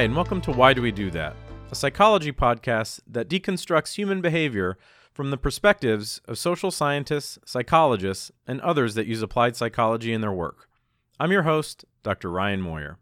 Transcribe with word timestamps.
Hi, 0.00 0.04
and 0.04 0.16
welcome 0.16 0.40
to 0.40 0.50
Why 0.50 0.72
Do 0.72 0.80
We 0.80 0.92
Do 0.92 1.10
That, 1.10 1.36
a 1.70 1.74
psychology 1.74 2.32
podcast 2.32 3.00
that 3.06 3.28
deconstructs 3.28 3.96
human 3.96 4.22
behavior 4.22 4.78
from 5.12 5.30
the 5.30 5.36
perspectives 5.36 6.22
of 6.24 6.38
social 6.38 6.70
scientists, 6.70 7.38
psychologists, 7.44 8.32
and 8.46 8.62
others 8.62 8.94
that 8.94 9.06
use 9.06 9.20
applied 9.20 9.56
psychology 9.56 10.14
in 10.14 10.22
their 10.22 10.32
work. 10.32 10.70
I'm 11.18 11.30
your 11.30 11.42
host, 11.42 11.84
Dr. 12.02 12.30
Ryan 12.30 12.62
Moyer. 12.62 12.96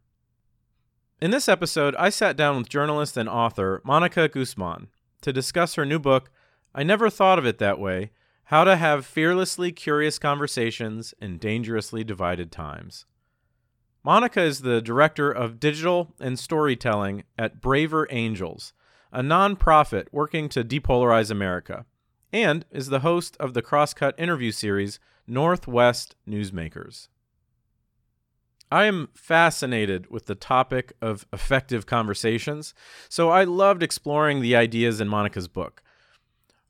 In 1.23 1.31
this 1.31 1.49
episode, 1.49 1.95
I 1.95 2.09
sat 2.09 2.37
down 2.37 2.57
with 2.57 2.69
journalist 2.69 3.17
and 3.17 3.29
author 3.29 3.81
Monica 3.85 4.29
Guzman 4.29 4.89
to 5.21 5.33
discuss 5.33 5.77
her 5.77 5.87
new 5.87 6.01
book, 6.01 6.33
I 6.75 6.83
Never 6.83 7.11
Thought 7.11 7.39
of 7.39 7.47
It 7.47 7.59
That 7.59 7.79
Way 7.79 8.11
How 8.47 8.65
to 8.65 8.75
Have 8.75 9.07
Fearlessly 9.07 9.71
Curious 9.71 10.19
Conversations 10.19 11.15
in 11.21 11.39
Dangerously 11.39 12.03
Divided 12.03 12.51
Times. 12.51 13.07
Monica 14.05 14.41
is 14.41 14.61
the 14.61 14.81
director 14.81 15.31
of 15.31 15.59
digital 15.59 16.15
and 16.21 16.39
storytelling 16.39 17.25
at 17.37 17.61
Braver 17.61 18.07
Angels, 18.11 18.73
a 19.13 19.23
nonprofit 19.23 20.07
working 20.13 20.49
to 20.51 20.63
depolarize 20.63 21.31
America, 21.31 21.85
and 22.33 22.65
is 22.71 22.89
the 22.89 23.01
host 23.01 23.37
of 23.39 23.55
the 23.55 23.63
Crosscut 23.63 24.15
interview 24.19 24.53
series 24.53 25.01
Northwest 25.27 26.15
Newsmakers. 26.29 27.09
I 28.71 28.85
am 28.85 29.09
fascinated 29.15 30.11
with 30.11 30.27
the 30.27 30.35
topic 30.35 30.93
of 31.01 31.27
effective 31.33 31.87
conversations, 31.87 32.75
so 33.09 33.31
I 33.31 33.45
loved 33.45 33.83
exploring 33.83 34.41
the 34.41 34.55
ideas 34.55 35.01
in 35.01 35.09
Monica's 35.09 35.49
book. 35.49 35.83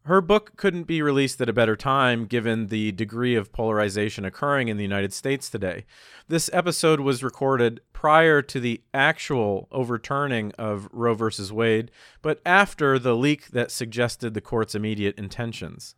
Her 0.09 0.23
book 0.23 0.57
couldn't 0.57 0.85
be 0.85 1.03
released 1.03 1.39
at 1.43 1.51
a 1.51 1.53
better 1.53 1.77
time 1.77 2.25
given 2.25 2.69
the 2.69 2.93
degree 2.93 3.35
of 3.35 3.53
polarization 3.53 4.25
occurring 4.25 4.69
in 4.69 4.79
the 4.79 4.83
United 4.83 5.13
States 5.13 5.51
today. 5.51 5.85
This 6.29 6.49
episode 6.51 7.01
was 7.01 7.23
recorded 7.23 7.83
prior 7.93 8.41
to 8.41 8.59
the 8.59 8.81
actual 8.95 9.69
overturning 9.71 10.53
of 10.53 10.89
Roe 10.93 11.13
v. 11.13 11.53
Wade, 11.53 11.91
but 12.23 12.41
after 12.47 12.99
the 12.99 13.15
leak 13.15 13.49
that 13.49 13.71
suggested 13.71 14.33
the 14.33 14.41
court's 14.41 14.75
immediate 14.75 15.19
intentions. 15.19 15.95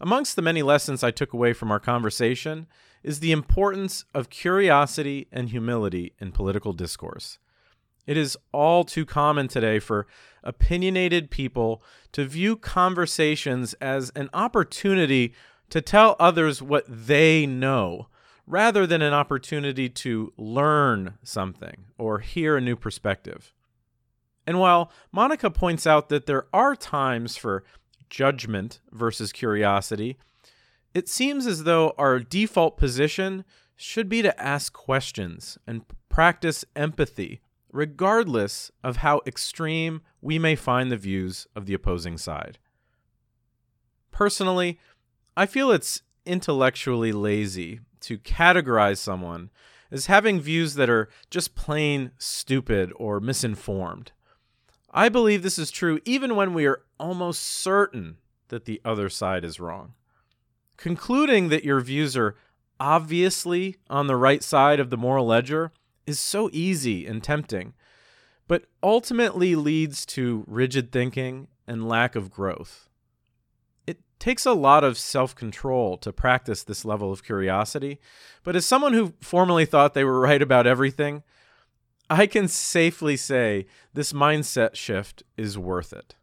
Amongst 0.00 0.34
the 0.34 0.42
many 0.42 0.64
lessons 0.64 1.04
I 1.04 1.12
took 1.12 1.32
away 1.32 1.52
from 1.52 1.70
our 1.70 1.78
conversation 1.78 2.66
is 3.04 3.20
the 3.20 3.30
importance 3.30 4.04
of 4.12 4.28
curiosity 4.28 5.28
and 5.30 5.50
humility 5.50 6.14
in 6.18 6.32
political 6.32 6.72
discourse. 6.72 7.38
It 8.08 8.16
is 8.16 8.38
all 8.52 8.84
too 8.84 9.04
common 9.04 9.48
today 9.48 9.78
for 9.78 10.06
opinionated 10.42 11.30
people 11.30 11.82
to 12.12 12.24
view 12.24 12.56
conversations 12.56 13.74
as 13.82 14.10
an 14.16 14.30
opportunity 14.32 15.34
to 15.68 15.82
tell 15.82 16.16
others 16.18 16.62
what 16.62 16.86
they 16.88 17.44
know 17.44 18.08
rather 18.46 18.86
than 18.86 19.02
an 19.02 19.12
opportunity 19.12 19.90
to 19.90 20.32
learn 20.38 21.18
something 21.22 21.84
or 21.98 22.20
hear 22.20 22.56
a 22.56 22.62
new 22.62 22.76
perspective. 22.76 23.52
And 24.46 24.58
while 24.58 24.90
Monica 25.12 25.50
points 25.50 25.86
out 25.86 26.08
that 26.08 26.24
there 26.24 26.46
are 26.50 26.74
times 26.74 27.36
for 27.36 27.62
judgment 28.08 28.80
versus 28.90 29.32
curiosity, 29.32 30.16
it 30.94 31.10
seems 31.10 31.46
as 31.46 31.64
though 31.64 31.92
our 31.98 32.20
default 32.20 32.78
position 32.78 33.44
should 33.76 34.08
be 34.08 34.22
to 34.22 34.42
ask 34.42 34.72
questions 34.72 35.58
and 35.66 35.82
practice 36.08 36.64
empathy 36.74 37.42
regardless 37.72 38.70
of 38.82 38.98
how 38.98 39.20
extreme 39.26 40.00
we 40.20 40.38
may 40.38 40.56
find 40.56 40.90
the 40.90 40.96
views 40.96 41.46
of 41.54 41.66
the 41.66 41.74
opposing 41.74 42.18
side. 42.18 42.58
Personally, 44.10 44.78
I 45.36 45.46
feel 45.46 45.70
it's 45.70 46.02
intellectually 46.26 47.12
lazy 47.12 47.80
to 48.00 48.18
categorize 48.18 48.98
someone 48.98 49.50
as 49.90 50.06
having 50.06 50.40
views 50.40 50.74
that 50.74 50.90
are 50.90 51.08
just 51.30 51.54
plain 51.54 52.10
stupid 52.18 52.92
or 52.96 53.20
misinformed. 53.20 54.12
I 54.90 55.08
believe 55.08 55.42
this 55.42 55.58
is 55.58 55.70
true 55.70 56.00
even 56.04 56.36
when 56.36 56.54
we 56.54 56.66
are 56.66 56.82
almost 56.98 57.42
certain 57.42 58.16
that 58.48 58.64
the 58.64 58.80
other 58.84 59.08
side 59.08 59.44
is 59.44 59.60
wrong. 59.60 59.94
Concluding 60.76 61.48
that 61.48 61.64
your 61.64 61.80
views 61.80 62.16
are 62.16 62.36
obviously 62.80 63.76
on 63.90 64.06
the 64.06 64.16
right 64.16 64.42
side 64.42 64.80
of 64.80 64.90
the 64.90 64.96
moral 64.96 65.26
ledger 65.26 65.72
is 66.08 66.18
so 66.18 66.48
easy 66.52 67.06
and 67.06 67.22
tempting, 67.22 67.74
but 68.48 68.64
ultimately 68.82 69.54
leads 69.54 70.06
to 70.06 70.42
rigid 70.46 70.90
thinking 70.90 71.48
and 71.66 71.88
lack 71.88 72.16
of 72.16 72.30
growth. 72.30 72.88
It 73.86 73.98
takes 74.18 74.46
a 74.46 74.52
lot 74.52 74.84
of 74.84 74.96
self 74.96 75.34
control 75.34 75.98
to 75.98 76.12
practice 76.12 76.64
this 76.64 76.84
level 76.84 77.12
of 77.12 77.22
curiosity, 77.22 78.00
but 78.42 78.56
as 78.56 78.64
someone 78.64 78.94
who 78.94 79.12
formerly 79.20 79.66
thought 79.66 79.92
they 79.92 80.04
were 80.04 80.20
right 80.20 80.40
about 80.40 80.66
everything, 80.66 81.22
I 82.08 82.26
can 82.26 82.48
safely 82.48 83.18
say 83.18 83.66
this 83.92 84.14
mindset 84.14 84.74
shift 84.74 85.22
is 85.36 85.58
worth 85.58 85.92
it. 85.92 86.14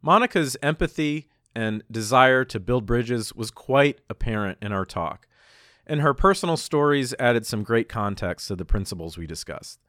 Monica's 0.00 0.56
empathy 0.62 1.28
and 1.52 1.82
desire 1.90 2.44
to 2.44 2.60
build 2.60 2.86
bridges 2.86 3.34
was 3.34 3.50
quite 3.50 4.00
apparent 4.08 4.58
in 4.62 4.70
our 4.72 4.86
talk 4.86 5.26
and 5.90 6.02
her 6.02 6.14
personal 6.14 6.56
stories 6.56 7.12
added 7.18 7.44
some 7.44 7.64
great 7.64 7.88
context 7.88 8.46
to 8.46 8.54
the 8.54 8.64
principles 8.64 9.18
we 9.18 9.26
discussed. 9.26 9.80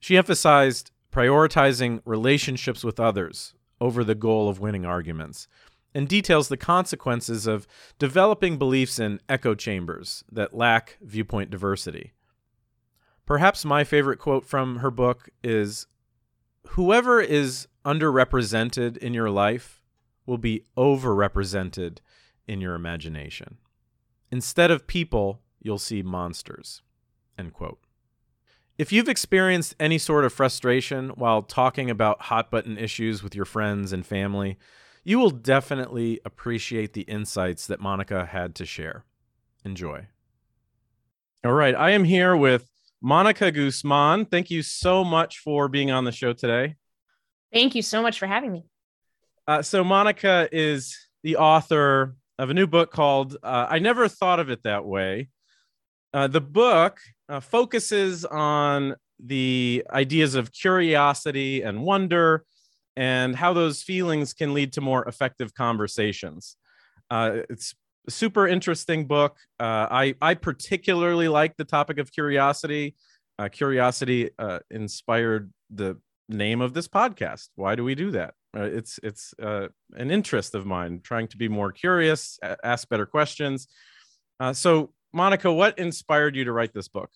She 0.00 0.16
emphasized 0.16 0.90
prioritizing 1.12 2.00
relationships 2.06 2.82
with 2.82 2.98
others 2.98 3.52
over 3.78 4.02
the 4.02 4.14
goal 4.14 4.48
of 4.48 4.58
winning 4.58 4.86
arguments, 4.86 5.46
and 5.94 6.08
details 6.08 6.48
the 6.48 6.56
consequences 6.56 7.46
of 7.46 7.66
developing 7.98 8.56
beliefs 8.56 8.98
in 8.98 9.20
echo 9.28 9.54
chambers 9.54 10.24
that 10.32 10.56
lack 10.56 10.96
viewpoint 11.02 11.50
diversity. 11.50 12.14
Perhaps 13.26 13.66
my 13.66 13.84
favorite 13.84 14.18
quote 14.18 14.46
from 14.46 14.76
her 14.76 14.90
book 14.90 15.28
is 15.44 15.86
Whoever 16.68 17.20
is 17.20 17.68
underrepresented 17.84 18.96
in 18.96 19.12
your 19.12 19.28
life 19.28 19.82
will 20.24 20.38
be 20.38 20.64
overrepresented 20.74 21.98
in 22.46 22.62
your 22.62 22.74
imagination. 22.74 23.58
Instead 24.30 24.70
of 24.70 24.86
people, 24.86 25.40
you'll 25.60 25.78
see 25.78 26.02
monsters. 26.02 26.82
End 27.38 27.52
quote. 27.52 27.78
If 28.76 28.92
you've 28.92 29.08
experienced 29.08 29.74
any 29.80 29.98
sort 29.98 30.24
of 30.24 30.32
frustration 30.32 31.10
while 31.10 31.42
talking 31.42 31.90
about 31.90 32.22
hot 32.22 32.50
button 32.50 32.78
issues 32.78 33.22
with 33.22 33.34
your 33.34 33.44
friends 33.44 33.92
and 33.92 34.06
family, 34.06 34.56
you 35.02 35.18
will 35.18 35.30
definitely 35.30 36.20
appreciate 36.24 36.92
the 36.92 37.02
insights 37.02 37.66
that 37.66 37.80
Monica 37.80 38.26
had 38.26 38.54
to 38.56 38.66
share. 38.66 39.04
Enjoy. 39.64 40.06
All 41.44 41.52
right, 41.52 41.74
I 41.74 41.90
am 41.90 42.04
here 42.04 42.36
with 42.36 42.68
Monica 43.00 43.50
Guzman. 43.50 44.26
Thank 44.26 44.50
you 44.50 44.62
so 44.62 45.02
much 45.02 45.38
for 45.38 45.68
being 45.68 45.90
on 45.90 46.04
the 46.04 46.12
show 46.12 46.32
today. 46.32 46.76
Thank 47.52 47.74
you 47.74 47.82
so 47.82 48.02
much 48.02 48.18
for 48.18 48.26
having 48.26 48.52
me. 48.52 48.66
Uh, 49.46 49.62
so, 49.62 49.82
Monica 49.82 50.48
is 50.52 51.08
the 51.22 51.36
author 51.36 52.14
of 52.38 52.50
a 52.50 52.54
new 52.54 52.66
book 52.66 52.92
called 52.92 53.36
uh, 53.42 53.66
I 53.68 53.78
Never 53.80 54.08
Thought 54.08 54.40
of 54.40 54.48
It 54.50 54.62
That 54.62 54.84
Way. 54.84 55.28
Uh, 56.14 56.28
the 56.28 56.40
book 56.40 57.00
uh, 57.28 57.40
focuses 57.40 58.24
on 58.24 58.94
the 59.18 59.84
ideas 59.90 60.34
of 60.34 60.52
curiosity 60.52 61.62
and 61.62 61.82
wonder 61.82 62.44
and 62.96 63.34
how 63.34 63.52
those 63.52 63.82
feelings 63.82 64.32
can 64.32 64.54
lead 64.54 64.72
to 64.74 64.80
more 64.80 65.04
effective 65.06 65.52
conversations. 65.54 66.56
Uh, 67.10 67.38
it's 67.50 67.74
a 68.06 68.10
super 68.10 68.46
interesting 68.46 69.06
book. 69.06 69.36
Uh, 69.58 69.86
I, 69.90 70.14
I 70.22 70.34
particularly 70.34 71.28
like 71.28 71.56
the 71.56 71.64
topic 71.64 71.98
of 71.98 72.12
curiosity. 72.12 72.94
Uh, 73.38 73.48
curiosity 73.48 74.30
inspired 74.70 75.52
the 75.70 75.96
name 76.28 76.60
of 76.60 76.74
this 76.74 76.88
podcast. 76.88 77.48
Why 77.54 77.74
do 77.74 77.84
we 77.84 77.94
do 77.94 78.10
that? 78.12 78.34
Uh, 78.56 78.62
it's 78.62 78.98
it's 79.02 79.34
uh, 79.42 79.68
an 79.96 80.10
interest 80.10 80.54
of 80.54 80.66
mine, 80.66 81.00
trying 81.02 81.28
to 81.28 81.36
be 81.36 81.48
more 81.48 81.70
curious, 81.72 82.38
ask 82.64 82.88
better 82.88 83.06
questions. 83.06 83.68
Uh, 84.40 84.52
so, 84.52 84.92
Monica, 85.12 85.52
what 85.52 85.78
inspired 85.78 86.34
you 86.34 86.44
to 86.44 86.52
write 86.52 86.72
this 86.72 86.88
book? 86.88 87.10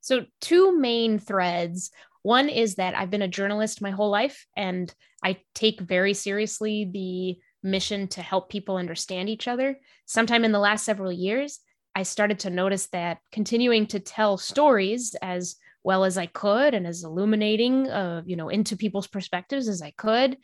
So, 0.00 0.26
two 0.40 0.78
main 0.78 1.18
threads. 1.18 1.90
One 2.22 2.48
is 2.48 2.76
that 2.76 2.94
I've 2.94 3.10
been 3.10 3.22
a 3.22 3.28
journalist 3.28 3.80
my 3.80 3.90
whole 3.90 4.10
life, 4.10 4.46
and 4.56 4.92
I 5.24 5.38
take 5.54 5.80
very 5.80 6.14
seriously 6.14 6.88
the 6.92 7.38
mission 7.62 8.08
to 8.08 8.22
help 8.22 8.50
people 8.50 8.76
understand 8.76 9.28
each 9.28 9.48
other. 9.48 9.78
Sometime 10.06 10.44
in 10.44 10.52
the 10.52 10.58
last 10.58 10.84
several 10.84 11.12
years, 11.12 11.60
I 11.94 12.04
started 12.04 12.38
to 12.40 12.50
notice 12.50 12.86
that 12.88 13.18
continuing 13.32 13.86
to 13.88 14.00
tell 14.00 14.38
stories 14.38 15.14
as 15.20 15.56
well 15.82 16.04
as 16.04 16.18
I 16.18 16.26
could 16.26 16.74
and 16.74 16.86
as 16.86 17.04
illuminating, 17.04 17.88
uh, 17.88 18.22
you 18.26 18.36
know, 18.36 18.48
into 18.48 18.76
people's 18.76 19.06
perspectives 19.06 19.68
as 19.68 19.82
I 19.82 19.92
could, 19.92 20.36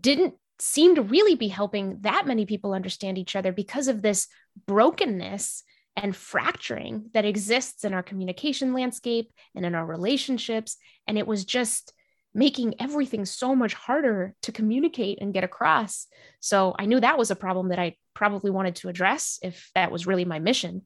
didn't 0.00 0.34
seem 0.58 0.94
to 0.94 1.02
really 1.02 1.34
be 1.34 1.48
helping 1.48 1.98
that 2.00 2.26
many 2.26 2.46
people 2.46 2.74
understand 2.74 3.18
each 3.18 3.36
other 3.36 3.52
because 3.52 3.88
of 3.88 4.02
this 4.02 4.28
brokenness 4.66 5.62
and 5.96 6.14
fracturing 6.14 7.10
that 7.14 7.24
exists 7.24 7.84
in 7.84 7.94
our 7.94 8.02
communication 8.02 8.72
landscape 8.72 9.32
and 9.54 9.64
in 9.64 9.74
our 9.74 9.86
relationships. 9.86 10.76
And 11.06 11.18
it 11.18 11.26
was 11.26 11.44
just 11.44 11.92
making 12.34 12.74
everything 12.80 13.24
so 13.24 13.54
much 13.54 13.74
harder 13.74 14.34
to 14.42 14.50
communicate 14.50 15.18
and 15.20 15.32
get 15.32 15.44
across. 15.44 16.08
So 16.40 16.74
I 16.78 16.86
knew 16.86 16.98
that 16.98 17.18
was 17.18 17.30
a 17.30 17.36
problem 17.36 17.68
that 17.68 17.78
I 17.78 17.96
probably 18.12 18.50
wanted 18.50 18.76
to 18.76 18.88
address 18.88 19.38
if 19.42 19.70
that 19.74 19.92
was 19.92 20.06
really 20.06 20.24
my 20.24 20.40
mission. 20.40 20.82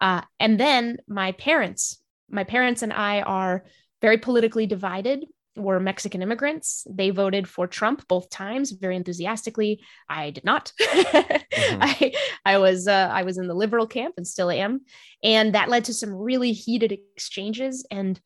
Uh, 0.00 0.22
and 0.40 0.58
then 0.58 0.98
my 1.06 1.32
parents 1.32 2.00
my 2.30 2.44
parents 2.44 2.82
and 2.82 2.92
I 2.92 3.22
are 3.22 3.64
very 4.00 4.18
politically 4.18 4.66
divided. 4.66 5.26
We're 5.56 5.80
Mexican 5.80 6.22
immigrants. 6.22 6.86
They 6.88 7.10
voted 7.10 7.48
for 7.48 7.66
Trump 7.66 8.06
both 8.06 8.30
times 8.30 8.70
very 8.70 8.94
enthusiastically. 8.94 9.82
I 10.08 10.30
did 10.30 10.44
not. 10.44 10.72
mm-hmm. 10.80 11.78
I 11.82 12.14
I 12.44 12.58
was 12.58 12.86
uh, 12.86 13.10
I 13.12 13.24
was 13.24 13.38
in 13.38 13.48
the 13.48 13.54
liberal 13.54 13.86
camp 13.86 14.14
and 14.16 14.26
still 14.26 14.50
am, 14.50 14.82
and 15.22 15.54
that 15.54 15.68
led 15.68 15.86
to 15.86 15.94
some 15.94 16.14
really 16.14 16.52
heated 16.52 16.92
exchanges 16.92 17.84
and 17.90 18.20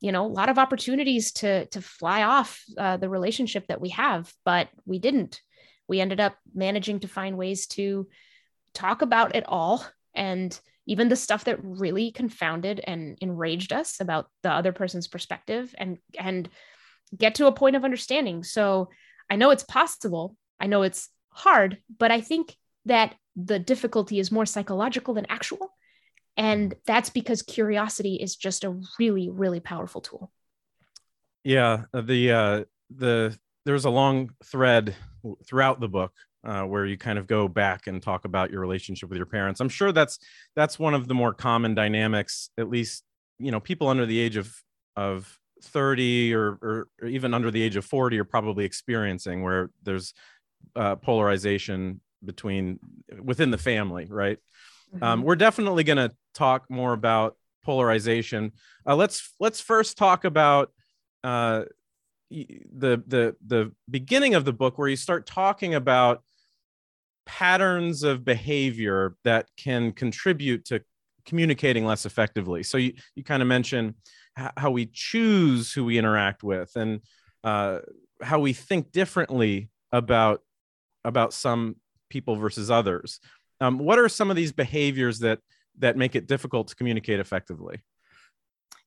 you 0.00 0.12
know 0.12 0.26
a 0.26 0.28
lot 0.28 0.50
of 0.50 0.58
opportunities 0.58 1.32
to 1.32 1.66
to 1.66 1.80
fly 1.80 2.22
off 2.22 2.62
uh, 2.76 2.98
the 2.98 3.08
relationship 3.08 3.66
that 3.68 3.80
we 3.80 3.90
have, 3.90 4.30
but 4.44 4.68
we 4.84 4.98
didn't. 4.98 5.40
We 5.88 6.00
ended 6.00 6.20
up 6.20 6.36
managing 6.54 7.00
to 7.00 7.08
find 7.08 7.38
ways 7.38 7.66
to 7.68 8.08
talk 8.74 9.02
about 9.02 9.36
it 9.36 9.44
all 9.46 9.86
and 10.14 10.58
even 10.86 11.08
the 11.08 11.16
stuff 11.16 11.44
that 11.44 11.62
really 11.62 12.10
confounded 12.10 12.80
and 12.86 13.18
enraged 13.20 13.72
us 13.72 14.00
about 14.00 14.28
the 14.42 14.50
other 14.50 14.72
person's 14.72 15.08
perspective 15.08 15.74
and 15.78 15.98
and 16.18 16.48
get 17.16 17.36
to 17.36 17.46
a 17.46 17.52
point 17.52 17.76
of 17.76 17.84
understanding. 17.84 18.44
So 18.44 18.90
i 19.30 19.36
know 19.36 19.50
it's 19.50 19.64
possible 19.64 20.36
i 20.60 20.66
know 20.66 20.82
it's 20.82 21.08
hard 21.30 21.78
but 21.98 22.10
i 22.10 22.20
think 22.20 22.54
that 22.84 23.14
the 23.36 23.58
difficulty 23.58 24.18
is 24.18 24.30
more 24.30 24.46
psychological 24.46 25.14
than 25.14 25.26
actual. 25.28 25.70
And 26.36 26.74
that's 26.86 27.10
because 27.10 27.42
curiosity 27.42 28.16
is 28.16 28.36
just 28.36 28.64
a 28.64 28.80
really 28.98 29.28
really 29.30 29.60
powerful 29.60 30.00
tool. 30.00 30.30
Yeah 31.42 31.84
the 31.92 32.32
uh 32.32 32.64
the 32.94 33.36
there's 33.64 33.84
a 33.84 33.90
long 33.90 34.30
thread 34.44 34.94
throughout 35.46 35.80
the 35.80 35.88
book 35.88 36.12
uh, 36.44 36.62
where 36.62 36.84
you 36.84 36.96
kind 36.96 37.18
of 37.18 37.26
go 37.26 37.48
back 37.48 37.86
and 37.86 38.02
talk 38.02 38.24
about 38.24 38.50
your 38.50 38.60
relationship 38.60 39.08
with 39.08 39.16
your 39.16 39.26
parents. 39.26 39.60
I'm 39.60 39.68
sure 39.68 39.92
that's 39.92 40.18
that's 40.54 40.78
one 40.78 40.94
of 40.94 41.08
the 41.08 41.14
more 41.14 41.32
common 41.32 41.74
dynamics. 41.74 42.50
At 42.58 42.68
least 42.68 43.04
you 43.38 43.50
know 43.50 43.60
people 43.60 43.88
under 43.88 44.06
the 44.06 44.18
age 44.18 44.36
of 44.36 44.54
of 44.96 45.38
30 45.62 46.34
or, 46.34 46.58
or, 46.62 46.88
or 47.00 47.08
even 47.08 47.34
under 47.34 47.50
the 47.50 47.62
age 47.62 47.76
of 47.76 47.84
40 47.84 48.18
are 48.18 48.24
probably 48.24 48.64
experiencing 48.64 49.42
where 49.42 49.70
there's 49.82 50.14
uh, 50.76 50.96
polarization 50.96 52.00
between 52.24 52.78
within 53.22 53.50
the 53.50 53.58
family, 53.58 54.06
right? 54.08 54.38
Um, 54.92 54.96
mm-hmm. 54.96 55.04
Um, 55.04 55.22
we're 55.22 55.36
definitely 55.36 55.84
going 55.84 55.96
to 55.96 56.14
talk 56.34 56.66
more 56.68 56.92
about 56.92 57.36
polarization. 57.64 58.52
Uh, 58.86 58.94
let's 58.94 59.32
let's 59.40 59.60
first 59.60 59.96
talk 59.96 60.24
about 60.24 60.70
uh, 61.22 61.64
the 62.30 63.02
the 63.06 63.36
the 63.46 63.72
beginning 63.90 64.34
of 64.34 64.44
the 64.44 64.52
book 64.52 64.78
where 64.78 64.88
you 64.88 64.96
start 64.96 65.26
talking 65.26 65.74
about 65.74 66.22
patterns 67.26 68.02
of 68.02 68.24
behavior 68.24 69.16
that 69.24 69.48
can 69.56 69.92
contribute 69.92 70.64
to 70.66 70.82
communicating 71.24 71.84
less 71.84 72.06
effectively. 72.06 72.62
So 72.62 72.76
you, 72.76 72.94
you 73.14 73.24
kind 73.24 73.42
of 73.42 73.48
mention 73.48 73.94
how 74.56 74.70
we 74.70 74.86
choose 74.86 75.72
who 75.72 75.84
we 75.84 75.98
interact 75.98 76.42
with 76.42 76.74
and 76.76 77.00
uh, 77.44 77.80
how 78.20 78.40
we 78.40 78.52
think 78.52 78.92
differently 78.92 79.70
about 79.92 80.40
about 81.04 81.32
some 81.32 81.76
people 82.08 82.36
versus 82.36 82.70
others. 82.70 83.20
Um, 83.60 83.78
what 83.78 83.98
are 83.98 84.08
some 84.08 84.30
of 84.30 84.36
these 84.36 84.52
behaviors 84.52 85.20
that 85.20 85.38
that 85.78 85.96
make 85.96 86.16
it 86.16 86.26
difficult 86.26 86.68
to 86.68 86.74
communicate 86.74 87.20
effectively? 87.20 87.82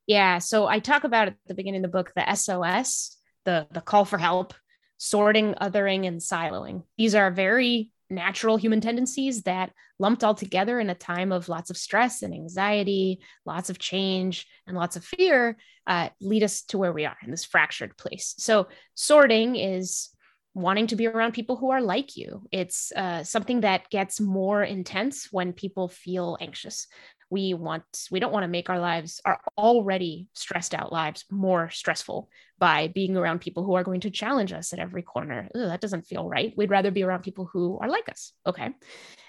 Yeah, 0.05 0.39
so 0.39 0.67
I 0.67 0.79
talk 0.79 1.03
about 1.03 1.27
at 1.27 1.35
the 1.47 1.53
beginning 1.53 1.83
of 1.83 1.91
the 1.91 1.97
book 1.97 2.13
the 2.15 2.35
SOS, 2.35 3.17
the 3.45 3.67
the 3.71 3.81
call 3.81 4.05
for 4.05 4.17
help, 4.17 4.53
sorting, 4.97 5.53
othering, 5.55 6.07
and 6.07 6.19
siloing. 6.19 6.83
These 6.97 7.15
are 7.15 7.31
very 7.31 7.91
natural 8.09 8.57
human 8.57 8.81
tendencies 8.81 9.43
that 9.43 9.71
lumped 9.99 10.23
all 10.23 10.35
together 10.35 10.79
in 10.79 10.89
a 10.89 10.95
time 10.95 11.31
of 11.31 11.49
lots 11.49 11.69
of 11.69 11.77
stress 11.77 12.21
and 12.21 12.33
anxiety, 12.33 13.19
lots 13.45 13.69
of 13.69 13.79
change, 13.79 14.47
and 14.65 14.77
lots 14.77 14.95
of 14.95 15.03
fear 15.03 15.57
uh, 15.87 16.09
lead 16.21 16.43
us 16.43 16.63
to 16.63 16.77
where 16.77 16.93
we 16.93 17.05
are 17.05 17.17
in 17.23 17.31
this 17.31 17.45
fractured 17.45 17.97
place. 17.97 18.35
So, 18.37 18.67
sorting 18.93 19.55
is 19.55 20.09
wanting 20.53 20.87
to 20.87 20.95
be 20.95 21.07
around 21.07 21.33
people 21.33 21.55
who 21.55 21.69
are 21.69 21.81
like 21.81 22.17
you. 22.17 22.47
It's 22.51 22.91
uh, 22.93 23.23
something 23.23 23.61
that 23.61 23.89
gets 23.89 24.19
more 24.19 24.63
intense 24.63 25.27
when 25.31 25.53
people 25.53 25.87
feel 25.87 26.37
anxious 26.41 26.87
we 27.29 27.53
want 27.53 27.83
we 28.11 28.19
don't 28.19 28.31
want 28.31 28.43
to 28.43 28.47
make 28.47 28.69
our 28.69 28.79
lives 28.79 29.19
our 29.25 29.39
already 29.57 30.27
stressed 30.33 30.73
out 30.73 30.91
lives 30.91 31.25
more 31.29 31.69
stressful 31.69 32.29
by 32.59 32.87
being 32.87 33.17
around 33.17 33.39
people 33.39 33.63
who 33.63 33.75
are 33.75 33.83
going 33.83 34.01
to 34.01 34.09
challenge 34.09 34.51
us 34.51 34.73
at 34.73 34.79
every 34.79 35.03
corner. 35.03 35.47
That 35.53 35.81
doesn't 35.81 36.07
feel 36.07 36.27
right. 36.27 36.53
We'd 36.57 36.71
rather 36.71 36.91
be 36.91 37.03
around 37.03 37.21
people 37.23 37.45
who 37.45 37.77
are 37.79 37.89
like 37.89 38.09
us. 38.09 38.33
Okay. 38.45 38.69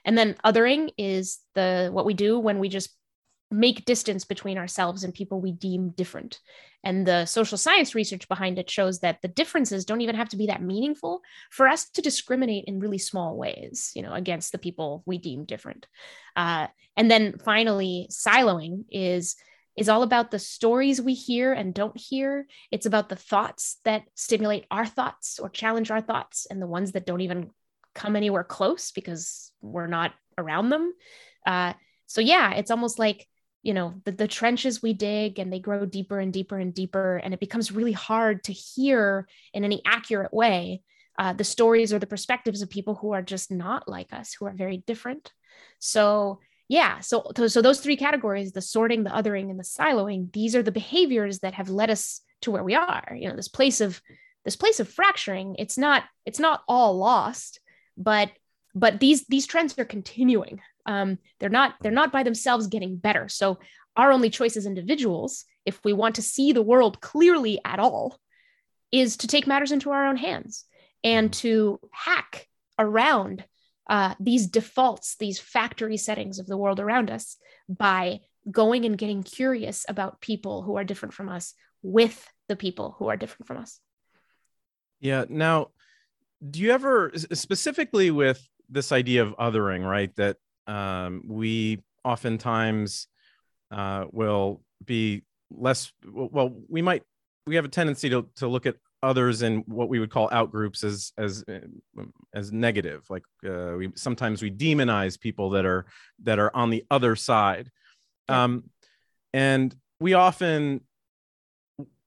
And 0.04 0.16
then 0.16 0.36
othering 0.44 0.90
is 0.96 1.38
the 1.54 1.90
what 1.92 2.06
we 2.06 2.14
do 2.14 2.38
when 2.38 2.58
we 2.58 2.68
just 2.68 2.90
make 3.50 3.84
distance 3.84 4.24
between 4.24 4.58
ourselves 4.58 5.04
and 5.04 5.14
people 5.14 5.40
we 5.40 5.52
deem 5.52 5.90
different. 5.90 6.40
And 6.84 7.06
the 7.06 7.26
social 7.26 7.58
science 7.58 7.94
research 7.94 8.28
behind 8.28 8.58
it 8.58 8.70
shows 8.70 9.00
that 9.00 9.20
the 9.20 9.28
differences 9.28 9.84
don't 9.84 10.00
even 10.00 10.14
have 10.14 10.28
to 10.30 10.36
be 10.36 10.46
that 10.46 10.62
meaningful 10.62 11.22
for 11.50 11.66
us 11.66 11.88
to 11.90 12.02
discriminate 12.02 12.66
in 12.66 12.78
really 12.78 12.98
small 12.98 13.36
ways, 13.36 13.90
you 13.94 14.02
know, 14.02 14.12
against 14.12 14.52
the 14.52 14.58
people 14.58 15.02
we 15.06 15.18
deem 15.18 15.44
different. 15.44 15.86
Uh, 16.36 16.68
and 16.96 17.10
then 17.10 17.38
finally, 17.38 18.08
siloing 18.10 18.84
is 18.90 19.36
is 19.76 19.88
all 19.88 20.02
about 20.02 20.32
the 20.32 20.40
stories 20.40 21.00
we 21.00 21.14
hear 21.14 21.52
and 21.52 21.72
don't 21.72 21.96
hear. 21.96 22.48
It's 22.72 22.86
about 22.86 23.08
the 23.08 23.16
thoughts 23.16 23.78
that 23.84 24.02
stimulate 24.16 24.66
our 24.72 24.84
thoughts 24.84 25.38
or 25.38 25.48
challenge 25.48 25.90
our 25.90 26.00
thoughts, 26.00 26.46
and 26.50 26.60
the 26.60 26.66
ones 26.66 26.92
that 26.92 27.06
don't 27.06 27.20
even 27.20 27.50
come 27.94 28.14
anywhere 28.14 28.44
close 28.44 28.92
because 28.92 29.52
we're 29.60 29.86
not 29.86 30.12
around 30.36 30.70
them. 30.70 30.92
Uh, 31.46 31.72
so 32.06 32.20
yeah, 32.20 32.54
it's 32.54 32.70
almost 32.70 32.98
like 32.98 33.26
you 33.62 33.74
know 33.74 33.94
the, 34.04 34.12
the 34.12 34.28
trenches 34.28 34.82
we 34.82 34.92
dig 34.92 35.38
and 35.38 35.52
they 35.52 35.58
grow 35.58 35.84
deeper 35.84 36.18
and 36.18 36.32
deeper 36.32 36.58
and 36.58 36.74
deeper 36.74 37.16
and 37.16 37.34
it 37.34 37.40
becomes 37.40 37.72
really 37.72 37.92
hard 37.92 38.44
to 38.44 38.52
hear 38.52 39.26
in 39.52 39.64
any 39.64 39.82
accurate 39.84 40.32
way 40.32 40.82
uh, 41.18 41.32
the 41.32 41.44
stories 41.44 41.92
or 41.92 41.98
the 41.98 42.06
perspectives 42.06 42.62
of 42.62 42.70
people 42.70 42.94
who 42.94 43.12
are 43.12 43.22
just 43.22 43.50
not 43.50 43.88
like 43.88 44.12
us 44.12 44.34
who 44.34 44.46
are 44.46 44.54
very 44.54 44.78
different. 44.86 45.32
So 45.80 46.40
yeah 46.70 47.00
so 47.00 47.32
so 47.46 47.62
those 47.62 47.80
three 47.80 47.96
categories 47.96 48.52
the 48.52 48.60
sorting 48.60 49.02
the 49.02 49.10
othering 49.10 49.50
and 49.50 49.58
the 49.58 49.64
siloing 49.64 50.30
these 50.32 50.54
are 50.54 50.62
the 50.62 50.70
behaviors 50.70 51.38
that 51.38 51.54
have 51.54 51.70
led 51.70 51.90
us 51.90 52.20
to 52.42 52.50
where 52.50 52.64
we 52.64 52.74
are. 52.74 53.16
You 53.18 53.28
know 53.28 53.36
this 53.36 53.48
place 53.48 53.80
of 53.80 54.00
this 54.44 54.56
place 54.56 54.78
of 54.80 54.88
fracturing 54.88 55.56
it's 55.58 55.76
not 55.76 56.04
it's 56.24 56.38
not 56.38 56.62
all 56.68 56.96
lost 56.96 57.60
but 57.96 58.30
but 58.74 59.00
these 59.00 59.24
these 59.26 59.46
trends 59.46 59.76
are 59.78 59.84
continuing 59.84 60.60
um, 60.88 61.18
they're 61.38 61.50
not 61.50 61.74
they're 61.80 61.92
not 61.92 62.10
by 62.10 62.24
themselves 62.24 62.66
getting 62.66 62.96
better. 62.96 63.28
So 63.28 63.58
our 63.94 64.10
only 64.10 64.30
choice 64.30 64.56
as 64.56 64.66
individuals 64.66 65.44
if 65.66 65.78
we 65.84 65.92
want 65.92 66.14
to 66.14 66.22
see 66.22 66.52
the 66.52 66.62
world 66.62 67.00
clearly 67.00 67.60
at 67.64 67.78
all 67.78 68.18
is 68.90 69.18
to 69.18 69.26
take 69.26 69.46
matters 69.46 69.70
into 69.70 69.90
our 69.90 70.06
own 70.06 70.16
hands 70.16 70.64
and 71.04 71.32
to 71.34 71.78
hack 71.92 72.46
around 72.78 73.44
uh, 73.88 74.14
these 74.18 74.46
defaults 74.46 75.16
these 75.20 75.38
factory 75.38 75.98
settings 75.98 76.38
of 76.38 76.46
the 76.46 76.56
world 76.56 76.80
around 76.80 77.10
us 77.10 77.36
by 77.68 78.20
going 78.50 78.86
and 78.86 78.96
getting 78.96 79.22
curious 79.22 79.84
about 79.88 80.22
people 80.22 80.62
who 80.62 80.76
are 80.78 80.84
different 80.84 81.12
from 81.12 81.28
us 81.28 81.52
with 81.82 82.26
the 82.48 82.56
people 82.56 82.96
who 82.98 83.08
are 83.08 83.16
different 83.16 83.46
from 83.46 83.58
us. 83.58 83.78
Yeah 85.00 85.26
now 85.28 85.68
do 86.50 86.60
you 86.60 86.70
ever 86.70 87.12
specifically 87.34 88.10
with 88.10 88.40
this 88.70 88.90
idea 88.90 89.22
of 89.22 89.36
othering 89.36 89.84
right 89.84 90.14
that 90.16 90.36
um, 90.68 91.22
we 91.26 91.82
oftentimes 92.04 93.08
uh, 93.70 94.04
will 94.12 94.62
be 94.84 95.22
less 95.50 95.92
well 96.06 96.54
we 96.68 96.82
might 96.82 97.02
we 97.46 97.56
have 97.56 97.64
a 97.64 97.68
tendency 97.68 98.10
to, 98.10 98.28
to 98.36 98.46
look 98.46 98.66
at 98.66 98.76
others 99.02 99.42
in 99.42 99.58
what 99.66 99.88
we 99.88 99.98
would 99.98 100.10
call 100.10 100.28
out 100.32 100.50
groups 100.50 100.84
as 100.84 101.12
as 101.16 101.44
as 102.34 102.52
negative. 102.52 103.04
Like 103.08 103.24
uh, 103.46 103.74
we 103.76 103.90
sometimes 103.94 104.42
we 104.42 104.50
demonize 104.50 105.18
people 105.18 105.50
that 105.50 105.64
are 105.64 105.86
that 106.24 106.38
are 106.38 106.54
on 106.54 106.70
the 106.70 106.84
other 106.90 107.16
side. 107.16 107.70
Um, 108.28 108.64
and 109.32 109.74
we 110.00 110.14
often 110.14 110.82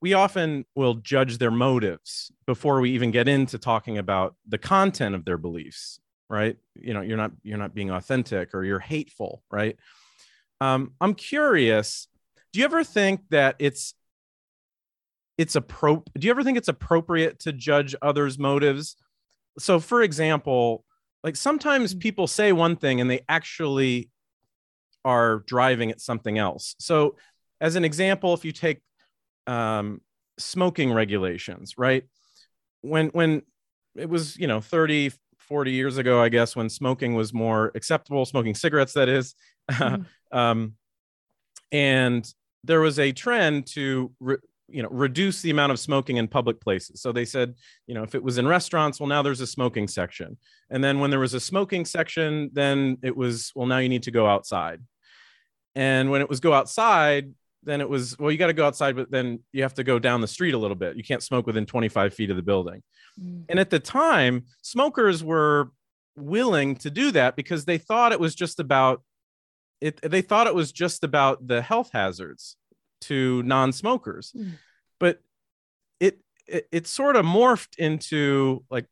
we 0.01 0.13
often 0.13 0.65
will 0.75 0.95
judge 0.95 1.37
their 1.37 1.51
motives 1.51 2.31
before 2.45 2.81
we 2.81 2.91
even 2.91 3.11
get 3.11 3.27
into 3.27 3.57
talking 3.57 3.97
about 3.97 4.35
the 4.47 4.57
content 4.57 5.15
of 5.15 5.25
their 5.25 5.37
beliefs 5.37 5.99
right? 6.31 6.57
You 6.75 6.93
know 6.95 7.01
you're 7.01 7.17
not 7.17 7.33
you're 7.43 7.59
not 7.59 7.75
being 7.75 7.91
authentic 7.91 8.55
or 8.55 8.63
you're 8.63 8.79
hateful 8.79 9.43
right? 9.51 9.77
Um, 10.61 10.91
i'm 11.01 11.15
curious 11.15 12.07
do 12.53 12.59
you 12.59 12.65
ever 12.65 12.83
think 12.83 13.21
that 13.29 13.55
it's 13.59 13.93
it's 15.37 15.55
a 15.55 15.61
pro 15.61 16.03
do 16.17 16.25
you 16.27 16.31
ever 16.31 16.43
think 16.43 16.57
it's 16.57 16.67
appropriate 16.67 17.39
to 17.39 17.53
judge 17.53 17.95
others 18.01 18.37
motives? 18.37 18.95
So 19.57 19.79
for 19.79 20.01
example 20.01 20.85
like 21.23 21.35
sometimes 21.35 21.93
mm. 21.93 21.99
people 21.99 22.27
say 22.27 22.51
one 22.51 22.75
thing 22.75 23.01
and 23.01 23.09
they 23.09 23.21
actually 23.29 24.09
are 25.03 25.39
driving 25.47 25.91
at 25.91 26.01
something 26.01 26.37
else. 26.37 26.75
So 26.79 27.15
as 27.59 27.75
an 27.75 27.85
example 27.85 28.33
if 28.33 28.45
you 28.45 28.51
take 28.51 28.81
um, 29.47 30.01
smoking 30.37 30.91
regulations 30.91 31.75
right? 31.77 32.03
When 32.81 33.07
when 33.07 33.43
it 33.95 34.09
was 34.09 34.37
you 34.37 34.47
know 34.47 34.61
30 34.61 35.11
40 35.51 35.71
years 35.73 35.97
ago, 35.97 36.21
I 36.21 36.29
guess, 36.29 36.55
when 36.55 36.69
smoking 36.69 37.13
was 37.13 37.33
more 37.33 37.73
acceptable, 37.75 38.25
smoking 38.25 38.55
cigarettes, 38.55 38.93
that 38.93 39.09
is. 39.09 39.35
Mm-hmm. 39.69 40.03
um, 40.37 40.75
and 41.73 42.33
there 42.63 42.79
was 42.79 42.99
a 42.99 43.11
trend 43.11 43.67
to 43.73 44.13
re, 44.21 44.37
you 44.69 44.81
know 44.81 44.87
reduce 44.89 45.41
the 45.41 45.49
amount 45.49 45.73
of 45.73 45.79
smoking 45.79 46.15
in 46.15 46.29
public 46.29 46.61
places 46.61 47.01
so 47.01 47.11
they 47.11 47.25
said 47.25 47.55
you 47.87 47.93
know 47.93 48.03
if 48.03 48.15
it 48.15 48.23
was 48.23 48.37
in 48.37 48.47
restaurants 48.47 49.01
well 49.01 49.07
now 49.07 49.21
there's 49.21 49.41
a 49.41 49.47
smoking 49.47 49.85
section 49.85 50.37
and 50.69 50.81
then 50.81 50.99
when 50.99 51.09
there 51.09 51.19
was 51.19 51.33
a 51.33 51.41
smoking 51.41 51.83
section 51.83 52.49
then 52.53 52.97
it 53.03 53.17
was 53.17 53.51
well 53.53 53.67
now 53.67 53.79
you 53.79 53.89
need 53.89 54.03
to 54.03 54.11
go 54.11 54.25
outside 54.25 54.79
and 55.75 56.09
when 56.09 56.21
it 56.21 56.29
was 56.29 56.39
go 56.39 56.53
outside 56.53 57.33
then 57.63 57.81
it 57.81 57.89
was 57.89 58.17
well 58.17 58.31
you 58.31 58.37
got 58.37 58.47
to 58.47 58.53
go 58.53 58.65
outside 58.65 58.95
but 58.95 59.11
then 59.11 59.39
you 59.51 59.63
have 59.63 59.73
to 59.73 59.83
go 59.83 59.99
down 59.99 60.21
the 60.21 60.27
street 60.27 60.53
a 60.53 60.57
little 60.57 60.75
bit 60.75 60.95
you 60.95 61.03
can't 61.03 61.23
smoke 61.23 61.45
within 61.45 61.65
25 61.65 62.13
feet 62.13 62.29
of 62.29 62.35
the 62.35 62.41
building 62.41 62.81
mm. 63.19 63.43
and 63.49 63.59
at 63.59 63.69
the 63.69 63.79
time 63.79 64.45
smokers 64.61 65.23
were 65.23 65.71
willing 66.15 66.75
to 66.75 66.89
do 66.89 67.11
that 67.11 67.35
because 67.35 67.65
they 67.65 67.77
thought 67.77 68.11
it 68.11 68.19
was 68.19 68.35
just 68.35 68.59
about 68.59 69.01
it 69.79 69.99
they 70.01 70.21
thought 70.21 70.47
it 70.47 70.55
was 70.55 70.71
just 70.71 71.03
about 71.03 71.45
the 71.47 71.61
health 71.61 71.89
hazards 71.93 72.57
to 73.01 73.41
non-smokers 73.43 74.33
mm. 74.35 74.51
but 74.99 75.19
it, 75.99 76.19
it 76.47 76.67
it 76.71 76.87
sort 76.87 77.15
of 77.15 77.25
morphed 77.25 77.77
into 77.77 78.63
like 78.69 78.85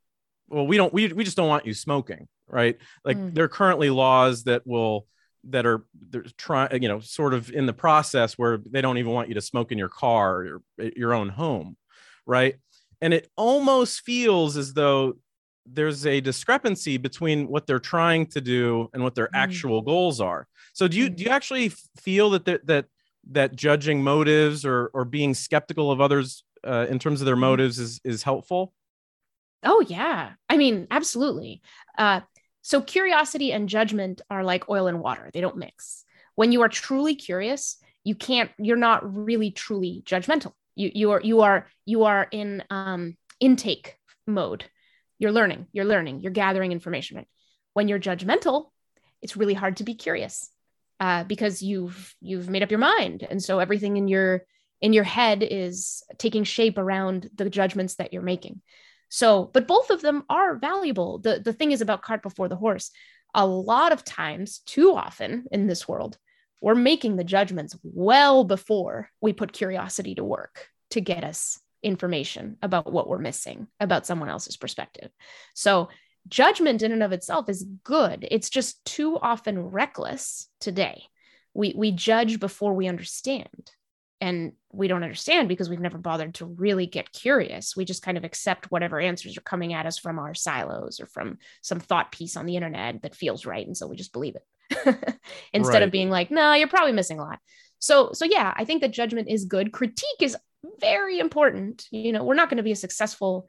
well 0.47 0.65
we 0.65 0.77
don't 0.77 0.93
we, 0.93 1.11
we 1.13 1.23
just 1.23 1.38
don't 1.38 1.49
want 1.49 1.65
you 1.65 1.73
smoking 1.73 2.27
right 2.47 2.77
like 3.05 3.17
mm. 3.17 3.33
there 3.33 3.43
are 3.43 3.49
currently 3.49 3.89
laws 3.89 4.45
that 4.45 4.65
will 4.65 5.05
that 5.46 5.65
are 5.65 5.84
they're 6.10 6.24
trying 6.38 6.81
you 6.81 6.89
know 6.89 7.00
sort 7.00 7.34
of 7.34 7.50
in 7.51 7.65
the 7.65 7.74
process 7.74 8.38
where 8.38 8.58
they 8.58 8.81
don't 8.81 8.98
even 8.98 9.12
want 9.12 9.29
you 9.29 9.34
to 9.34 9.41
smoke 9.41 9.72
in 9.72 9.77
your 9.77 9.89
car 9.89 10.46
or 10.46 10.62
your 10.96 11.13
own 11.13 11.29
home 11.29 11.77
right 12.25 12.55
and 13.01 13.13
it 13.13 13.29
almost 13.38 14.01
feels 14.01 14.58
as 14.58 14.74
though 14.74 15.13
there's 15.65 16.05
a 16.05 16.19
discrepancy 16.19 16.98
between 16.98 17.48
what 17.48 17.67
they're 17.67 17.79
trying 17.79 18.25
to 18.25 18.41
do 18.41 18.89
and 18.93 19.03
what 19.03 19.15
their 19.15 19.27
mm. 19.27 19.36
actual 19.36 19.81
goals 19.81 20.19
are 20.19 20.48
so 20.74 20.88
do 20.88 20.98
you 20.98 21.10
mm. 21.10 21.15
do 21.15 21.24
you 21.24 21.29
actually 21.29 21.69
feel 21.98 22.29
that 22.29 22.46
that 22.65 22.86
that 23.31 23.55
judging 23.55 24.03
motives 24.03 24.65
or 24.65 24.88
or 24.93 25.05
being 25.05 25.34
skeptical 25.34 25.91
of 25.91 26.01
others 26.01 26.43
uh, 26.65 26.86
in 26.89 27.00
terms 27.00 27.22
of 27.22 27.25
their 27.25 27.36
mm-hmm. 27.36 27.41
motives 27.41 27.79
is 27.79 28.01
is 28.03 28.24
helpful 28.24 28.74
oh 29.63 29.84
yeah 29.88 30.31
i 30.50 30.58
mean 30.58 30.88
absolutely 30.91 31.62
uh, 31.98 32.22
so 32.62 32.82
curiosity 32.82 33.51
and 33.51 33.70
judgment 33.70 34.22
are 34.30 34.44
like 34.44 34.70
oil 34.70 34.88
and 34.88 35.00
water. 35.00 35.30
They 35.34 35.42
don't 35.42 35.58
mix. 35.58 36.04
When 36.36 36.51
you 36.51 36.62
are 36.62 36.70
truly 36.70 37.16
curious 37.16 37.78
you 38.04 38.16
can't 38.16 38.50
you're 38.58 38.78
not 38.78 39.13
really 39.13 39.51
truly 39.51 40.04
judgmental. 40.06 40.54
You 40.75 40.92
you 40.94 41.12
are 41.12 41.22
you 41.22 41.42
are 41.42 41.68
you 41.86 42.06
are 42.06 42.28
in 42.32 42.63
um 42.70 43.18
intake 43.39 43.98
mode. 44.25 44.66
You're 45.18 45.32
learning 45.32 45.68
you're 45.74 45.86
learning 45.86 46.22
you're 46.22 46.32
gathering 46.32 46.72
information 46.72 47.18
right? 47.18 47.28
When 47.74 47.88
you're 47.88 48.00
judgmental 48.00 48.72
it's 49.22 49.38
really 49.38 49.54
hard 49.54 49.78
to 49.78 49.84
be 49.84 49.96
curious 49.96 50.50
uh, 51.00 51.24
because 51.24 51.62
you've 51.62 52.16
you've 52.22 52.50
made 52.50 52.63
up 52.63 52.72
your 52.72 52.80
mind. 52.80 53.25
And 53.30 53.42
so 53.44 53.60
everything 53.60 53.98
in 53.98 54.08
your 54.08 54.46
in 54.82 54.94
your 54.94 55.04
head 55.04 55.44
is 55.44 56.04
taking 56.18 56.44
shape 56.44 56.78
around 56.78 57.30
the 57.36 57.50
judgments 57.50 57.96
that 57.96 58.13
you're 58.13 58.22
making 58.22 58.62
so 59.10 59.50
but 59.54 59.68
both 59.68 59.89
of 59.89 60.01
them 60.01 60.24
are 60.30 60.56
valuable 60.56 61.20
the 61.20 61.39
the 61.39 61.54
thing 61.54 61.72
is 61.72 61.82
about 61.82 62.01
cart 62.01 62.22
before 62.22 62.48
the 62.48 62.56
horse 62.56 62.92
a 63.34 63.46
lot 63.46 63.92
of 63.92 64.04
times 64.04 64.60
too 64.60 64.94
often 64.96 65.46
in 65.51 65.68
this 65.68 65.88
world 65.88 66.18
we're 66.62 66.75
making 66.75 67.16
the 67.16 67.24
judgments 67.24 67.75
well 67.84 68.44
before 68.44 69.10
we 69.22 69.34
put 69.34 69.54
curiosity 69.54 70.16
to 70.16 70.24
work 70.24 70.70
to 70.89 71.01
get 71.01 71.24
us 71.24 71.60
information 71.82 72.58
about 72.62 72.92
what 72.92 73.08
we're 73.08 73.18
missing 73.18 73.68
about 73.80 74.06
someone 74.06 74.30
else's 74.30 74.58
perspective 74.58 75.10
so 75.54 75.89
judgment 76.28 76.82
in 76.82 76.92
and 76.92 77.04
of 77.04 77.12
itself 77.12 77.50
is 77.50 77.66
good. 77.84 78.28
It's 78.30 78.50
just 78.50 78.84
too 78.86 79.18
often 79.18 79.60
reckless 79.60 80.48
today. 80.60 81.04
We 81.54 81.74
we 81.75 81.92
judge 81.92 82.39
before 82.39 82.74
we 82.74 82.88
understand. 82.88 83.72
And 84.21 84.53
we 84.71 84.88
don't 84.88 85.03
understand 85.03 85.47
because 85.47 85.69
we've 85.69 85.79
never 85.79 85.97
bothered 85.97 86.35
to 86.35 86.45
really 86.45 86.85
get 86.85 87.11
curious. 87.11 87.75
We 87.75 87.85
just 87.85 88.03
kind 88.03 88.17
of 88.17 88.23
accept 88.23 88.69
whatever 88.69 88.99
answers 88.99 89.38
are 89.38 89.41
coming 89.41 89.73
at 89.73 89.85
us 89.85 89.97
from 89.97 90.19
our 90.19 90.33
silos 90.33 90.99
or 90.99 91.05
from 91.05 91.38
some 91.61 91.79
thought 91.79 92.11
piece 92.11 92.35
on 92.35 92.45
the 92.45 92.55
internet 92.55 93.01
that 93.03 93.15
feels 93.15 93.45
right. 93.45 93.65
And 93.65 93.77
so 93.77 93.88
we 93.88 93.95
just 93.95 94.13
believe 94.13 94.35
it 94.35 95.19
instead 95.53 95.73
right. 95.75 95.83
of 95.83 95.91
being 95.91 96.09
like, 96.09 96.31
no, 96.31 96.53
you're 96.53 96.67
probably 96.67 96.91
missing 96.91 97.19
a 97.19 97.23
lot. 97.23 97.39
So, 97.79 98.11
so 98.11 98.25
yeah, 98.25 98.53
I 98.55 98.65
think 98.65 98.81
that 98.81 98.91
judgment 98.91 99.29
is 99.29 99.45
good. 99.45 99.71
Critique 99.71 100.21
is 100.21 100.35
very 100.79 101.19
important. 101.19 101.88
You 101.91 102.11
know, 102.11 102.23
we're 102.23 102.35
not 102.35 102.49
going 102.49 102.57
to 102.57 102.63
be 102.63 102.73
a 102.73 102.77
successful 102.77 103.47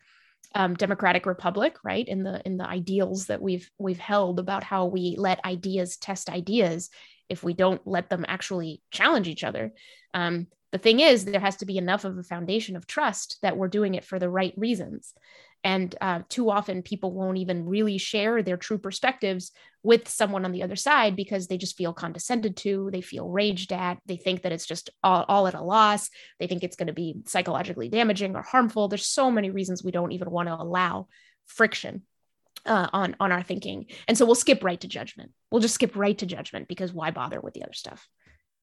um, 0.54 0.74
democratic 0.74 1.26
republic 1.26 1.76
right 1.84 2.06
in 2.06 2.24
the 2.24 2.42
in 2.44 2.56
the 2.56 2.66
ideals 2.66 3.26
that 3.26 3.40
we've 3.40 3.70
we've 3.78 3.98
held 3.98 4.40
about 4.40 4.64
how 4.64 4.86
we 4.86 5.14
let 5.16 5.44
ideas 5.44 5.96
test 5.96 6.28
ideas 6.28 6.90
if 7.28 7.44
we 7.44 7.54
don't 7.54 7.86
let 7.86 8.10
them 8.10 8.24
actually 8.26 8.82
challenge 8.90 9.28
each 9.28 9.44
other 9.44 9.72
um, 10.12 10.48
the 10.72 10.78
thing 10.78 11.00
is 11.00 11.24
there 11.24 11.40
has 11.40 11.56
to 11.56 11.66
be 11.66 11.78
enough 11.78 12.04
of 12.04 12.16
a 12.16 12.22
foundation 12.22 12.76
of 12.76 12.86
trust 12.86 13.38
that 13.42 13.56
we're 13.56 13.68
doing 13.68 13.94
it 13.94 14.04
for 14.04 14.18
the 14.18 14.30
right 14.30 14.54
reasons. 14.56 15.14
And 15.62 15.94
uh, 16.00 16.20
too 16.28 16.50
often 16.50 16.82
people 16.82 17.12
won't 17.12 17.36
even 17.36 17.66
really 17.66 17.98
share 17.98 18.42
their 18.42 18.56
true 18.56 18.78
perspectives 18.78 19.52
with 19.82 20.08
someone 20.08 20.44
on 20.44 20.52
the 20.52 20.62
other 20.62 20.76
side 20.76 21.16
because 21.16 21.46
they 21.48 21.58
just 21.58 21.76
feel 21.76 21.92
condescended 21.92 22.56
to 22.56 22.88
they 22.92 23.00
feel 23.00 23.28
raged 23.28 23.72
at 23.72 23.98
they 24.06 24.16
think 24.16 24.42
that 24.42 24.52
it's 24.52 24.66
just 24.66 24.90
all, 25.02 25.24
all 25.28 25.46
at 25.46 25.54
a 25.54 25.62
loss 25.62 26.10
they 26.38 26.46
think 26.46 26.62
it's 26.62 26.76
going 26.76 26.86
to 26.86 26.92
be 26.92 27.16
psychologically 27.26 27.88
damaging 27.88 28.36
or 28.36 28.42
harmful. 28.42 28.88
There's 28.88 29.06
so 29.06 29.30
many 29.30 29.50
reasons 29.50 29.82
we 29.82 29.90
don't 29.90 30.12
even 30.12 30.30
want 30.30 30.48
to 30.48 30.54
allow 30.54 31.08
friction 31.46 32.02
uh, 32.64 32.88
on 32.92 33.16
on 33.20 33.32
our 33.32 33.42
thinking. 33.42 33.86
And 34.08 34.16
so 34.16 34.24
we'll 34.24 34.34
skip 34.34 34.64
right 34.64 34.80
to 34.80 34.88
judgment. 34.88 35.32
We'll 35.50 35.62
just 35.62 35.74
skip 35.74 35.96
right 35.96 36.16
to 36.18 36.26
judgment 36.26 36.68
because 36.68 36.92
why 36.92 37.10
bother 37.10 37.40
with 37.40 37.54
the 37.54 37.64
other 37.64 37.72
stuff? 37.72 38.06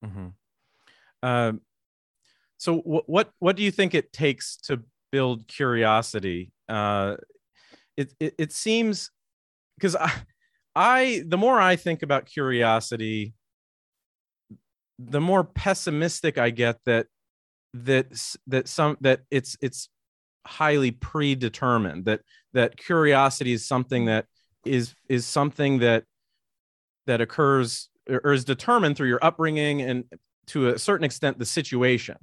Mm-hmm. 0.05 0.27
uh, 1.23 1.53
so 2.57 2.77
w- 2.77 3.03
what 3.05 3.31
what 3.39 3.55
do 3.55 3.63
you 3.63 3.71
think 3.71 3.93
it 3.93 4.11
takes 4.11 4.57
to 4.63 4.81
build 5.11 5.47
curiosity? 5.47 6.51
Uh, 6.67 7.15
it, 7.95 8.13
it, 8.19 8.35
it 8.37 8.51
seems 8.51 9.11
because 9.77 9.95
I, 9.95 10.11
I, 10.75 11.23
the 11.25 11.37
more 11.37 11.59
I 11.59 11.75
think 11.75 12.03
about 12.03 12.25
curiosity, 12.25 13.33
the 14.99 15.21
more 15.21 15.43
pessimistic 15.43 16.37
I 16.37 16.49
get 16.49 16.77
that 16.85 17.07
that 17.73 18.07
that 18.47 18.67
some 18.67 18.97
that 19.01 19.21
it's 19.29 19.57
it's 19.61 19.89
highly 20.45 20.91
predetermined 20.91 22.05
that 22.05 22.21
that 22.53 22.77
curiosity 22.77 23.53
is 23.53 23.67
something 23.67 24.05
that 24.05 24.25
is 24.65 24.95
is 25.09 25.25
something 25.25 25.79
that 25.79 26.03
that 27.05 27.21
occurs 27.21 27.89
or 28.09 28.33
is 28.33 28.45
determined 28.45 28.95
through 28.97 29.09
your 29.09 29.23
upbringing 29.23 29.81
and 29.81 30.05
to 30.47 30.69
a 30.69 30.79
certain 30.79 31.03
extent 31.03 31.37
the 31.37 31.45
situation 31.45 32.17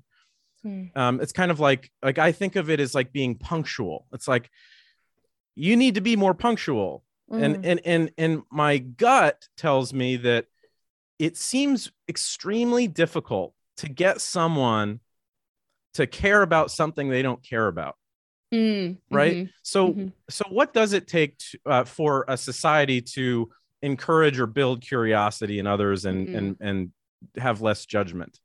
Hmm. 0.65 0.85
Um, 0.97 1.21
it's 1.21 1.33
kind 1.33 1.51
of 1.51 1.61
like 1.61 1.93
like 2.03 2.19
I 2.19 2.33
think 2.33 2.57
of 2.57 2.71
it 2.71 2.81
as 2.81 2.95
like 2.95 3.13
being 3.13 3.37
punctual. 3.37 4.07
It's 4.13 4.27
like 4.27 4.51
you 5.55 5.77
need 5.77 5.95
to 5.97 6.01
be 6.01 6.17
more 6.17 6.35
punctual. 6.35 7.05
Mm. 7.31 7.43
And 7.43 7.67
and 7.67 7.81
and 7.85 8.11
and 8.19 8.43
my 8.51 8.79
gut 8.79 9.47
tells 9.57 9.93
me 9.93 10.17
that 10.17 10.47
it 11.19 11.37
seems 11.37 11.93
extremely 12.09 12.89
difficult 12.89 13.55
to 13.79 13.89
get 13.89 14.21
someone 14.21 15.01
to 15.95 16.07
care 16.07 16.43
about 16.43 16.71
something 16.71 17.09
they 17.09 17.23
don't 17.23 17.43
care 17.43 17.67
about. 17.67 17.97
Mm, 18.53 18.99
right? 19.11 19.35
Mm-hmm, 19.35 19.51
so 19.63 19.89
mm-hmm. 19.89 20.09
so 20.31 20.45
what 20.49 20.73
does 20.73 20.93
it 20.93 21.09
take 21.09 21.39
to, 21.39 21.59
uh, 21.67 21.85
for 21.85 22.25
a 22.29 22.37
society 22.37 23.01
to 23.01 23.51
encourage 23.83 24.39
or 24.39 24.47
build 24.47 24.81
curiosity 24.81 25.59
in 25.59 25.67
others 25.67 26.05
and 26.05 26.29
mm-hmm. 26.29 26.37
and 26.37 26.57
and 26.61 26.93
have 27.37 27.61
less 27.63 27.85
judgment? 27.85 28.39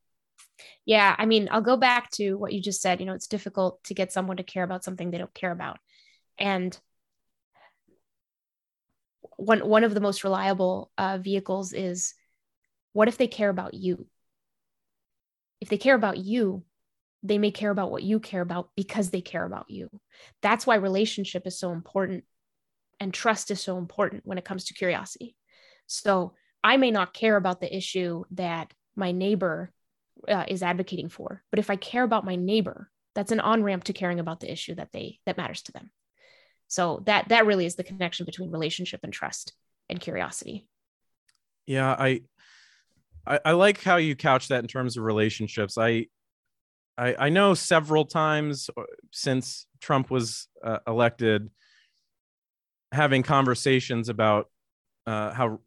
Yeah, 0.85 1.15
I 1.17 1.25
mean, 1.25 1.47
I'll 1.51 1.61
go 1.61 1.77
back 1.77 2.11
to 2.11 2.35
what 2.35 2.53
you 2.53 2.61
just 2.61 2.81
said. 2.81 2.99
You 2.99 3.05
know, 3.05 3.13
it's 3.13 3.27
difficult 3.27 3.83
to 3.85 3.93
get 3.93 4.11
someone 4.11 4.37
to 4.37 4.43
care 4.43 4.63
about 4.63 4.83
something 4.83 5.11
they 5.11 5.17
don't 5.17 5.33
care 5.33 5.51
about. 5.51 5.77
And 6.37 6.77
one 9.37 9.67
one 9.67 9.83
of 9.83 9.93
the 9.93 10.01
most 10.01 10.23
reliable 10.23 10.91
uh, 10.97 11.17
vehicles 11.17 11.73
is 11.73 12.13
what 12.93 13.07
if 13.07 13.17
they 13.17 13.27
care 13.27 13.49
about 13.49 13.73
you? 13.73 14.07
If 15.61 15.69
they 15.69 15.77
care 15.77 15.95
about 15.95 16.17
you, 16.17 16.63
they 17.21 17.37
may 17.37 17.51
care 17.51 17.69
about 17.71 17.91
what 17.91 18.03
you 18.03 18.19
care 18.19 18.41
about 18.41 18.69
because 18.75 19.09
they 19.09 19.21
care 19.21 19.45
about 19.45 19.69
you. 19.69 19.89
That's 20.41 20.65
why 20.65 20.75
relationship 20.75 21.45
is 21.45 21.59
so 21.59 21.71
important 21.71 22.23
and 22.99 23.13
trust 23.13 23.51
is 23.51 23.61
so 23.61 23.77
important 23.77 24.25
when 24.25 24.37
it 24.37 24.45
comes 24.45 24.65
to 24.65 24.73
curiosity. 24.73 25.35
So 25.87 26.33
I 26.63 26.77
may 26.77 26.91
not 26.91 27.13
care 27.13 27.35
about 27.35 27.61
the 27.61 27.75
issue 27.75 28.23
that 28.31 28.73
my 28.95 29.11
neighbor 29.11 29.71
uh, 30.27 30.45
is 30.47 30.63
advocating 30.63 31.09
for. 31.09 31.43
But 31.49 31.59
if 31.59 31.69
i 31.69 31.75
care 31.75 32.03
about 32.03 32.25
my 32.25 32.35
neighbor 32.35 32.89
that's 33.15 33.31
an 33.31 33.39
on 33.39 33.63
ramp 33.63 33.83
to 33.85 33.93
caring 33.93 34.19
about 34.19 34.39
the 34.39 34.51
issue 34.51 34.75
that 34.75 34.91
they 34.93 35.19
that 35.25 35.37
matters 35.37 35.61
to 35.63 35.71
them. 35.71 35.91
So 36.67 37.03
that 37.05 37.29
that 37.29 37.45
really 37.45 37.65
is 37.65 37.75
the 37.75 37.83
connection 37.83 38.25
between 38.25 38.51
relationship 38.51 39.01
and 39.03 39.11
trust 39.11 39.53
and 39.89 39.99
curiosity. 39.99 40.67
Yeah 41.65 41.95
i 41.97 42.21
i, 43.25 43.39
I 43.45 43.51
like 43.51 43.83
how 43.83 43.97
you 43.97 44.15
couch 44.15 44.49
that 44.49 44.63
in 44.63 44.67
terms 44.67 44.97
of 44.97 45.03
relationships. 45.03 45.77
I 45.77 46.07
i, 46.97 47.15
I 47.19 47.29
know 47.29 47.53
several 47.53 48.05
times 48.05 48.69
uh, 48.77 48.83
since 49.11 49.65
trump 49.81 50.09
was 50.09 50.47
uh, 50.63 50.79
elected 50.87 51.49
having 52.91 53.23
conversations 53.23 54.09
about 54.09 54.49
uh, 55.05 55.31
how 55.31 55.59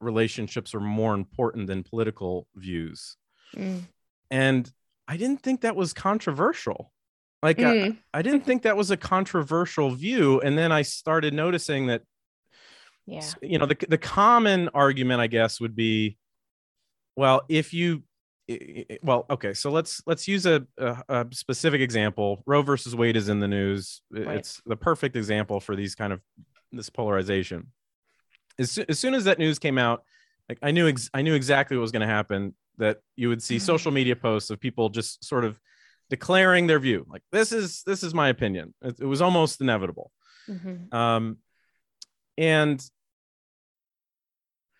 relationships 0.00 0.74
are 0.74 0.80
more 0.80 1.14
important 1.14 1.66
than 1.66 1.82
political 1.82 2.46
views 2.56 3.16
Mm. 3.54 3.82
and 4.30 4.72
I 5.06 5.16
didn't 5.16 5.42
think 5.42 5.60
that 5.62 5.76
was 5.76 5.92
controversial. 5.92 6.90
Like 7.42 7.58
Mm. 7.58 7.98
I, 8.14 8.18
I 8.18 8.22
didn't 8.22 8.44
think 8.46 8.62
that 8.62 8.76
was 8.76 8.90
a 8.90 8.96
controversial 8.96 9.90
view, 9.90 10.40
and 10.40 10.56
then 10.56 10.72
I 10.72 10.82
started 10.82 11.34
noticing 11.34 11.88
that 11.88 12.02
Yeah. 13.06 13.20
you 13.42 13.58
know 13.58 13.66
the 13.66 13.76
the 13.88 13.98
common 13.98 14.70
argument 14.72 15.20
I 15.20 15.26
guess 15.26 15.60
would 15.60 15.76
be, 15.76 16.16
well, 17.16 17.42
if 17.48 17.74
you 17.74 18.02
well 19.02 19.24
okay 19.30 19.54
so 19.54 19.70
let's 19.70 20.02
let's 20.06 20.28
use 20.28 20.44
a, 20.44 20.66
a, 20.76 21.02
a 21.08 21.26
specific 21.32 21.80
example 21.80 22.42
roe 22.44 22.60
versus 22.60 22.94
wade 22.94 23.16
is 23.16 23.30
in 23.30 23.40
the 23.40 23.48
news 23.48 24.02
Right. 24.10 24.36
it's 24.36 24.60
the 24.66 24.76
perfect 24.76 25.16
example 25.16 25.60
for 25.60 25.74
these 25.74 25.94
kind 25.94 26.12
of 26.12 26.20
this 26.70 26.90
polarization 26.90 27.68
as, 28.58 28.76
as 28.86 28.98
soon 28.98 29.14
as 29.14 29.24
that 29.24 29.38
news 29.38 29.58
came 29.58 29.78
out 29.78 30.04
like 30.46 30.58
i 30.60 30.72
knew 30.72 30.86
ex- 30.88 31.08
i 31.14 31.22
knew 31.22 31.32
exactly 31.32 31.74
what 31.78 31.80
was 31.80 31.90
going 31.90 32.06
to 32.06 32.14
happen 32.14 32.54
that 32.78 32.98
you 33.16 33.28
would 33.28 33.42
see 33.42 33.56
Mhm. 33.56 33.60
social 33.62 33.92
media 33.92 34.16
posts 34.16 34.50
of 34.50 34.60
people 34.60 34.88
just 34.88 35.24
sort 35.24 35.44
of 35.44 35.60
declaring 36.10 36.66
their 36.66 36.78
view 36.78 37.06
like 37.08 37.22
this 37.32 37.50
is 37.52 37.82
this 37.84 38.02
is 38.02 38.12
my 38.12 38.28
opinion 38.28 38.74
it, 38.82 39.00
it 39.00 39.06
was 39.06 39.22
almost 39.22 39.60
inevitable 39.60 40.12
Mhm. 40.48 40.92
um 40.92 41.38
and 42.36 42.84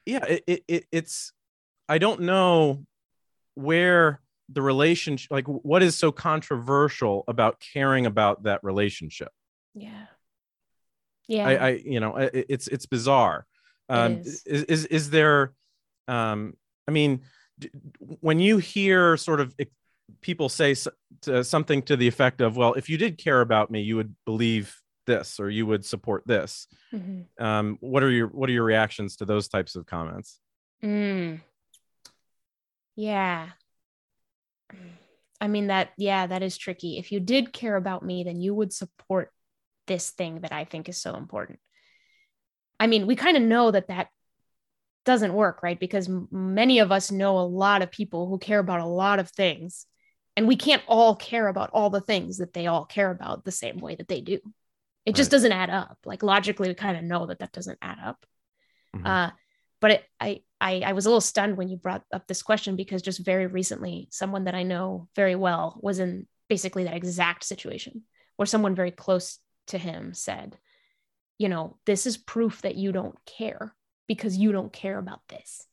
yeah 0.06 0.24
it, 0.26 0.44
it, 0.46 0.64
it 0.68 0.84
it's 0.92 1.32
i 1.88 1.98
don't 1.98 2.20
know 2.20 2.84
where 3.54 4.20
the 4.50 4.60
relationship 4.60 5.30
like 5.30 5.46
what 5.46 5.82
is 5.82 5.96
so 5.96 6.12
controversial 6.12 7.24
about 7.28 7.58
caring 7.72 8.04
about 8.06 8.42
that 8.42 8.62
relationship 8.62 9.32
Yeah. 9.74 10.06
Yeah. 11.26 11.48
i 11.48 11.52
i 11.54 11.68
you 11.70 12.00
know 12.00 12.16
it, 12.16 12.46
it's 12.48 12.68
it's 12.68 12.86
bizarre 12.86 13.46
um 13.88 14.18
is. 14.18 14.42
is 14.44 14.62
is, 14.64 14.86
is 14.86 15.10
there 15.10 15.54
um 16.08 16.54
i 16.86 16.90
mean 16.90 17.22
when 17.98 18.38
you 18.40 18.58
hear 18.58 19.16
sort 19.16 19.40
of 19.40 19.54
people 20.20 20.48
say 20.48 20.74
something 21.42 21.82
to 21.82 21.96
the 21.96 22.08
effect 22.08 22.40
of 22.40 22.56
well 22.56 22.74
if 22.74 22.88
you 22.88 22.98
did 22.98 23.16
care 23.18 23.40
about 23.40 23.70
me 23.70 23.80
you 23.80 23.96
would 23.96 24.14
believe 24.24 24.76
this 25.06 25.38
or 25.38 25.48
you 25.50 25.66
would 25.66 25.84
support 25.84 26.22
this 26.26 26.66
Mhm. 26.92 27.26
um 27.38 27.76
what 27.80 28.02
are 28.02 28.10
your 28.10 28.28
what 28.28 28.48
are 28.48 28.52
your 28.52 28.64
reactions 28.64 29.16
to 29.16 29.24
those 29.24 29.48
types 29.48 29.76
of 29.76 29.86
comments 29.86 30.40
Mm. 30.82 31.40
Yeah. 32.96 33.48
I 35.40 35.48
mean 35.48 35.66
that 35.68 35.90
yeah, 35.96 36.26
that 36.26 36.42
is 36.42 36.56
tricky. 36.56 36.98
If 36.98 37.12
you 37.12 37.20
did 37.20 37.52
care 37.52 37.76
about 37.76 38.04
me, 38.04 38.24
then 38.24 38.40
you 38.40 38.54
would 38.54 38.72
support 38.72 39.30
this 39.86 40.10
thing 40.10 40.40
that 40.40 40.52
I 40.52 40.64
think 40.64 40.88
is 40.88 41.00
so 41.00 41.16
important. 41.16 41.58
I 42.80 42.86
mean, 42.86 43.06
we 43.06 43.16
kind 43.16 43.36
of 43.36 43.42
know 43.42 43.70
that 43.70 43.88
that 43.88 44.08
doesn't 45.04 45.34
work, 45.34 45.62
right? 45.62 45.78
Because 45.78 46.08
many 46.30 46.78
of 46.78 46.90
us 46.90 47.10
know 47.10 47.38
a 47.38 47.40
lot 47.40 47.82
of 47.82 47.90
people 47.90 48.28
who 48.28 48.38
care 48.38 48.58
about 48.58 48.80
a 48.80 48.86
lot 48.86 49.18
of 49.18 49.30
things, 49.30 49.86
and 50.36 50.48
we 50.48 50.56
can't 50.56 50.82
all 50.86 51.14
care 51.14 51.46
about 51.48 51.70
all 51.72 51.90
the 51.90 52.00
things 52.00 52.38
that 52.38 52.52
they 52.52 52.66
all 52.66 52.84
care 52.84 53.10
about 53.10 53.44
the 53.44 53.52
same 53.52 53.78
way 53.78 53.94
that 53.94 54.08
they 54.08 54.20
do. 54.20 54.40
It 55.06 55.14
just 55.14 55.30
doesn't 55.30 55.52
add 55.52 55.70
up. 55.70 55.98
Like 56.04 56.22
logically, 56.22 56.68
we 56.68 56.74
kind 56.74 56.96
of 56.96 57.04
know 57.04 57.26
that 57.26 57.40
that 57.40 57.52
doesn't 57.52 57.78
add 57.82 57.98
up. 58.02 58.24
Mhm. 58.96 59.06
Uh, 59.06 59.30
but 59.80 59.90
it, 59.90 60.04
I, 60.18 60.40
I, 60.60 60.80
I 60.80 60.92
was 60.94 61.04
a 61.04 61.10
little 61.10 61.20
stunned 61.20 61.58
when 61.58 61.68
you 61.68 61.76
brought 61.76 62.04
up 62.10 62.26
this 62.26 62.42
question 62.42 62.74
because 62.74 63.02
just 63.02 63.24
very 63.24 63.46
recently, 63.46 64.08
someone 64.10 64.44
that 64.44 64.54
I 64.54 64.62
know 64.62 65.08
very 65.14 65.34
well 65.34 65.78
was 65.82 65.98
in 65.98 66.26
basically 66.48 66.84
that 66.84 66.96
exact 66.96 67.44
situation 67.44 68.02
where 68.36 68.46
someone 68.46 68.74
very 68.74 68.90
close 68.90 69.38
to 69.66 69.78
him 69.78 70.14
said, 70.14 70.56
you 71.36 71.50
know, 71.50 71.76
this 71.84 72.06
is 72.06 72.16
proof 72.16 72.62
that 72.62 72.76
you 72.76 72.92
don't 72.92 73.18
care 73.26 73.74
because 74.06 74.36
you 74.36 74.52
don't 74.52 74.72
care 74.72 74.98
about 74.98 75.20
this. 75.28 75.66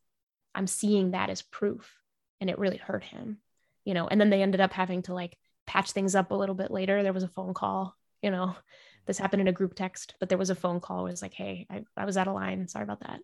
I'm 0.54 0.68
seeing 0.68 1.12
that 1.12 1.30
as 1.30 1.42
proof. 1.42 1.98
And 2.40 2.50
it 2.50 2.58
really 2.58 2.78
hurt 2.78 3.04
him, 3.04 3.38
you 3.86 3.94
know. 3.94 4.08
And 4.08 4.20
then 4.20 4.32
they 4.32 4.42
ended 4.42 4.62
up 4.62 4.74
having 4.74 5.04
to 5.04 5.14
like 5.14 5.38
patch 5.68 5.92
things 5.92 6.16
up 6.16 6.32
a 6.32 6.36
little 6.36 6.56
bit 6.56 6.72
later. 6.72 7.04
There 7.04 7.14
was 7.14 7.24
a 7.24 7.28
phone 7.28 7.54
call, 7.54 7.96
you 8.22 8.32
know, 8.32 8.56
this 9.06 9.18
happened 9.18 9.42
in 9.42 9.48
a 9.48 9.54
group 9.54 9.76
text, 9.76 10.16
but 10.20 10.30
there 10.30 10.38
was 10.38 10.50
a 10.50 10.56
phone 10.56 10.80
call. 10.80 11.06
It 11.08 11.12
was 11.12 11.22
like, 11.22 11.34
hey, 11.34 11.68
I, 11.70 11.84
I 11.96 12.06
was 12.06 12.18
out 12.18 12.28
of 12.28 12.36
line. 12.36 12.68
Sorry 12.68 12.84
about 12.84 13.02
that. 13.02 13.20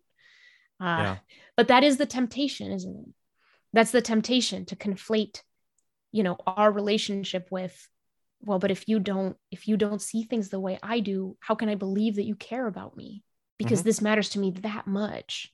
Uh, 0.80 1.02
Yeah. 1.02 1.16
But 1.56 1.68
that 1.68 1.84
is 1.84 1.96
the 1.96 2.06
temptation, 2.06 2.72
isn't 2.72 2.96
it? 2.96 3.14
That's 3.72 3.90
the 3.90 4.00
temptation 4.00 4.64
to 4.66 4.76
conflate, 4.76 5.42
you 6.12 6.22
know, 6.22 6.36
our 6.46 6.70
relationship 6.72 7.48
with, 7.50 7.88
well, 8.40 8.58
but 8.58 8.70
if 8.70 8.88
you 8.88 8.98
don't, 9.00 9.36
if 9.50 9.68
you 9.68 9.76
don't 9.76 10.00
see 10.00 10.22
things 10.22 10.48
the 10.48 10.60
way 10.60 10.78
I 10.82 11.00
do, 11.00 11.36
how 11.40 11.54
can 11.54 11.68
I 11.68 11.74
believe 11.74 12.16
that 12.16 12.24
you 12.24 12.34
care 12.34 12.66
about 12.66 12.96
me? 12.96 13.22
Because 13.58 13.80
Mhm. 13.80 13.84
this 13.84 14.00
matters 14.00 14.28
to 14.30 14.38
me 14.38 14.50
that 14.50 14.86
much, 14.86 15.52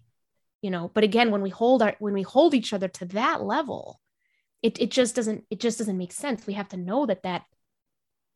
you 0.63 0.71
know. 0.71 0.91
But 0.95 1.05
again, 1.05 1.31
when 1.31 1.43
we 1.43 1.51
hold 1.51 1.83
our, 1.83 1.97
when 1.99 2.15
we 2.15 2.23
hold 2.23 2.55
each 2.55 2.73
other 2.73 2.89
to 2.89 3.05
that 3.07 3.43
level, 3.43 4.01
it 4.63 4.81
it 4.81 4.91
just 4.91 5.15
doesn't, 5.15 5.45
it 5.51 5.61
just 5.61 5.79
doesn't 5.79 5.99
make 5.99 6.13
sense. 6.13 6.47
We 6.47 6.55
have 6.55 6.69
to 6.69 6.77
know 6.77 7.07
that 7.07 7.23
that 7.23 7.45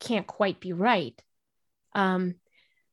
can't 0.00 0.26
quite 0.26 0.61
be 0.61 0.72
right. 0.72 1.20
Um, 1.94 2.37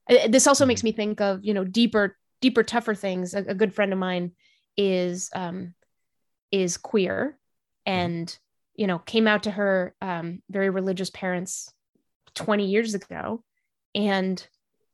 uh, 0.10 0.28
this 0.28 0.48
also 0.48 0.66
makes 0.66 0.84
me 0.84 0.92
think 0.92 1.22
of 1.22 1.44
you 1.44 1.54
know 1.54 1.64
deeper 1.64 2.18
deeper 2.42 2.64
tougher 2.64 2.94
things 2.94 3.34
a, 3.34 3.40
a 3.40 3.56
good 3.56 3.74
friend 3.74 3.92
of 3.92 4.00
mine 4.00 4.32
is 4.78 5.30
um 5.34 5.74
is 6.52 6.78
queer 6.78 7.38
and 7.86 8.38
you 8.76 8.86
know 8.88 9.00
came 9.00 9.28
out 9.28 9.44
to 9.44 9.52
her 9.52 9.96
um 10.02 10.42
very 10.50 10.70
religious 10.70 11.10
parents 11.10 11.74
20 12.36 12.68
years 12.68 12.94
ago 12.94 13.44
and 13.96 14.48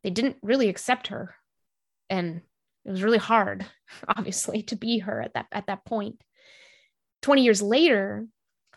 they 0.03 0.09
didn't 0.09 0.37
really 0.41 0.69
accept 0.69 1.07
her 1.07 1.35
and 2.11 2.41
it 2.85 2.91
was 2.91 3.03
really 3.03 3.17
hard 3.17 3.65
obviously 4.07 4.61
to 4.63 4.75
be 4.75 4.99
her 4.99 5.19
at 5.21 5.33
that 5.33 5.47
at 5.51 5.67
that 5.67 5.85
point. 5.85 6.21
20 7.23 7.43
years 7.43 7.61
later 7.61 8.27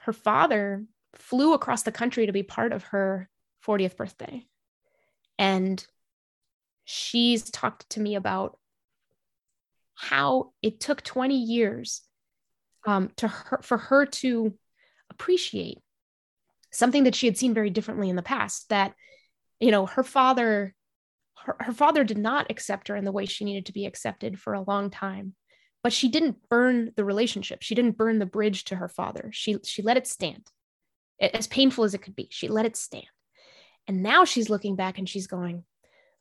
her 0.00 0.12
father 0.12 0.84
flew 1.14 1.52
across 1.52 1.82
the 1.82 1.92
country 1.92 2.26
to 2.26 2.32
be 2.32 2.42
part 2.42 2.72
of 2.72 2.84
her 2.84 3.28
40th 3.66 3.96
birthday. 3.96 4.46
And 5.38 5.84
she's 6.84 7.50
talked 7.50 7.88
to 7.90 8.00
me 8.00 8.14
about 8.14 8.58
how 9.94 10.52
it 10.62 10.80
took 10.80 11.02
20 11.02 11.36
years 11.36 12.02
um, 12.86 13.10
to 13.16 13.28
her 13.28 13.60
for 13.62 13.78
her 13.78 14.06
to 14.06 14.54
appreciate 15.10 15.78
something 16.70 17.04
that 17.04 17.14
she 17.14 17.26
had 17.26 17.38
seen 17.38 17.54
very 17.54 17.70
differently 17.70 18.10
in 18.10 18.16
the 18.16 18.22
past 18.22 18.68
that 18.68 18.94
you 19.60 19.70
know 19.70 19.86
her 19.86 20.02
father 20.02 20.74
her, 21.44 21.56
her 21.60 21.72
father 21.72 22.04
did 22.04 22.18
not 22.18 22.50
accept 22.50 22.88
her 22.88 22.96
in 22.96 23.04
the 23.04 23.12
way 23.12 23.26
she 23.26 23.44
needed 23.44 23.66
to 23.66 23.72
be 23.72 23.86
accepted 23.86 24.38
for 24.38 24.54
a 24.54 24.62
long 24.62 24.90
time 24.90 25.34
but 25.84 25.92
she 25.92 26.08
didn't 26.08 26.48
burn 26.48 26.92
the 26.96 27.04
relationship. 27.04 27.62
She 27.62 27.74
didn't 27.74 27.98
burn 27.98 28.18
the 28.18 28.24
bridge 28.24 28.64
to 28.64 28.76
her 28.76 28.88
father. 28.88 29.28
She 29.32 29.58
she 29.64 29.82
let 29.82 29.98
it 29.98 30.06
stand 30.06 30.48
as 31.20 31.46
painful 31.46 31.84
as 31.84 31.92
it 31.92 31.98
could 31.98 32.16
be. 32.16 32.26
She 32.30 32.48
let 32.48 32.64
it 32.64 32.74
stand. 32.74 33.04
And 33.86 34.02
now 34.02 34.24
she's 34.24 34.48
looking 34.48 34.76
back 34.76 34.98
and 34.98 35.06
she's 35.06 35.26
going 35.26 35.62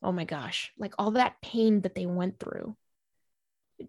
oh 0.04 0.12
my 0.12 0.26
gosh 0.26 0.72
like 0.78 0.94
all 1.00 1.12
that 1.12 1.42
pain 1.42 1.80
that 1.82 1.96
they 1.96 2.06
went 2.06 2.38
through 2.38 2.76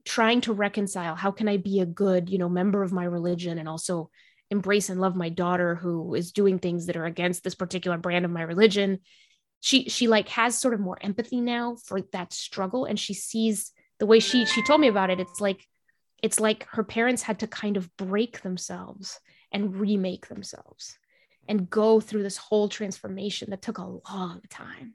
trying 0.04 0.40
to 0.40 0.52
reconcile 0.52 1.16
how 1.16 1.32
can 1.32 1.48
i 1.48 1.56
be 1.56 1.80
a 1.80 1.86
good 1.86 2.30
you 2.30 2.38
know 2.38 2.48
member 2.48 2.84
of 2.84 2.92
my 2.92 3.04
religion 3.04 3.58
and 3.58 3.68
also 3.68 4.10
embrace 4.50 4.90
and 4.90 5.00
love 5.00 5.16
my 5.16 5.28
daughter 5.28 5.74
who 5.74 6.14
is 6.14 6.30
doing 6.30 6.58
things 6.58 6.86
that 6.86 6.96
are 6.96 7.04
against 7.04 7.42
this 7.42 7.56
particular 7.56 7.98
brand 7.98 8.24
of 8.24 8.30
my 8.30 8.42
religion 8.42 9.00
she 9.64 9.88
she 9.88 10.08
like 10.08 10.28
has 10.28 10.58
sort 10.60 10.74
of 10.74 10.80
more 10.80 10.98
empathy 11.00 11.40
now 11.40 11.74
for 11.86 12.02
that 12.12 12.34
struggle 12.34 12.84
and 12.84 13.00
she 13.00 13.14
sees 13.14 13.72
the 13.98 14.04
way 14.04 14.20
she 14.20 14.44
she 14.44 14.62
told 14.62 14.78
me 14.78 14.88
about 14.88 15.08
it 15.08 15.20
it's 15.20 15.40
like 15.40 15.66
it's 16.22 16.38
like 16.38 16.66
her 16.68 16.84
parents 16.84 17.22
had 17.22 17.38
to 17.38 17.46
kind 17.46 17.78
of 17.78 17.94
break 17.96 18.42
themselves 18.42 19.18
and 19.50 19.76
remake 19.76 20.28
themselves 20.28 20.98
and 21.48 21.70
go 21.70 21.98
through 21.98 22.22
this 22.22 22.36
whole 22.36 22.68
transformation 22.68 23.48
that 23.50 23.62
took 23.62 23.78
a 23.78 23.98
long 24.10 24.42
time 24.50 24.94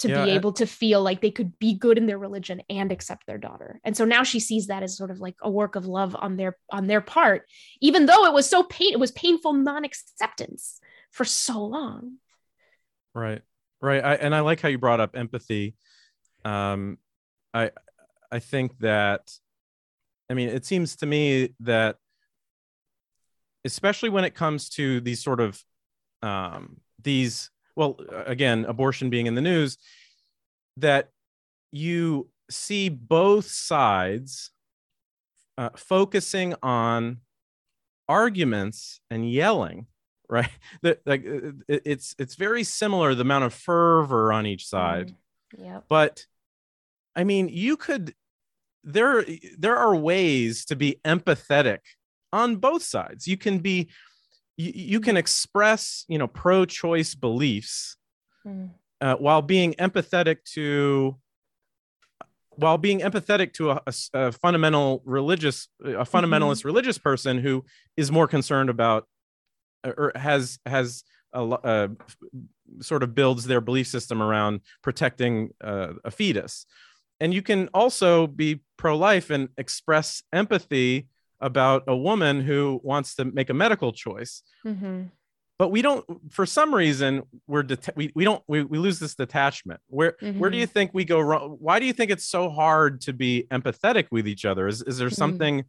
to 0.00 0.08
Yeah, 0.08 0.10
be 0.10 0.30
able 0.30 0.52
to 0.52 0.66
feel 0.66 1.02
like 1.02 1.22
they 1.22 1.30
could 1.30 1.58
be 1.58 1.72
good 1.74 1.96
in 1.96 2.06
their 2.06 2.18
religion 2.18 2.60
and 2.68 2.92
accept 2.92 3.26
their 3.26 3.38
daughter. 3.38 3.80
And 3.82 3.96
so 3.96 4.04
now 4.04 4.22
she 4.22 4.38
sees 4.38 4.66
that 4.66 4.82
as 4.82 4.96
sort 4.96 5.10
of 5.10 5.18
like 5.20 5.36
a 5.40 5.50
work 5.50 5.76
of 5.76 5.86
love 5.86 6.14
on 6.14 6.36
their 6.36 6.58
on 6.70 6.88
their 6.88 7.00
part 7.00 7.46
even 7.80 8.04
though 8.04 8.26
it 8.26 8.34
was 8.34 8.48
so 8.48 8.64
pain 8.64 8.92
it 8.92 9.00
was 9.00 9.12
painful 9.12 9.54
non-acceptance 9.54 10.78
for 11.10 11.24
so 11.24 11.64
long. 11.64 12.18
Right 13.14 13.42
right 13.80 14.04
I, 14.04 14.14
and 14.14 14.34
i 14.34 14.40
like 14.40 14.60
how 14.60 14.68
you 14.68 14.78
brought 14.78 15.00
up 15.00 15.16
empathy. 15.16 15.74
Um 16.44 16.98
i 17.54 17.70
i 18.30 18.38
think 18.38 18.78
that 18.78 19.32
i 20.30 20.34
mean 20.34 20.48
it 20.48 20.64
seems 20.64 20.96
to 20.96 21.06
me 21.06 21.54
that 21.60 21.96
especially 23.64 24.08
when 24.08 24.24
it 24.24 24.34
comes 24.34 24.68
to 24.70 25.00
these 25.00 25.22
sort 25.22 25.40
of 25.40 25.62
um 26.22 26.80
these 27.02 27.50
well 27.76 27.98
again 28.26 28.64
abortion 28.64 29.10
being 29.10 29.26
in 29.26 29.34
the 29.34 29.40
news 29.40 29.78
that 30.76 31.10
you 31.72 32.28
see 32.50 32.88
both 32.88 33.46
sides 33.46 34.50
uh, 35.58 35.70
focusing 35.76 36.54
on 36.62 37.18
arguments 38.08 39.00
and 39.10 39.30
yelling 39.30 39.86
right? 40.28 40.50
That 40.82 41.00
like 41.06 41.24
it- 41.24 41.54
it- 41.68 41.82
it's 41.84 42.14
it's 42.18 42.34
very 42.36 42.64
similar 42.64 43.14
the 43.14 43.22
amount 43.22 43.44
of 43.44 43.54
fervor 43.54 44.32
on 44.32 44.46
each 44.46 44.66
side. 44.66 45.08
Mm, 45.58 45.64
yep. 45.64 45.84
But 45.88 46.26
i 47.16 47.24
mean 47.24 47.48
you 47.48 47.76
could 47.76 48.14
there 48.84 49.24
there 49.58 49.76
are 49.76 49.94
ways 49.96 50.64
to 50.66 50.76
be 50.76 51.00
empathetic 51.04 51.80
on 52.32 52.56
both 52.56 52.82
sides. 52.82 53.26
You 53.26 53.36
can 53.36 53.58
be 53.58 53.88
you, 54.56 54.72
you 54.74 55.00
can 55.00 55.16
express 55.16 56.04
you 56.08 56.18
know 56.18 56.28
pro-choice 56.28 57.14
beliefs 57.14 57.96
Mm. 58.46 58.70
uh, 59.00 59.16
while 59.16 59.42
being 59.42 59.74
empathetic 59.74 60.38
to 60.54 61.16
while 62.50 62.78
being 62.78 63.00
empathetic 63.00 63.52
to 63.54 63.78
a 64.14 64.32
fundamental 64.32 65.02
religious 65.04 65.68
a 65.84 66.04
fundamentalist 66.04 66.64
religious 66.64 66.98
person 66.98 67.38
who 67.38 67.64
is 67.96 68.10
more 68.10 68.26
concerned 68.28 68.70
about 68.70 69.06
or 69.84 70.12
has 70.14 70.58
has 70.66 71.04
a, 71.32 71.40
uh, 71.42 71.88
sort 72.80 73.02
of 73.02 73.14
builds 73.14 73.44
their 73.44 73.60
belief 73.60 73.86
system 73.86 74.22
around 74.22 74.60
protecting 74.82 75.50
uh, 75.62 75.92
a 76.04 76.10
fetus. 76.10 76.66
And 77.20 77.34
you 77.34 77.42
can 77.42 77.68
also 77.74 78.26
be 78.26 78.60
pro-life 78.76 79.30
and 79.30 79.48
express 79.58 80.22
empathy 80.32 81.08
about 81.40 81.84
a 81.86 81.96
woman 81.96 82.40
who 82.40 82.80
wants 82.82 83.14
to 83.16 83.24
make 83.24 83.50
a 83.50 83.54
medical 83.54 83.92
choice. 83.92 84.42
Mhm. 84.64 85.10
but 85.58 85.70
we 85.72 85.82
don't 85.82 86.04
for 86.30 86.46
some 86.46 86.72
reason 86.72 87.20
we're 87.48 87.64
det- 87.64 87.96
we, 87.96 88.12
we 88.14 88.22
don't 88.22 88.42
we, 88.46 88.62
we 88.62 88.78
lose 88.78 89.00
this 89.00 89.16
detachment. 89.16 89.80
Where 89.88 90.14
where 90.20 90.50
do 90.50 90.56
Mhm. 90.56 90.60
you 90.60 90.66
think 90.66 90.92
we 90.94 91.04
go 91.04 91.18
wrong? 91.20 91.56
Why 91.58 91.80
do 91.80 91.86
you 91.86 91.92
think 91.92 92.12
it's 92.12 92.24
so 92.28 92.48
hard 92.48 93.00
to 93.02 93.12
be 93.12 93.44
empathetic 93.50 94.06
with 94.12 94.28
each 94.28 94.44
other? 94.44 94.68
Is, 94.68 94.82
is 94.82 94.98
there 94.98 95.08
Mm. 95.10 95.16
something 95.16 95.64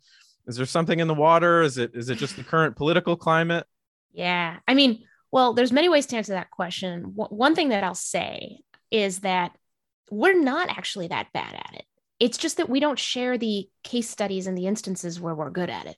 is 0.48 0.56
there 0.58 0.68
something 0.68 1.00
in 1.00 1.08
the 1.08 1.16
water? 1.16 1.64
Is 1.64 1.80
it 1.80 1.92
is 1.96 2.10
it 2.10 2.20
just 2.20 2.36
the 2.36 2.44
current 2.44 2.76
political 2.76 3.16
climate 3.16 3.66
Yeah. 4.12 4.58
I 4.68 4.74
mean, 4.74 5.04
well, 5.32 5.54
there's 5.54 5.72
many 5.72 5.90
ways 5.90 6.08
to 6.08 6.18
answer 6.18 6.34
that 6.34 6.52
question. 6.52 7.12
One 7.16 7.30
one 7.30 7.56
thing 7.56 7.70
that 7.70 7.84
I'll 7.84 7.96
say 7.96 8.60
is 8.92 9.20
that 9.20 9.52
we're 10.10 10.40
not 10.40 10.70
actually 10.70 11.08
that 11.08 11.32
bad 11.34 11.54
at 11.54 11.76
it. 11.76 11.86
It's 12.20 12.38
just 12.38 12.58
that 12.58 12.70
we 12.70 12.80
don't 12.80 13.00
share 13.00 13.38
the 13.38 13.70
case 13.84 14.10
studies 14.10 14.48
and 14.48 14.58
the 14.58 14.68
instances 14.68 15.20
where 15.20 15.36
we're 15.36 15.52
good 15.52 15.70
at 15.70 15.86
it. 15.86 15.96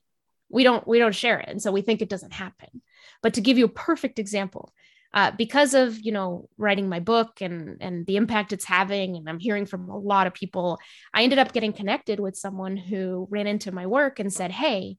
We 0.49 0.63
don't 0.63 0.85
we 0.87 0.99
don't 0.99 1.15
share 1.15 1.39
it, 1.39 1.49
and 1.49 1.61
so 1.61 1.71
we 1.71 1.81
think 1.81 2.01
it 2.01 2.09
doesn't 2.09 2.33
happen. 2.33 2.81
But 3.23 3.35
to 3.35 3.41
give 3.41 3.57
you 3.57 3.65
a 3.65 3.69
perfect 3.69 4.19
example, 4.19 4.73
uh, 5.13 5.31
because 5.31 5.73
of 5.73 5.97
you 5.99 6.11
know 6.11 6.49
writing 6.57 6.89
my 6.89 6.99
book 6.99 7.41
and 7.41 7.77
and 7.79 8.05
the 8.05 8.17
impact 8.17 8.51
it's 8.51 8.65
having, 8.65 9.15
and 9.15 9.29
I'm 9.29 9.39
hearing 9.39 9.65
from 9.65 9.89
a 9.89 9.97
lot 9.97 10.27
of 10.27 10.33
people, 10.33 10.77
I 11.13 11.23
ended 11.23 11.39
up 11.39 11.53
getting 11.53 11.71
connected 11.71 12.19
with 12.19 12.35
someone 12.35 12.75
who 12.75 13.27
ran 13.31 13.47
into 13.47 13.71
my 13.71 13.87
work 13.87 14.19
and 14.19 14.31
said, 14.31 14.51
"Hey, 14.51 14.97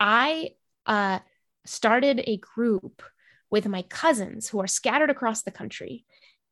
I." 0.00 0.50
Uh, 0.86 1.18
started 1.68 2.22
a 2.26 2.38
group 2.38 3.02
with 3.50 3.66
my 3.66 3.82
cousins 3.82 4.48
who 4.48 4.60
are 4.60 4.66
scattered 4.66 5.10
across 5.10 5.42
the 5.42 5.50
country. 5.50 6.04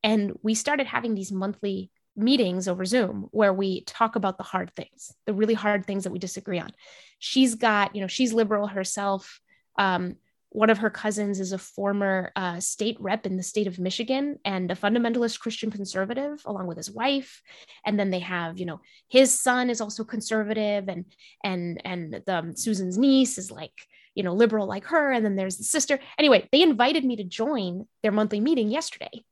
And 0.02 0.38
we 0.42 0.54
started 0.54 0.86
having 0.86 1.14
these 1.14 1.32
monthly 1.32 1.90
meetings 2.16 2.68
over 2.68 2.84
Zoom 2.84 3.28
where 3.32 3.52
we 3.52 3.82
talk 3.84 4.16
about 4.16 4.38
the 4.38 4.44
hard 4.44 4.72
things, 4.74 5.12
the 5.26 5.34
really 5.34 5.54
hard 5.54 5.84
things 5.84 6.04
that 6.04 6.12
we 6.12 6.18
disagree 6.18 6.58
on. 6.58 6.70
She's 7.18 7.54
got, 7.54 7.94
you 7.94 8.00
know, 8.00 8.06
she's 8.06 8.32
liberal 8.32 8.66
herself. 8.66 9.40
Um, 9.78 10.16
one 10.50 10.70
of 10.70 10.78
her 10.78 10.88
cousins 10.88 11.38
is 11.38 11.52
a 11.52 11.58
former 11.58 12.32
uh, 12.34 12.60
state 12.60 12.96
rep 13.00 13.26
in 13.26 13.36
the 13.36 13.42
state 13.42 13.66
of 13.66 13.78
Michigan 13.78 14.38
and 14.44 14.70
a 14.70 14.74
fundamentalist 14.74 15.38
Christian 15.38 15.70
conservative, 15.70 16.40
along 16.46 16.66
with 16.66 16.78
his 16.78 16.90
wife. 16.90 17.42
And 17.84 18.00
then 18.00 18.10
they 18.10 18.20
have, 18.20 18.58
you 18.58 18.64
know, 18.64 18.80
his 19.08 19.38
son 19.38 19.68
is 19.68 19.82
also 19.82 20.02
conservative, 20.04 20.88
and 20.88 21.04
and 21.44 21.82
and 21.84 22.22
the, 22.24 22.38
um, 22.38 22.56
Susan's 22.56 22.96
niece 22.96 23.36
is 23.36 23.50
like, 23.50 23.86
you 24.16 24.24
know, 24.24 24.34
liberal 24.34 24.66
like 24.66 24.86
her. 24.86 25.12
And 25.12 25.24
then 25.24 25.36
there's 25.36 25.58
the 25.58 25.64
sister. 25.64 26.00
Anyway, 26.18 26.48
they 26.50 26.62
invited 26.62 27.04
me 27.04 27.14
to 27.16 27.24
join 27.24 27.86
their 28.02 28.10
monthly 28.10 28.40
meeting 28.40 28.68
yesterday, 28.68 29.24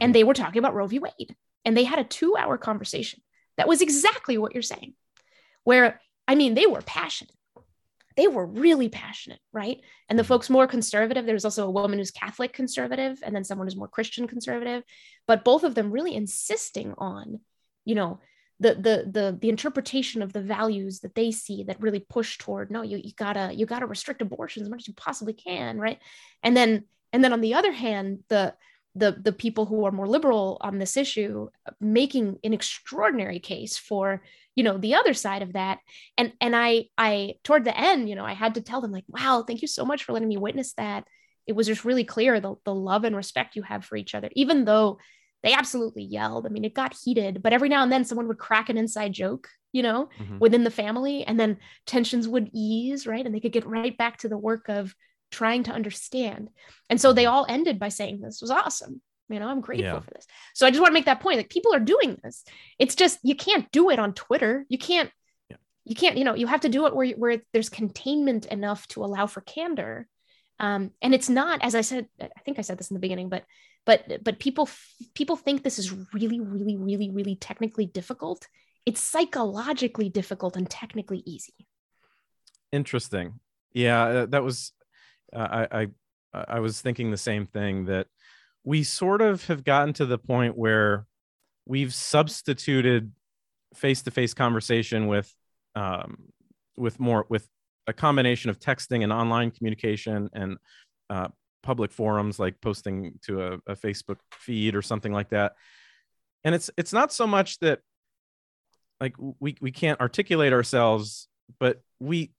and 0.00 0.14
they 0.14 0.24
were 0.24 0.34
talking 0.34 0.58
about 0.58 0.74
Roe 0.74 0.86
v. 0.86 0.98
Wade, 0.98 1.34
and 1.64 1.74
they 1.74 1.84
had 1.84 1.98
a 1.98 2.04
two-hour 2.04 2.58
conversation 2.58 3.22
that 3.56 3.68
was 3.68 3.80
exactly 3.80 4.36
what 4.36 4.52
you're 4.52 4.62
saying, 4.62 4.92
where 5.64 6.02
I 6.28 6.34
mean, 6.34 6.52
they 6.52 6.66
were 6.66 6.82
passionate 6.82 7.32
they 8.16 8.26
were 8.26 8.46
really 8.46 8.88
passionate, 8.88 9.40
right? 9.52 9.82
And 10.08 10.18
the 10.18 10.22
Mhm. 10.22 10.28
folks 10.28 10.50
more 10.50 10.66
conservative, 10.66 11.26
there's 11.26 11.44
also 11.44 11.66
a 11.66 11.70
woman 11.70 11.98
who's 11.98 12.10
Catholic 12.10 12.54
conservative, 12.54 13.22
and 13.22 13.36
then 13.36 13.44
someone 13.44 13.66
who's 13.66 13.76
more 13.76 13.88
Christian 13.88 14.26
conservative, 14.26 14.82
but 15.26 15.44
both 15.44 15.64
of 15.64 15.74
them 15.74 15.90
really 15.90 16.14
insisting 16.14 16.94
on, 16.96 17.40
you 17.84 17.94
know, 17.94 18.20
the 18.58 18.74
the 18.74 19.10
the 19.10 19.38
the 19.40 19.48
interpretation 19.48 20.22
of 20.22 20.32
the 20.32 20.40
values 20.40 21.00
that 21.00 21.14
they 21.14 21.30
see 21.30 21.64
that 21.64 21.80
really 21.80 22.00
push 22.00 22.38
toward 22.38 22.70
no, 22.70 22.82
you 22.82 22.98
you 23.02 23.12
gotta 23.16 23.52
you 23.54 23.66
gotta 23.66 23.86
restrict 23.86 24.22
abortion 24.22 24.62
as 24.62 24.70
much 24.70 24.82
as 24.82 24.88
you 24.88 24.94
possibly 24.94 25.34
can, 25.34 25.78
right? 25.78 25.98
And 26.42 26.56
then 26.56 26.84
and 27.12 27.22
then 27.22 27.32
on 27.32 27.40
the 27.40 27.54
other 27.54 27.72
hand, 27.72 28.20
the 28.28 28.54
the 28.96 29.12
the 29.12 29.32
people 29.32 29.66
who 29.66 29.84
are 29.84 29.92
more 29.92 30.08
liberal 30.08 30.56
on 30.60 30.78
this 30.78 30.96
issue 30.96 31.48
uh, 31.66 31.72
making 31.80 32.38
an 32.42 32.54
extraordinary 32.54 33.38
case 33.38 33.76
for 33.76 34.22
you 34.54 34.64
know 34.64 34.78
the 34.78 34.94
other 34.94 35.12
side 35.12 35.42
of 35.42 35.52
that 35.52 35.78
and 36.16 36.32
and 36.40 36.56
i 36.56 36.86
i 36.96 37.34
toward 37.44 37.64
the 37.64 37.78
end 37.78 38.08
you 38.08 38.14
know 38.14 38.24
i 38.24 38.32
had 38.32 38.54
to 38.54 38.62
tell 38.62 38.80
them 38.80 38.92
like 38.92 39.04
wow 39.08 39.44
thank 39.46 39.60
you 39.60 39.68
so 39.68 39.84
much 39.84 40.04
for 40.04 40.12
letting 40.12 40.28
me 40.28 40.38
witness 40.38 40.72
that 40.74 41.04
it 41.46 41.54
was 41.54 41.66
just 41.66 41.84
really 41.84 42.04
clear 42.04 42.40
the, 42.40 42.54
the 42.64 42.74
love 42.74 43.04
and 43.04 43.14
respect 43.14 43.54
you 43.54 43.62
have 43.62 43.84
for 43.84 43.96
each 43.96 44.14
other 44.14 44.30
even 44.32 44.64
though 44.64 44.98
they 45.46 45.54
absolutely 45.54 46.02
yelled. 46.02 46.44
I 46.44 46.50
mean 46.50 46.64
it 46.64 46.74
got 46.74 46.94
heated 47.04 47.42
but 47.42 47.52
every 47.54 47.68
now 47.68 47.82
and 47.82 47.90
then 47.92 48.04
someone 48.04 48.28
would 48.28 48.38
crack 48.38 48.68
an 48.68 48.76
inside 48.76 49.12
joke 49.12 49.48
you 49.72 49.82
know 49.82 50.08
Mhm. 50.18 50.38
within 50.40 50.64
the 50.64 50.70
family 50.70 51.24
and 51.24 51.38
then 51.40 51.58
tensions 51.86 52.26
would 52.28 52.50
ease 52.52 53.06
right? 53.06 53.24
And 53.24 53.34
they 53.34 53.40
could 53.40 53.52
get 53.52 53.66
right 53.66 53.96
back 53.96 54.18
to 54.18 54.28
the 54.28 54.38
work 54.38 54.68
of 54.68 54.94
trying 55.30 55.62
to 55.64 55.72
understand. 55.72 56.48
And 56.90 57.00
so 57.00 57.12
they 57.12 57.26
all 57.26 57.46
ended 57.48 57.78
by 57.78 57.88
saying 57.90 58.20
this 58.20 58.40
was 58.42 58.50
awesome. 58.50 59.00
You 59.28 59.40
know 59.40 59.48
i'm 59.48 59.60
grateful 59.60 59.86
Yeah. 59.94 60.00
for 60.00 60.10
this. 60.14 60.26
So 60.54 60.66
i 60.66 60.70
just 60.70 60.80
want 60.80 60.90
to 60.90 60.94
make 60.98 61.06
that 61.06 61.20
point 61.20 61.38
like 61.38 61.50
people 61.50 61.74
are 61.74 61.80
doing 61.94 62.18
this. 62.22 62.44
It's 62.78 62.94
just 62.94 63.18
you 63.22 63.34
can't 63.34 63.70
do 63.72 63.90
it 63.90 63.98
on 63.98 64.12
twitter. 64.14 64.64
You 64.68 64.78
can't 64.78 65.10
Yeah. 65.50 65.56
you 65.84 65.94
can't 65.96 66.16
you 66.18 66.24
know 66.24 66.34
you 66.34 66.46
have 66.46 66.60
to 66.66 66.68
do 66.76 66.86
it 66.86 66.94
where 66.96 67.08
where 67.22 67.42
there's 67.52 67.68
containment 67.68 68.46
enough 68.46 68.86
to 68.88 69.04
allow 69.04 69.26
for 69.26 69.40
candor 69.40 70.08
um, 70.58 70.90
and 71.02 71.14
it's 71.14 71.28
not 71.28 71.62
as 71.62 71.74
i 71.74 71.80
said 71.80 72.06
i 72.20 72.40
think 72.44 72.58
i 72.58 72.62
said 72.62 72.78
this 72.78 72.90
in 72.90 72.94
the 72.94 73.00
beginning 73.00 73.28
but 73.28 73.44
but 73.86 74.22
but 74.22 74.38
people 74.38 74.68
people 75.14 75.36
think 75.36 75.62
this 75.62 75.78
is 75.78 75.92
really 76.12 76.40
really 76.40 76.76
really 76.76 77.10
really 77.10 77.36
technically 77.36 77.86
difficult. 77.86 78.46
It's 78.84 79.00
psychologically 79.00 80.08
difficult 80.08 80.56
and 80.56 80.68
technically 80.68 81.22
easy. 81.24 81.54
Interesting. 82.72 83.40
Yeah 83.72 84.02
uh, 84.02 84.26
that 84.26 84.42
was 84.42 84.72
uh, 85.32 85.66
i 85.70 85.82
i 86.34 86.44
i 86.48 86.60
was 86.60 86.80
thinking 86.80 87.10
the 87.10 87.16
same 87.16 87.46
thing 87.46 87.86
that 87.86 88.08
we 88.64 88.82
sort 88.82 89.22
of 89.22 89.46
have 89.46 89.64
gotten 89.64 89.92
to 89.94 90.06
the 90.06 90.18
point 90.18 90.58
where 90.58 91.06
we've 91.66 91.94
substituted 91.94 93.12
face-to-face 93.74 94.34
conversation 94.34 95.06
with 95.06 95.32
um, 95.74 96.16
with 96.76 96.98
more 96.98 97.26
with 97.28 97.48
a 97.86 97.92
combination 97.92 98.50
of 98.50 98.58
texting 98.58 99.02
and 99.02 99.12
online 99.12 99.50
communication 99.50 100.28
and 100.32 100.56
uh, 101.10 101.28
public 101.62 101.92
forums 101.92 102.38
like 102.38 102.60
posting 102.60 103.18
to 103.22 103.42
a, 103.42 103.52
a 103.66 103.74
facebook 103.74 104.18
feed 104.30 104.74
or 104.74 104.82
something 104.82 105.12
like 105.12 105.30
that 105.30 105.54
and 106.44 106.54
it's 106.54 106.70
it's 106.76 106.92
not 106.92 107.12
so 107.12 107.26
much 107.26 107.58
that 107.58 107.80
like 109.00 109.14
we 109.40 109.56
we 109.60 109.72
can't 109.72 110.00
articulate 110.00 110.52
ourselves 110.52 111.28
but 111.58 111.80
we 111.98 112.30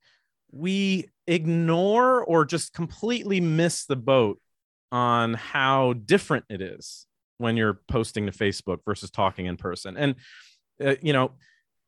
we 0.51 1.09
ignore 1.27 2.23
or 2.23 2.45
just 2.45 2.73
completely 2.73 3.41
miss 3.41 3.85
the 3.85 3.95
boat 3.95 4.39
on 4.91 5.33
how 5.33 5.93
different 5.93 6.45
it 6.49 6.61
is 6.61 7.05
when 7.37 7.57
you're 7.57 7.81
posting 7.87 8.25
to 8.25 8.31
Facebook 8.31 8.79
versus 8.85 9.11
talking 9.11 9.45
in 9.45 9.57
person. 9.57 9.97
And 9.97 10.15
uh, 10.83 10.95
you 11.01 11.13
know, 11.13 11.31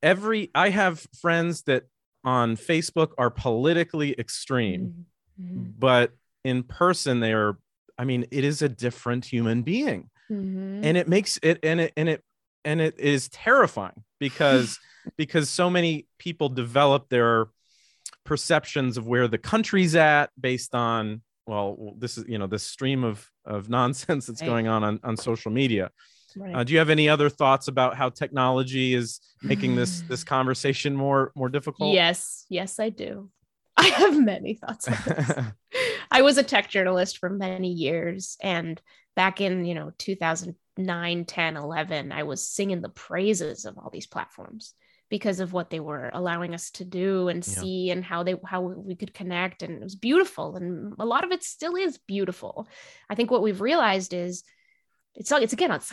every 0.04 0.52
I 0.54 0.70
have 0.70 1.06
friends 1.22 1.64
that 1.64 1.84
on 2.24 2.56
Facebook 2.58 3.12
are 3.18 3.30
politically 3.30 4.14
extreme, 4.20 5.06
Mhm. 5.40 5.74
but 5.80 6.12
in 6.44 6.64
person 6.64 7.20
they 7.20 7.34
are 7.34 7.58
I 7.98 8.06
mean, 8.06 8.26
it 8.32 8.46
is 8.46 8.62
a 8.62 8.70
different 8.70 9.26
human 9.26 9.62
being 9.62 10.10
Mhm. 10.32 10.86
and 10.86 10.96
it 10.98 11.08
makes 11.10 11.38
it 11.44 11.60
and 11.64 11.82
it 11.82 11.94
and 11.98 12.08
it 12.08 12.24
and 12.64 12.80
it 12.82 12.98
is 13.00 13.28
terrifying 13.30 14.04
because 14.20 14.80
because 15.18 15.50
so 15.50 15.70
many 15.70 16.08
people 16.18 16.48
develop 16.50 17.10
their 17.10 17.48
perceptions 18.26 18.98
of 18.98 19.08
where 19.08 19.28
the 19.28 19.38
country's 19.38 19.96
at 19.96 20.30
based 20.40 20.76
on 20.76 21.22
well 21.48 21.96
this 21.98 22.18
is 22.18 22.26
you 22.28 22.38
know 22.38 22.48
this 22.48 22.64
stream 22.64 23.04
of 23.04 23.30
of 23.46 23.70
nonsense 23.80 24.28
that's 24.28 24.42
going 24.42 24.68
on 24.68 24.84
on, 24.84 25.00
on 25.04 25.18
social 25.18 25.52
media 25.52 25.90
Right. 26.36 26.56
uh, 26.56 26.64
do 26.64 26.74
you 26.74 26.80
have 26.80 26.90
any 26.90 27.10
other 27.10 27.30
thoughts 27.30 27.68
about 27.68 27.96
how 27.96 28.10
technology 28.10 28.94
is 28.94 29.20
making 29.44 29.76
this 29.76 30.02
this 30.10 30.24
conversation 30.24 30.96
more 30.96 31.32
more 31.36 31.50
difficult 31.50 31.94
Yes, 31.94 32.46
yes, 32.50 32.80
I 32.80 32.90
do. 32.90 33.30
I 33.78 33.88
have 33.88 34.22
many 34.22 34.56
thoughts 34.56 34.88
on 34.88 34.98
this. 35.06 35.38
I 36.12 36.22
was 36.22 36.38
a 36.38 36.44
tech 36.44 36.70
journalist 36.70 37.18
for 37.20 37.30
many 37.30 37.72
years. 37.72 38.36
And 38.42 38.82
back 39.16 39.42
in, 39.42 39.64
you 39.66 39.76
know, 39.76 39.92
2009, 39.98 41.26
10, 41.26 41.58
11, 41.58 42.12
I 42.12 42.24
was 42.24 42.46
singing 42.46 42.82
the 42.82 42.90
praises 42.90 43.66
of 43.66 43.78
all 43.78 43.90
these 43.92 44.08
platforms 44.08 44.74
because 45.10 45.40
of 45.40 45.54
what 45.54 45.70
they 45.70 45.80
were 45.80 46.10
allowing 46.14 46.54
us 46.54 46.72
to 46.72 46.86
do 46.86 47.30
and 47.30 47.46
Yeah. 47.46 47.54
see 47.54 47.90
and 47.90 48.04
how 48.04 48.24
they 48.24 48.36
how 48.46 48.62
we 48.62 48.96
could 48.96 49.14
connect 49.14 49.64
and 49.64 49.74
it 49.74 49.84
was 49.84 49.96
beautiful 49.96 50.56
and 50.56 50.94
a 51.00 51.06
lot 51.06 51.24
of 51.24 51.32
it 51.32 51.44
still 51.44 51.76
is 51.76 51.98
beautiful 51.98 52.68
i 53.10 53.16
think 53.16 53.32
what 53.32 53.42
we've 53.42 53.60
realized 53.62 54.14
is 54.14 54.44
it's 55.16 55.32
like 55.32 55.44
it's 55.44 55.54
again 55.54 55.72
it's 55.72 55.92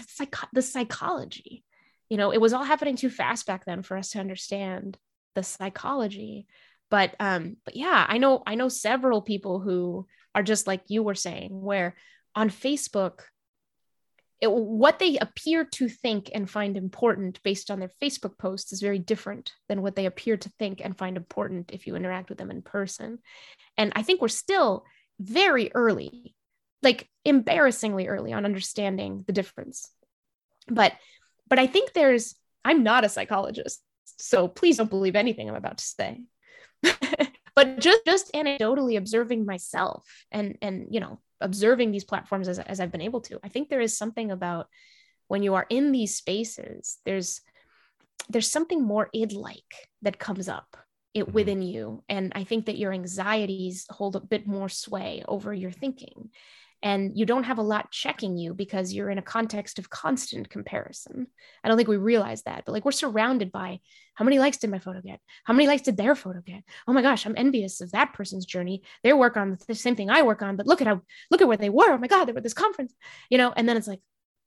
the 0.52 0.62
psychology 0.62 1.64
you 2.08 2.16
know 2.16 2.32
it 2.32 2.40
was 2.40 2.52
all 2.52 2.64
happening 2.64 2.96
too 2.96 3.10
fast 3.10 3.46
back 3.46 3.64
then 3.64 3.82
for 3.82 3.96
us 3.96 4.10
to 4.10 4.20
understand 4.20 4.96
the 5.34 5.42
psychology 5.42 6.46
but 6.90 7.14
um 7.20 7.56
but 7.64 7.76
yeah 7.76 8.06
i 8.08 8.18
know 8.18 8.42
i 8.46 8.54
know 8.54 8.68
several 8.68 9.20
people 9.20 9.60
who 9.60 10.06
are 10.36 10.42
just 10.42 10.66
like 10.66 10.82
you 10.88 11.02
were 11.02 11.14
saying, 11.14 11.62
where 11.62 11.96
on 12.34 12.50
Facebook, 12.50 13.20
it, 14.38 14.52
what 14.52 14.98
they 14.98 15.16
appear 15.16 15.64
to 15.64 15.88
think 15.88 16.30
and 16.34 16.48
find 16.48 16.76
important 16.76 17.42
based 17.42 17.70
on 17.70 17.80
their 17.80 17.90
Facebook 18.02 18.36
posts 18.36 18.70
is 18.70 18.82
very 18.82 18.98
different 18.98 19.54
than 19.70 19.80
what 19.80 19.96
they 19.96 20.04
appear 20.04 20.36
to 20.36 20.50
think 20.58 20.82
and 20.84 20.96
find 20.96 21.16
important 21.16 21.72
if 21.72 21.86
you 21.86 21.96
interact 21.96 22.28
with 22.28 22.36
them 22.36 22.50
in 22.50 22.60
person. 22.60 23.18
And 23.78 23.94
I 23.96 24.02
think 24.02 24.20
we're 24.20 24.28
still 24.28 24.84
very 25.18 25.70
early, 25.74 26.35
like 26.82 27.08
embarrassingly 27.24 28.08
early 28.08 28.32
on 28.32 28.44
understanding 28.44 29.24
the 29.26 29.32
difference. 29.32 29.90
But 30.68 30.92
but 31.48 31.58
I 31.58 31.66
think 31.66 31.92
there's 31.92 32.34
I'm 32.64 32.82
not 32.82 33.04
a 33.04 33.08
psychologist, 33.08 33.80
so 34.18 34.48
please 34.48 34.76
don't 34.76 34.90
believe 34.90 35.16
anything 35.16 35.48
I'm 35.48 35.54
about 35.54 35.78
to 35.78 35.84
say. 35.84 36.22
but 37.54 37.78
just 37.80 38.04
just 38.04 38.32
anecdotally 38.32 38.96
observing 38.96 39.46
myself 39.46 40.06
and 40.30 40.58
and 40.62 40.88
you 40.90 41.00
know 41.00 41.20
observing 41.40 41.90
these 41.90 42.04
platforms 42.04 42.48
as, 42.48 42.58
as 42.58 42.80
I've 42.80 42.92
been 42.92 43.02
able 43.02 43.20
to, 43.22 43.38
I 43.44 43.48
think 43.48 43.68
there 43.68 43.80
is 43.80 43.96
something 43.96 44.30
about 44.30 44.68
when 45.28 45.42
you 45.42 45.54
are 45.54 45.66
in 45.68 45.92
these 45.92 46.16
spaces, 46.16 46.98
there's 47.04 47.40
there's 48.28 48.50
something 48.50 48.82
more 48.82 49.08
id 49.12 49.32
like 49.32 49.88
that 50.02 50.18
comes 50.18 50.48
up 50.48 50.76
it 51.16 51.24
mm-hmm. 51.24 51.32
within 51.32 51.62
you. 51.62 52.04
And 52.08 52.32
I 52.34 52.44
think 52.44 52.66
that 52.66 52.78
your 52.78 52.92
anxieties 52.92 53.86
hold 53.88 54.16
a 54.16 54.20
bit 54.20 54.46
more 54.46 54.68
sway 54.68 55.24
over 55.26 55.52
your 55.52 55.70
thinking 55.70 56.30
and 56.82 57.16
you 57.16 57.26
don't 57.26 57.44
have 57.44 57.58
a 57.58 57.62
lot 57.62 57.90
checking 57.90 58.36
you 58.36 58.54
because 58.54 58.92
you're 58.92 59.10
in 59.10 59.18
a 59.18 59.22
context 59.22 59.78
of 59.78 59.90
constant 59.90 60.50
comparison. 60.50 61.26
I 61.64 61.68
don't 61.68 61.76
think 61.76 61.88
we 61.88 61.96
realize 61.96 62.42
that, 62.42 62.64
but 62.64 62.72
like 62.72 62.84
we're 62.84 62.92
surrounded 62.92 63.50
by 63.50 63.80
how 64.14 64.24
many 64.24 64.38
likes 64.38 64.56
did 64.58 64.70
my 64.70 64.78
photo 64.78 65.00
get? 65.00 65.20
How 65.44 65.54
many 65.54 65.66
likes 65.66 65.82
did 65.82 65.96
their 65.96 66.14
photo 66.14 66.40
get? 66.40 66.62
Oh 66.86 66.92
my 66.92 67.02
gosh, 67.02 67.26
I'm 67.26 67.34
envious 67.36 67.80
of 67.80 67.92
that 67.92 68.12
person's 68.12 68.46
journey. 68.46 68.82
They 69.02 69.12
work 69.12 69.36
on 69.36 69.58
the 69.66 69.74
same 69.74 69.96
thing 69.96 70.10
I 70.10 70.22
work 70.22 70.42
on, 70.42 70.56
but 70.56 70.66
look 70.66 70.80
at 70.80 70.86
how 70.86 71.02
look 71.30 71.42
at 71.42 71.48
where 71.48 71.56
they 71.56 71.70
were. 71.70 71.92
Oh 71.92 71.98
my 71.98 72.06
god, 72.06 72.24
they 72.24 72.32
were 72.32 72.38
at 72.38 72.44
this 72.44 72.54
conference, 72.54 72.94
you 73.30 73.38
know. 73.38 73.52
And 73.56 73.68
then 73.68 73.76
it's 73.76 73.88
like, 73.88 74.00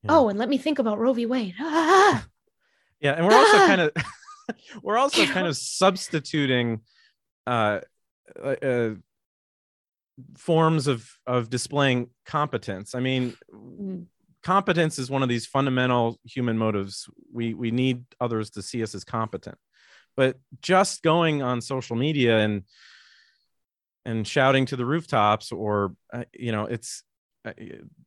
yeah. 0.03 0.17
oh, 0.17 0.29
and 0.29 0.39
let 0.39 0.49
me 0.49 0.57
think 0.57 0.79
about 0.79 0.99
Roe 0.99 1.13
v. 1.13 1.25
Wade. 1.25 1.55
Ah. 1.59 2.25
Yeah, 3.01 3.13
and 3.13 3.25
we're 3.25 3.33
also 3.33 3.57
ah. 3.57 3.65
kind 3.65 3.79
of 3.79 3.91
we're 4.83 4.97
also 4.97 5.25
kind 5.35 5.47
of 5.47 5.55
substituting 5.55 6.81
uh, 7.47 7.79
uh, 8.43 8.89
forms 10.37 10.87
of 10.87 11.09
of 11.25 11.49
displaying 11.49 12.09
competence. 12.25 12.95
I 12.95 12.99
mean, 12.99 13.35
mm. 13.53 14.05
competence 14.43 14.99
is 14.99 15.09
one 15.09 15.23
of 15.23 15.29
these 15.29 15.45
fundamental 15.45 16.19
human 16.23 16.57
motives. 16.57 17.09
We 17.31 17.53
we 17.53 17.71
need 17.71 18.05
others 18.19 18.51
to 18.51 18.61
see 18.61 18.83
us 18.83 18.95
as 18.95 19.03
competent. 19.03 19.57
But 20.15 20.37
just 20.61 21.01
going 21.01 21.41
on 21.41 21.61
social 21.61 21.95
media 21.95 22.39
and 22.39 22.63
and 24.05 24.27
shouting 24.27 24.65
to 24.67 24.75
the 24.75 24.85
rooftops 24.85 25.51
or 25.51 25.95
uh, 26.13 26.25
you 26.33 26.51
know, 26.51 26.65
it's 26.65 27.03
uh, 27.45 27.53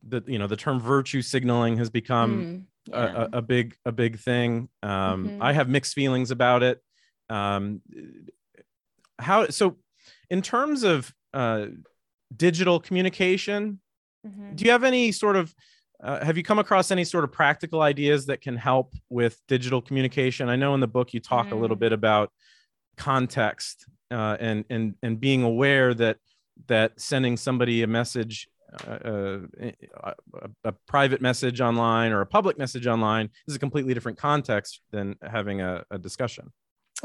the 0.07 0.23
you 0.27 0.37
know, 0.37 0.47
the 0.47 0.57
term 0.57 0.79
virtue 0.79 1.21
signaling 1.21 1.77
has 1.77 1.89
become 1.89 2.67
mm. 2.89 2.93
yeah. 2.93 3.27
a, 3.31 3.37
a, 3.37 3.41
big 3.41 3.75
a 3.85 3.91
big 3.91 4.19
thing. 4.19 4.69
Um, 4.81 5.27
mm-hmm. 5.27 5.43
I 5.43 5.53
have 5.53 5.69
mixed 5.69 5.93
feelings 5.93 6.29
about 6.31 6.63
it. 6.63 6.81
Um, 7.29 7.81
how 9.17 9.47
so 9.47 9.77
in 10.29 10.41
terms 10.41 10.83
of 10.83 11.13
uh, 11.33 11.67
digital 12.35 12.79
communication. 12.79 13.79
Mm-hmm. 14.25 14.55
Do 14.55 14.65
you 14.65 14.71
have 14.71 14.83
any 14.83 15.11
sort 15.11 15.35
of 15.35 15.53
uh, 16.03 16.23
have 16.23 16.35
you 16.35 16.43
come 16.43 16.59
across 16.59 16.91
any 16.91 17.05
sort 17.05 17.23
of 17.23 17.31
practical 17.31 17.81
ideas 17.81 18.25
that 18.25 18.41
can 18.41 18.57
help 18.57 18.93
with 19.09 19.39
digital 19.47 19.81
communication? 19.81 20.49
I 20.49 20.57
know 20.57 20.73
in 20.73 20.81
the 20.81 20.87
book 20.87 21.13
you 21.13 21.21
talk 21.21 21.47
mm. 21.47 21.53
a 21.53 21.55
little 21.55 21.77
mm. 21.77 21.81
bit 21.81 21.93
about 21.93 22.31
context 22.97 23.85
uh, 24.11 24.37
and 24.39 24.65
and 24.69 24.95
and 25.01 25.19
being 25.19 25.43
aware 25.43 25.93
that 25.93 26.17
that 26.67 26.99
sending 26.99 27.37
somebody 27.37 27.81
a 27.83 27.87
message 27.87 28.47
uh, 28.87 28.91
uh 28.91 29.39
a, 30.03 30.13
a, 30.63 30.71
private 30.87 31.21
message 31.21 31.61
online 31.61 32.11
or 32.11 32.21
a 32.21 32.25
public 32.25 32.57
message 32.57 32.87
online 32.87 33.29
is 33.47 33.55
a 33.55 33.59
completely 33.59 33.93
different 33.93 34.17
context 34.17 34.81
than 34.91 35.15
having 35.21 35.61
a, 35.61 35.83
a 35.91 35.97
discussion 35.97 36.51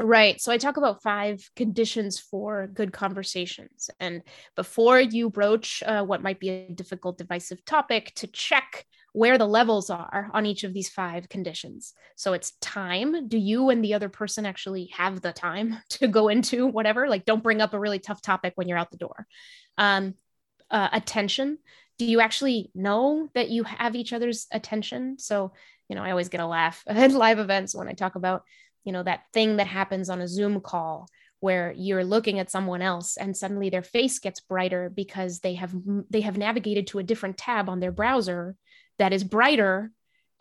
Right. 0.01 0.39
So 0.39 0.49
I 0.51 0.57
talk 0.57 0.77
about 0.77 1.03
five 1.03 1.49
conditions 1.57 2.19
for 2.19 2.67
good 2.67 2.93
conversations. 2.93 3.89
And 3.99 4.21
before 4.55 5.01
you 5.01 5.29
broach 5.29 5.83
uh, 5.85 6.05
what 6.05 6.23
might 6.23 6.39
be 6.39 6.49
a 6.49 6.71
difficult, 6.71 7.17
divisive 7.17 7.65
topic, 7.65 8.13
to 8.15 8.27
check 8.27 8.85
where 9.11 9.37
the 9.37 9.45
levels 9.45 9.89
are 9.89 10.29
on 10.33 10.45
each 10.45 10.63
of 10.63 10.73
these 10.73 10.87
five 10.87 11.27
conditions. 11.27 11.93
So 12.15 12.31
it's 12.31 12.51
time. 12.61 13.27
Do 13.27 13.37
you 13.37 13.69
and 13.69 13.83
the 13.83 13.93
other 13.93 14.07
person 14.07 14.45
actually 14.45 14.89
have 14.93 15.19
the 15.19 15.33
time 15.33 15.77
to 15.89 16.07
go 16.07 16.29
into 16.29 16.65
whatever? 16.67 17.09
Like, 17.09 17.25
don't 17.25 17.43
bring 17.43 17.59
up 17.59 17.73
a 17.73 17.79
really 17.79 17.99
tough 17.99 18.21
topic 18.21 18.53
when 18.55 18.69
you're 18.69 18.77
out 18.77 18.91
the 18.91 18.97
door. 18.97 19.27
Um, 19.77 20.13
uh, 20.71 20.87
attention. 20.93 21.57
Do 21.97 22.05
you 22.05 22.21
actually 22.21 22.71
know 22.73 23.27
that 23.33 23.49
you 23.49 23.63
have 23.63 23.95
each 23.95 24.13
other's 24.13 24.47
attention? 24.49 25.19
So, 25.19 25.51
you 25.89 25.97
know, 25.97 26.03
I 26.03 26.11
always 26.11 26.29
get 26.29 26.39
a 26.39 26.47
laugh 26.47 26.83
at 26.87 27.11
live 27.11 27.39
events 27.39 27.75
when 27.75 27.89
I 27.89 27.93
talk 27.93 28.15
about 28.15 28.43
you 28.83 28.91
know 28.91 29.03
that 29.03 29.21
thing 29.33 29.57
that 29.57 29.67
happens 29.67 30.09
on 30.09 30.21
a 30.21 30.27
zoom 30.27 30.61
call 30.61 31.07
where 31.39 31.73
you're 31.77 32.03
looking 32.03 32.39
at 32.39 32.51
someone 32.51 32.81
else 32.81 33.15
and 33.17 33.35
suddenly 33.35 33.69
their 33.69 33.83
face 33.83 34.19
gets 34.19 34.41
brighter 34.41 34.89
because 34.93 35.39
they 35.39 35.55
have 35.55 35.73
they 36.09 36.21
have 36.21 36.37
navigated 36.37 36.87
to 36.87 36.99
a 36.99 37.03
different 37.03 37.37
tab 37.37 37.69
on 37.69 37.79
their 37.79 37.91
browser 37.91 38.55
that 38.97 39.13
is 39.13 39.23
brighter. 39.23 39.91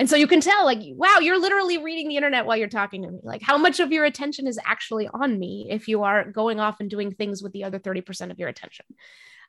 And 0.00 0.08
so 0.08 0.16
you 0.16 0.26
can 0.26 0.40
tell 0.40 0.64
like 0.64 0.80
wow 0.82 1.18
you're 1.20 1.40
literally 1.40 1.78
reading 1.78 2.08
the 2.08 2.16
internet 2.16 2.46
while 2.46 2.56
you're 2.56 2.68
talking 2.68 3.02
to 3.02 3.10
me. 3.10 3.20
Like 3.22 3.42
how 3.42 3.58
much 3.58 3.80
of 3.80 3.92
your 3.92 4.04
attention 4.04 4.46
is 4.46 4.58
actually 4.64 5.08
on 5.08 5.38
me 5.38 5.68
if 5.70 5.88
you 5.88 6.02
are 6.02 6.30
going 6.30 6.60
off 6.60 6.80
and 6.80 6.90
doing 6.90 7.12
things 7.12 7.42
with 7.42 7.52
the 7.52 7.64
other 7.64 7.78
30% 7.78 8.30
of 8.30 8.38
your 8.38 8.48
attention? 8.48 8.86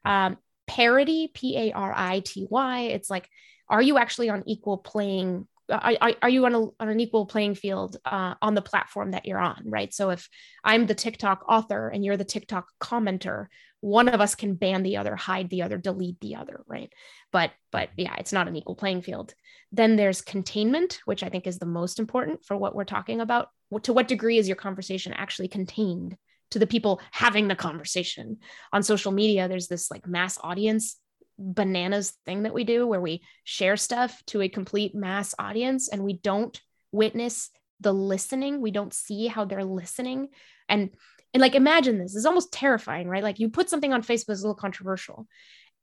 Um, 0.06 0.38
parity 0.67 1.32
p-a-r-i-t-y 1.34 2.82
it's 2.82 3.10
like 3.10 3.28
are 3.69 3.82
you 3.82 3.97
actually 3.97 4.30
on 4.30 4.43
equal 4.45 4.78
playing 4.78 5.47
are, 5.70 6.14
are 6.22 6.30
you 6.30 6.46
on, 6.46 6.56
a, 6.56 6.60
on 6.60 6.90
an 6.90 7.00
equal 7.00 7.26
playing 7.26 7.56
field 7.56 7.98
uh, 8.06 8.36
on 8.42 8.56
the 8.56 8.62
platform 8.62 9.12
that 9.12 9.26
you're 9.26 9.40
on 9.40 9.62
right? 9.66 9.94
So 9.94 10.10
if 10.10 10.30
i'm 10.64 10.86
the 10.86 10.96
tiktok 10.96 11.46
author 11.48 11.90
and 11.90 12.04
you're 12.04 12.18
the 12.18 12.26
tiktok 12.26 12.68
commenter 12.82 13.48
one 13.82 14.10
of 14.10 14.20
us 14.20 14.36
can 14.36 14.56
ban 14.56 14.84
the 14.84 14.98
other 14.98 15.16
hide 15.16 15.50
the 15.50 15.62
other 15.62 15.78
delete 15.78 16.20
the 16.20 16.36
other 16.36 16.64
right? 16.68 16.92
But 17.32 17.52
but 17.72 17.90
yeah 17.98 18.16
it's 18.18 18.34
not 18.34 18.48
an 18.48 18.56
equal 18.56 18.76
playing 18.76 19.02
field. 19.02 19.34
Then 19.72 19.96
there's 19.96 20.22
containment 20.22 21.00
which 21.06 21.24
i 21.24 21.30
think 21.30 21.48
is 21.48 21.60
the 21.60 21.66
most 21.66 22.00
important 22.00 22.44
for 22.44 22.58
what 22.58 22.76
we're 22.76 22.84
talking 22.84 23.22
about. 23.22 23.50
To 23.84 23.94
what 23.94 24.08
degree 24.08 24.38
is 24.38 24.48
your 24.48 24.56
conversation 24.56 25.14
actually 25.14 25.48
contained 25.48 26.18
to 26.52 26.60
the 26.60 26.68
people 26.68 27.00
having 27.12 27.48
the 27.48 27.56
conversation? 27.56 28.38
On 28.74 28.84
social 28.84 29.12
media 29.12 29.48
there's 29.48 29.68
this 29.68 29.92
like 29.92 30.08
mass 30.08 30.38
audience 30.42 30.98
bananas 31.39 32.13
thing 32.25 32.43
that 32.43 32.54
we 32.54 32.63
do 32.63 32.86
where 32.86 33.02
we 33.02 33.21
share 33.43 33.78
stuff 33.78 34.21
to 34.28 34.41
a 34.41 34.49
complete 34.49 34.93
mass 34.93 35.34
audience 35.39 35.88
and 35.89 36.04
we 36.04 36.13
don't 36.13 36.62
witness 36.91 37.49
the 37.80 37.93
listening. 37.93 38.62
We 38.62 38.71
don't 38.71 38.93
see 38.93 39.28
how 39.28 39.45
they're 39.45 39.63
listening. 39.63 40.30
And 40.67 40.91
and 41.34 41.41
like 41.41 41.56
imagine 41.56 41.99
this 41.99 42.15
it's 42.15 42.25
almost 42.25 42.52
terrifying 42.52 43.08
right? 43.08 43.23
Like 43.23 43.39
you 43.39 43.49
put 43.49 43.69
something 43.69 43.93
on 43.93 44.02
facebook 44.02 44.30
it's 44.30 44.41
a 44.41 44.47
little 44.47 44.56
controversial 44.56 45.28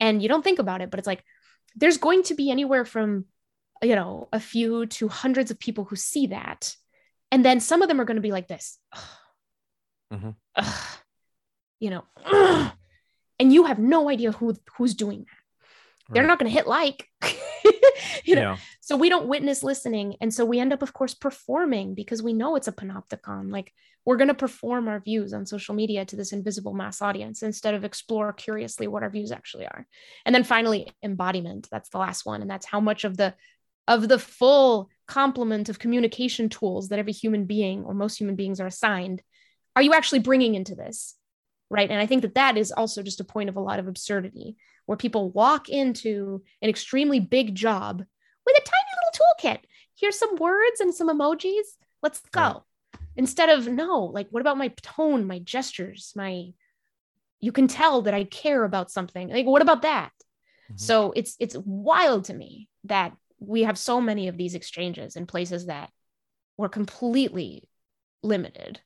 and 0.01 0.21
you 0.21 0.29
don't 0.29 0.43
think 0.43 0.59
about 0.59 0.83
it 0.83 0.91
but 0.91 0.99
it's 0.99 1.07
like 1.07 1.25
there's 1.77 1.99
going 1.99 2.23
to 2.25 2.35
be 2.35 2.51
anywhere 2.51 2.85
from 2.85 3.25
you 3.83 3.95
know 3.95 4.29
a 4.33 4.41
few 4.41 4.87
to 4.87 5.09
hundreds 5.09 5.51
of 5.51 5.59
people 5.59 5.85
who 5.85 5.97
see 5.97 6.29
that. 6.29 6.75
And 7.33 7.45
then 7.45 7.61
some 7.61 7.83
of 7.83 7.89
them 7.89 8.01
are 8.01 8.05
going 8.05 8.17
to 8.17 8.23
be 8.23 8.33
like 8.33 8.49
this. 8.49 8.79
Mm-hmm. 10.13 10.31
you 11.81 11.91
know 11.91 12.05
and 13.39 13.53
you 13.53 13.65
have 13.65 13.79
no 13.79 14.09
idea 14.09 14.33
who 14.33 14.55
who's 14.77 14.95
doing 14.95 15.21
that 15.21 15.46
they're 16.11 16.23
right. 16.23 16.29
not 16.29 16.39
going 16.39 16.51
to 16.51 16.57
hit 16.57 16.67
like 16.67 17.09
you 18.25 18.35
know? 18.35 18.41
Yeah. 18.41 18.57
so 18.81 18.97
we 18.97 19.09
don't 19.09 19.27
witness 19.27 19.63
listening 19.63 20.17
and 20.21 20.33
so 20.33 20.45
we 20.45 20.61
end 20.61 20.73
up 20.73 20.83
of 20.83 20.93
course 20.93 21.15
performing 21.15 21.95
because 21.95 22.23
we 22.23 22.33
know 22.33 22.57
it's 22.57 22.69
a 22.69 22.73
panopticon. 22.73 23.51
Like 23.51 23.73
we're 24.05 24.17
going 24.17 24.29
to 24.29 24.35
perform 24.35 24.87
our 24.87 25.01
views 25.01 25.33
on 25.33 25.47
social 25.47 25.75
media 25.75 26.05
to 26.05 26.17
this 26.17 26.33
invisible 26.33 26.75
mass 26.75 27.03
audience 27.03 27.43
instead 27.43 27.75
of 27.75 27.85
explore 27.85 28.33
curiously 28.33 28.87
what 28.87 29.03
our 29.03 29.11
views 29.11 29.33
actually 29.33 29.67
are. 29.67 29.87
And 30.25 30.35
then 30.35 30.45
finally 30.45 30.93
embodiment. 31.03 31.69
That's 31.71 31.89
the 31.89 31.99
last 31.99 32.25
one 32.25 32.43
and 32.43 32.51
that's 32.51 32.67
how 32.67 32.81
much 32.81 33.05
of 33.05 33.17
the 33.17 33.35
of 33.89 34.09
the 34.09 34.19
full 34.19 34.91
complement 35.07 35.69
of 35.69 35.79
communication 35.79 36.49
tools 36.49 36.89
that 36.89 36.99
every 36.99 37.13
human 37.13 37.45
being 37.45 37.85
or 37.85 37.95
most 37.95 38.19
human 38.19 38.35
beings 38.35 38.61
are 38.61 38.67
assigned 38.67 39.23
are 39.77 39.83
you 39.83 39.93
actually 39.93 40.19
bringing 40.19 40.57
into 40.57 40.75
this 40.75 41.15
right 41.71 41.91
and 41.91 42.01
i 42.01 42.07
think 42.07 42.23
that 42.23 42.35
that 42.35 42.57
is 42.57 42.73
also 42.73 43.03
just 43.03 43.21
a 43.21 43.25
point 43.25 43.49
of 43.49 43.57
a 43.57 43.61
lot 43.61 43.79
of 43.79 43.89
absurdity 43.89 44.57
where 44.87 44.97
people 44.97 45.31
walk 45.31 45.69
into 45.69 46.43
an 46.63 46.71
extremely 46.71 47.21
big 47.21 47.55
job 47.55 47.99
with 48.47 48.57
a 48.57 48.61
tiny 48.61 48.91
little 48.97 49.27
toolkit. 49.53 49.59
Here's 49.99 50.19
some 50.19 50.37
words 50.37 50.81
and 50.81 50.95
some 50.95 51.09
emojis. 51.09 51.67
Let's 52.03 52.21
go. 52.31 52.41
Yeah. 52.95 53.01
Instead 53.17 53.49
of 53.49 53.67
no, 53.67 54.05
like 54.05 54.29
what 54.31 54.41
about 54.41 54.59
my 54.59 54.69
tone, 54.81 55.27
my 55.27 55.41
gestures, 55.41 56.13
my 56.17 56.53
you 57.41 57.53
can 57.53 57.69
tell 57.69 58.03
that 58.03 58.15
I 58.15 58.25
care 58.25 58.65
about 58.65 58.91
something. 58.91 59.29
Like 59.29 59.47
what 59.47 59.63
about 59.63 59.83
that? 59.83 60.13
Mm-hmm. 60.71 60.77
So 60.77 61.13
it's 61.17 61.37
it's 61.41 61.57
wild 61.65 62.25
to 62.27 62.35
me 62.35 62.69
that 62.85 63.13
we 63.39 63.63
have 63.63 63.77
so 63.77 64.01
many 64.01 64.29
of 64.29 64.37
these 64.37 64.55
exchanges 64.55 65.17
in 65.17 65.27
places 65.27 65.67
that 65.67 65.91
were 66.57 66.69
completely 66.69 67.69
limited. 68.23 68.81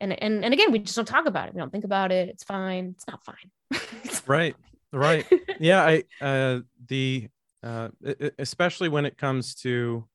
And 0.00 0.12
and 0.22 0.44
and 0.44 0.52
again, 0.52 0.72
we 0.72 0.78
just 0.78 0.96
don't 0.96 1.06
talk 1.06 1.26
about 1.26 1.48
it. 1.48 1.54
We 1.54 1.60
don't 1.60 1.70
think 1.70 1.84
about 1.84 2.12
it. 2.12 2.28
It's 2.28 2.44
fine. 2.44 2.94
It's 2.96 3.06
not 3.06 3.24
fine. 3.24 3.80
right 4.26 4.56
right. 4.96 5.26
Yeah. 5.58 5.84
I, 5.84 6.02
uh, 6.20 6.60
the, 6.86 7.28
uh, 7.62 7.88
especially 8.38 8.90
when 8.90 9.06
it 9.06 9.16
comes 9.16 9.54
to, 9.56 10.06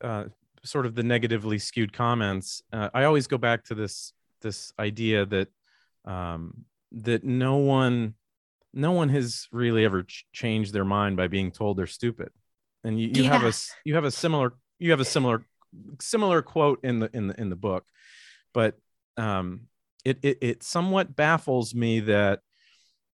uh, 0.00 0.24
sort 0.64 0.86
of 0.86 0.94
the 0.94 1.02
negatively 1.02 1.58
skewed 1.58 1.92
comments, 1.92 2.62
uh, 2.72 2.88
I 2.94 3.04
always 3.04 3.26
go 3.26 3.36
back 3.36 3.64
to 3.64 3.74
this, 3.74 4.14
this 4.40 4.72
idea 4.78 5.26
that, 5.26 5.48
um, 6.06 6.64
that 6.92 7.22
no 7.22 7.56
one, 7.56 8.14
no 8.72 8.92
one 8.92 9.10
has 9.10 9.46
really 9.52 9.84
ever 9.84 10.04
ch- 10.04 10.24
changed 10.32 10.72
their 10.72 10.86
mind 10.86 11.18
by 11.18 11.28
being 11.28 11.50
told 11.50 11.76
they're 11.76 11.86
stupid. 11.86 12.30
And 12.82 12.98
you, 12.98 13.08
you 13.08 13.24
yeah. 13.24 13.38
have 13.38 13.44
a, 13.44 13.52
you 13.84 13.94
have 13.94 14.04
a 14.04 14.10
similar, 14.10 14.54
you 14.78 14.90
have 14.92 15.00
a 15.00 15.04
similar, 15.04 15.44
similar 16.00 16.40
quote 16.40 16.80
in 16.82 17.00
the, 17.00 17.10
in 17.12 17.26
the, 17.26 17.38
in 17.38 17.50
the 17.50 17.56
book, 17.56 17.84
but, 18.54 18.78
um, 19.16 19.62
it, 20.04 20.18
it, 20.22 20.38
it 20.40 20.62
somewhat 20.62 21.16
baffles 21.16 21.74
me 21.74 22.00
that 22.00 22.40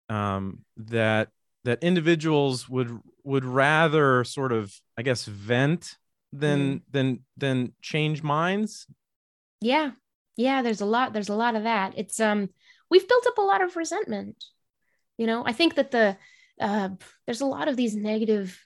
um, 0.08 0.60
that 0.76 1.28
that 1.64 1.82
individuals 1.82 2.68
would 2.68 2.98
would 3.24 3.44
rather 3.44 4.24
sort 4.24 4.52
of 4.52 4.74
I 4.96 5.02
guess 5.02 5.24
vent 5.24 5.96
than 6.32 6.78
mm. 6.78 6.82
than 6.90 7.20
than 7.36 7.72
change 7.80 8.22
minds. 8.22 8.86
Yeah, 9.60 9.92
yeah. 10.36 10.62
There's 10.62 10.80
a 10.80 10.86
lot. 10.86 11.12
There's 11.12 11.28
a 11.28 11.34
lot 11.34 11.54
of 11.54 11.64
that. 11.64 11.94
It's 11.96 12.20
um 12.20 12.50
we've 12.90 13.08
built 13.08 13.26
up 13.26 13.38
a 13.38 13.42
lot 13.42 13.62
of 13.62 13.76
resentment. 13.76 14.44
You 15.16 15.26
know, 15.26 15.44
I 15.46 15.52
think 15.52 15.76
that 15.76 15.90
the 15.90 16.16
uh, 16.60 16.90
there's 17.26 17.40
a 17.40 17.46
lot 17.46 17.68
of 17.68 17.76
these 17.76 17.94
negative 17.94 18.58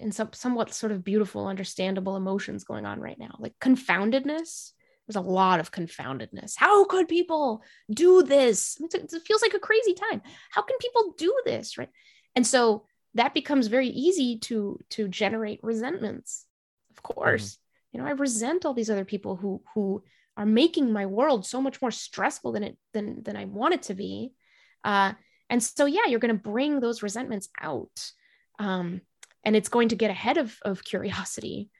and 0.00 0.14
some 0.14 0.30
somewhat 0.32 0.72
sort 0.72 0.92
of 0.92 1.04
beautiful, 1.04 1.46
understandable 1.46 2.16
emotions 2.16 2.64
going 2.64 2.86
on 2.86 3.00
right 3.00 3.18
now, 3.18 3.36
like 3.38 3.54
confoundedness 3.60 4.72
there's 5.06 5.16
a 5.16 5.20
lot 5.20 5.60
of 5.60 5.70
confoundedness. 5.70 6.54
How 6.56 6.84
could 6.84 7.08
people 7.08 7.62
do 7.90 8.22
this? 8.22 8.78
It 8.80 9.10
feels 9.26 9.42
like 9.42 9.54
a 9.54 9.58
crazy 9.58 9.94
time. 9.94 10.22
How 10.50 10.62
can 10.62 10.76
people 10.78 11.14
do 11.18 11.34
this? 11.44 11.76
Right. 11.76 11.90
And 12.34 12.46
so 12.46 12.86
that 13.14 13.34
becomes 13.34 13.66
very 13.66 13.88
easy 13.88 14.38
to 14.40 14.78
to 14.90 15.08
generate 15.08 15.62
resentments. 15.62 16.46
Of 16.90 17.02
course. 17.02 17.52
Mm-hmm. 17.52 17.58
You 17.92 18.02
know, 18.02 18.08
I 18.08 18.12
resent 18.12 18.64
all 18.64 18.74
these 18.74 18.90
other 18.90 19.04
people 19.04 19.36
who 19.36 19.62
who 19.74 20.02
are 20.36 20.46
making 20.46 20.92
my 20.92 21.06
world 21.06 21.46
so 21.46 21.60
much 21.60 21.80
more 21.80 21.92
stressful 21.92 22.52
than 22.52 22.64
it 22.64 22.76
than 22.92 23.22
than 23.22 23.36
I 23.36 23.44
want 23.44 23.74
it 23.74 23.82
to 23.84 23.94
be. 23.94 24.32
Uh, 24.82 25.12
and 25.50 25.62
so 25.62 25.86
yeah, 25.86 26.06
you're 26.08 26.20
going 26.20 26.34
to 26.34 26.50
bring 26.50 26.80
those 26.80 27.02
resentments 27.02 27.48
out. 27.60 28.10
Um, 28.58 29.02
and 29.44 29.54
it's 29.54 29.68
going 29.68 29.88
to 29.88 29.96
get 29.96 30.10
ahead 30.10 30.38
of, 30.38 30.56
of 30.64 30.82
curiosity 30.82 31.70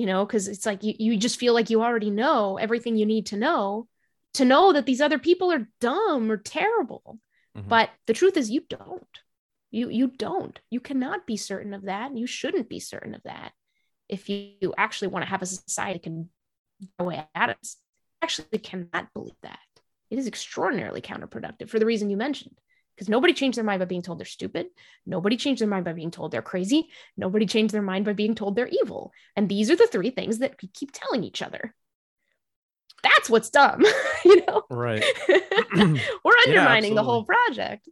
you 0.00 0.06
know, 0.06 0.24
because 0.24 0.48
it's 0.48 0.64
like 0.64 0.82
you, 0.82 0.94
you 0.98 1.18
just 1.18 1.38
feel 1.38 1.52
like 1.52 1.68
you 1.68 1.82
already 1.82 2.08
know 2.08 2.56
everything 2.56 2.96
you 2.96 3.04
need 3.04 3.26
to 3.26 3.36
know 3.36 3.86
to 4.32 4.46
know 4.46 4.72
that 4.72 4.86
these 4.86 5.02
other 5.02 5.18
people 5.18 5.52
are 5.52 5.68
dumb 5.78 6.30
or 6.30 6.38
terrible. 6.38 7.18
Mm-hmm. 7.54 7.68
But 7.68 7.90
the 8.06 8.14
truth 8.14 8.38
is 8.38 8.48
you 8.48 8.62
don't. 8.66 9.18
You 9.70 9.90
you 9.90 10.06
don't. 10.06 10.58
You 10.70 10.80
cannot 10.80 11.26
be 11.26 11.36
certain 11.36 11.74
of 11.74 11.82
that. 11.82 12.08
And 12.08 12.18
you 12.18 12.26
shouldn't 12.26 12.70
be 12.70 12.80
certain 12.80 13.14
of 13.14 13.22
that. 13.24 13.52
If 14.08 14.30
you, 14.30 14.52
you 14.62 14.72
actually 14.78 15.08
want 15.08 15.26
to 15.26 15.30
have 15.30 15.42
a 15.42 15.46
society 15.46 15.98
that 15.98 16.02
can 16.02 16.30
go 16.98 17.04
away 17.04 17.28
at 17.34 17.50
us, 17.50 17.76
actually 18.22 18.58
cannot 18.58 19.12
believe 19.12 19.36
that. 19.42 19.58
It 20.08 20.18
is 20.18 20.26
extraordinarily 20.26 21.02
counterproductive 21.02 21.68
for 21.68 21.78
the 21.78 21.84
reason 21.84 22.08
you 22.08 22.16
mentioned 22.16 22.56
because 23.00 23.08
nobody 23.08 23.32
changed 23.32 23.56
their 23.56 23.64
mind 23.64 23.78
by 23.78 23.86
being 23.86 24.02
told 24.02 24.18
they're 24.18 24.26
stupid. 24.26 24.66
Nobody 25.06 25.38
changed 25.38 25.62
their 25.62 25.68
mind 25.68 25.86
by 25.86 25.94
being 25.94 26.10
told 26.10 26.32
they're 26.32 26.42
crazy. 26.42 26.90
Nobody 27.16 27.46
changed 27.46 27.72
their 27.72 27.80
mind 27.80 28.04
by 28.04 28.12
being 28.12 28.34
told 28.34 28.54
they're 28.54 28.68
evil. 28.68 29.10
And 29.34 29.48
these 29.48 29.70
are 29.70 29.76
the 29.76 29.86
three 29.86 30.10
things 30.10 30.40
that 30.40 30.56
we 30.60 30.68
keep 30.68 30.90
telling 30.92 31.24
each 31.24 31.40
other. 31.40 31.74
That's 33.02 33.30
what's 33.30 33.48
dumb, 33.48 33.86
you 34.26 34.44
know? 34.44 34.64
Right. 34.68 35.02
We're 35.74 36.36
undermining 36.46 36.90
yeah, 36.90 36.96
the 36.96 37.02
whole 37.02 37.24
project. 37.24 37.88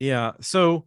Yeah. 0.00 0.32
So, 0.40 0.86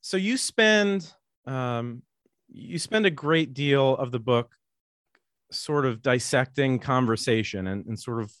so 0.00 0.16
you 0.16 0.38
spend, 0.38 1.12
um, 1.46 2.04
you 2.48 2.78
spend 2.78 3.04
a 3.04 3.10
great 3.10 3.52
deal 3.52 3.94
of 3.98 4.12
the 4.12 4.18
book 4.18 4.50
sort 5.50 5.84
of 5.84 6.00
dissecting 6.00 6.78
conversation 6.78 7.66
and, 7.66 7.84
and 7.84 8.00
sort 8.00 8.22
of 8.22 8.32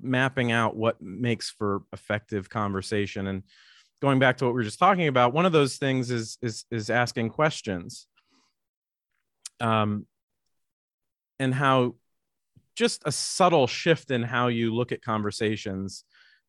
mapping 0.00 0.52
out 0.52 0.76
what 0.76 1.00
makes 1.00 1.50
for 1.50 1.82
effective 1.92 2.48
conversation. 2.48 3.26
And 3.26 3.42
going 4.00 4.18
back 4.18 4.38
to 4.38 4.44
what 4.44 4.54
we 4.54 4.58
were 4.58 4.64
just 4.64 4.78
talking 4.78 5.08
about 5.08 5.32
one 5.32 5.46
of 5.46 5.52
those 5.52 5.76
things 5.76 6.10
is 6.10 6.38
is 6.42 6.64
is 6.70 6.90
asking 6.90 7.30
questions. 7.30 8.06
Um 9.60 10.06
and 11.38 11.54
how 11.54 11.94
just 12.76 13.02
a 13.06 13.12
subtle 13.12 13.66
shift 13.66 14.10
in 14.10 14.22
how 14.22 14.46
you 14.46 14.72
look 14.72 14.92
at 14.92 15.02
conversations 15.02 16.04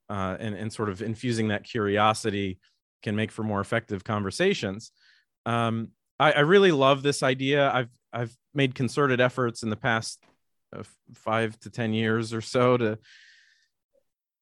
uh, 0.09 0.37
and, 0.39 0.55
and 0.55 0.71
sort 0.71 0.89
of 0.89 1.01
infusing 1.01 1.47
that 1.47 1.63
curiosity 1.63 2.59
can 3.01 3.15
make 3.15 3.31
for 3.31 3.43
more 3.43 3.61
effective 3.61 4.03
conversations. 4.03 4.91
Um, 5.45 5.89
I, 6.19 6.33
I 6.33 6.39
really 6.41 6.71
love 6.71 7.01
this 7.01 7.23
idea. 7.23 7.71
I've 7.71 7.89
i've 8.11 8.35
made 8.53 8.73
concerted 8.73 9.21
efforts 9.21 9.61
in 9.61 9.69
the 9.69 9.75
past 9.75 10.23
uh, 10.75 10.83
five 11.13 11.59
to 11.61 11.69
ten 11.69 11.93
years 11.93 12.33
or 12.33 12.41
so 12.41 12.77
to 12.77 12.99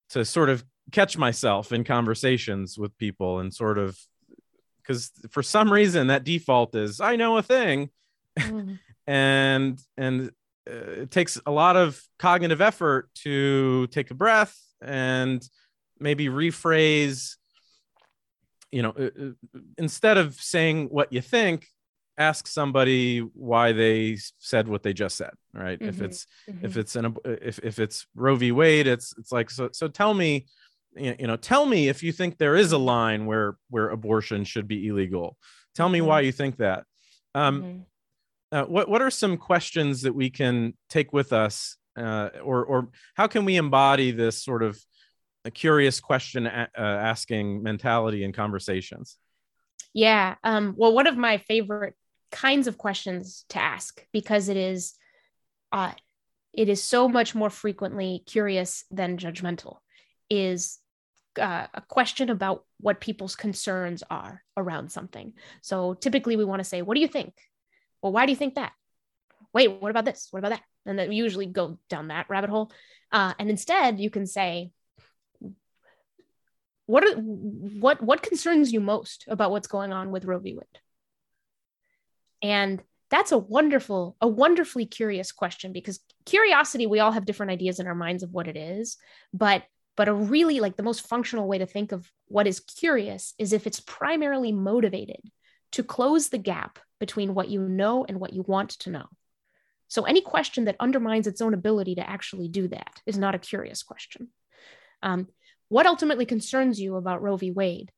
to 0.10 0.26
sort 0.26 0.50
of 0.50 0.64
catch 0.92 1.18
myself 1.18 1.72
in 1.72 1.84
conversations 1.84 2.78
with 2.78 2.98
people 2.98 3.40
and 3.40 3.54
sort 3.54 3.78
of 3.78 3.98
because 4.82 5.12
for 5.30 5.44
some 5.44 5.72
reason 5.72 6.08
that 6.08 6.24
default 6.24 6.74
is 6.76 7.02
I 7.02 7.16
know 7.16 7.38
a 7.38 7.44
thing, 7.44 7.90
mm. 8.40 8.80
and 9.08 9.80
and 9.98 10.32
uh, 10.70 11.02
it 11.02 11.12
takes 11.12 11.40
a 11.46 11.52
lot 11.52 11.76
of 11.76 12.02
cognitive 12.20 12.62
effort 12.62 13.10
to 13.24 13.88
take 13.88 14.12
a 14.12 14.16
breath 14.16 14.58
and 14.82 15.48
maybe 16.00 16.28
rephrase. 16.28 17.36
You 18.72 18.82
know, 18.82 18.94
uh, 18.98 19.04
uh 19.04 19.60
instead 19.78 20.18
of 20.18 20.36
saying 20.36 20.88
what 20.88 21.12
you 21.14 21.22
think, 21.22 21.68
ask 22.18 22.48
somebody 22.48 23.20
why 23.20 23.72
they 23.72 24.18
said 24.40 24.68
what 24.68 24.82
they 24.84 24.94
just 24.94 25.16
said 25.16 25.32
right 25.54 25.80
mm-hmm. 25.80 25.90
if 25.90 26.02
it's 26.02 26.28
mm-hmm. 26.50 26.66
if 26.66 26.78
it's 26.78 26.96
an 26.96 27.16
if, 27.26 27.60
if 27.60 27.80
it's 27.80 28.08
roe 28.16 28.36
v 28.36 28.52
wade 28.52 28.88
it's 28.88 29.14
it's 29.18 29.32
like 29.32 29.50
so 29.50 29.70
so 29.72 29.88
tell 29.88 30.14
me 30.14 30.46
you 30.96 31.28
know 31.28 31.36
tell 31.36 31.66
me 31.66 31.90
if 31.90 32.02
you 32.02 32.12
think 32.12 32.38
there 32.38 32.56
is 32.56 32.72
a 32.72 32.78
line 32.78 33.26
where 33.26 33.58
where 33.70 33.90
abortion 33.90 34.44
should 34.44 34.68
be 34.68 34.88
illegal 34.88 35.38
tell 35.76 35.90
me 35.90 36.00
mm-hmm. 36.00 36.08
why 36.08 36.20
you 36.22 36.32
think 36.32 36.58
that 36.58 36.84
um 37.36 37.62
mm-hmm. 37.62 38.58
uh, 38.58 38.64
what 38.64 38.90
what 38.90 39.02
are 39.02 39.12
some 39.12 39.38
questions 39.38 40.02
that 40.02 40.14
we 40.14 40.30
can 40.30 40.74
take 40.90 41.14
with 41.14 41.34
us 41.34 41.78
uh, 41.98 42.30
or 42.44 42.66
or 42.66 42.90
how 43.16 43.28
can 43.28 43.46
we 43.46 43.58
embody 43.58 44.12
this 44.12 44.44
sort 44.44 44.64
of 44.64 44.80
a 45.46 45.52
curious 45.52 46.00
question 46.00 46.46
uh, 46.46 46.68
asking 46.76 47.62
mentality 47.62 48.24
in 48.24 48.34
conversations 48.34 49.18
yeah 49.94 50.36
um 50.44 50.74
well 50.78 50.94
one 50.94 51.08
of 51.08 51.16
my 51.16 51.38
favorite 51.38 51.96
kinds 52.32 52.68
of 52.68 52.78
questions 52.78 53.46
to 53.50 53.60
ask 53.60 54.06
because 54.12 54.50
it 54.50 54.58
is 54.58 54.94
uh, 55.72 55.92
it 56.54 56.70
is 56.70 56.82
so 56.82 57.08
much 57.08 57.36
more 57.36 57.50
frequently 57.50 58.24
curious 58.26 58.84
than 58.90 59.18
judgmental 59.18 59.78
is 60.30 60.80
uh, 61.40 61.68
a 61.74 61.82
question 61.82 62.30
about 62.30 62.66
what 62.80 63.00
people's 63.00 63.36
concerns 63.36 64.04
are 64.10 64.44
around 64.56 64.92
something. 64.92 65.34
So 65.62 65.94
typically 65.94 66.36
we 66.36 66.46
want 66.46 66.60
to 66.60 66.70
say 66.70 66.82
what 66.82 66.96
do 66.96 67.02
you 67.02 67.08
think? 67.08 67.34
Well 68.02 68.12
why 68.12 68.26
do 68.26 68.32
you 68.32 68.38
think 68.38 68.56
that? 68.56 68.74
Wait 69.54 69.82
what 69.82 69.92
about 69.92 70.06
this? 70.06 70.28
What 70.32 70.40
about 70.40 70.50
that? 70.50 70.64
And 70.86 70.98
then 70.98 71.10
we 71.10 71.16
usually 71.16 71.46
go 71.46 71.78
down 71.90 72.08
that 72.08 72.30
rabbit 72.30 72.50
hole. 72.50 72.72
Uh, 73.12 73.34
and 73.40 73.50
instead 73.50 74.00
you 74.00 74.10
can 74.10 74.26
say 74.26 74.72
what 76.88 77.04
are 77.04 77.16
what 77.16 78.02
what 78.02 78.24
concerns 78.24 78.72
you 78.74 78.80
most 78.80 79.26
about 79.28 79.52
what's 79.52 79.68
going 79.68 79.94
on 79.94 80.10
with 80.10 80.26
roe 80.26 80.40
v. 80.40 80.54
Wade 80.54 80.80
and 82.42 82.82
that's 83.10 83.32
a 83.32 83.38
wonderful, 83.38 84.16
a 84.20 84.28
wonderfully 84.28 84.86
curious 84.86 85.32
question 85.32 85.72
because 85.72 86.00
curiosity, 86.26 86.86
we 86.86 87.00
all 87.00 87.12
have 87.12 87.26
different 87.26 87.52
ideas 87.52 87.80
in 87.80 87.88
our 87.88 87.96
minds 87.96 88.24
of 88.24 88.32
what 88.32 88.48
it 88.48 88.58
is, 88.58 88.98
but 89.34 89.64
but 89.96 90.08
a 90.08 90.14
really 90.14 90.60
like 90.60 90.78
the 90.78 90.84
most 90.84 91.08
functional 91.08 91.48
way 91.48 91.58
to 91.58 91.66
think 91.66 91.92
of 91.92 92.10
what 92.28 92.46
is 92.46 92.60
curious 92.60 93.34
is 93.40 93.52
if 93.52 93.66
it's 93.66 93.80
primarily 93.80 94.52
motivated 94.52 95.20
to 95.72 95.84
close 95.84 96.30
the 96.30 96.38
gap 96.38 96.78
between 97.00 97.34
what 97.34 97.50
you 97.50 97.62
know 97.68 98.06
and 98.08 98.20
what 98.20 98.32
you 98.32 98.44
want 98.44 98.70
to 98.70 98.92
know. 98.92 99.06
So 99.88 100.04
any 100.04 100.22
question 100.22 100.66
that 100.66 100.76
undermines 100.80 101.26
its 101.26 101.42
own 101.42 101.56
ability 101.56 101.96
to 101.96 102.08
actually 102.08 102.48
do 102.48 102.68
that 102.68 103.02
is 103.08 103.18
not 103.18 103.36
a 103.36 103.40
curious 103.40 103.82
question. 103.82 104.28
Um, 105.02 105.28
what 105.70 105.88
ultimately 105.88 106.26
concerns 106.26 106.80
you 106.80 106.96
about 106.96 107.22
Roe 107.22 107.38
v. 107.38 107.52
Wade 107.52 107.92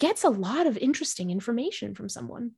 gets 0.00 0.24
a 0.24 0.30
lot 0.30 0.66
of 0.66 0.76
interesting 0.76 1.30
information 1.30 1.94
from 1.94 2.08
someone 2.08 2.52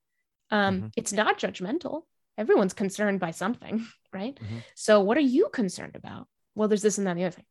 um, 0.50 0.76
mm-hmm. 0.76 0.86
It's 0.96 1.12
not 1.12 1.38
judgmental. 1.38 2.02
Everyone's 2.38 2.74
concerned 2.74 3.20
by 3.20 3.30
something, 3.30 3.86
right? 4.12 4.34
Mm-hmm. 4.34 4.58
So, 4.74 5.00
what 5.00 5.16
are 5.16 5.20
you 5.20 5.48
concerned 5.52 5.96
about? 5.96 6.26
Well, 6.54 6.68
there's 6.68 6.82
this 6.82 6.98
and 6.98 7.06
that, 7.06 7.12
and 7.12 7.20
the 7.20 7.24
other 7.24 7.36
thing. 7.36 7.44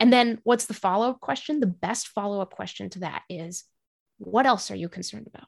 And 0.00 0.12
then, 0.12 0.38
what's 0.42 0.66
the 0.66 0.74
follow 0.74 1.10
up 1.10 1.20
question? 1.20 1.60
The 1.60 1.66
best 1.66 2.08
follow 2.08 2.40
up 2.40 2.54
question 2.54 2.90
to 2.90 3.00
that 3.00 3.22
is, 3.28 3.64
what 4.18 4.46
else 4.46 4.70
are 4.70 4.76
you 4.76 4.88
concerned 4.88 5.28
about? 5.32 5.46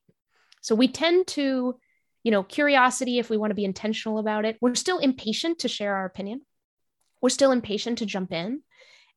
So, 0.60 0.74
we 0.74 0.88
tend 0.88 1.26
to, 1.28 1.76
you 2.22 2.30
know, 2.30 2.42
curiosity, 2.42 3.18
if 3.18 3.30
we 3.30 3.36
want 3.36 3.50
to 3.50 3.56
be 3.56 3.64
intentional 3.64 4.18
about 4.18 4.44
it, 4.44 4.56
we're 4.60 4.74
still 4.74 4.98
impatient 4.98 5.60
to 5.60 5.68
share 5.68 5.94
our 5.94 6.04
opinion. 6.04 6.42
We're 7.20 7.30
still 7.30 7.50
impatient 7.50 7.98
to 7.98 8.06
jump 8.06 8.32
in. 8.32 8.62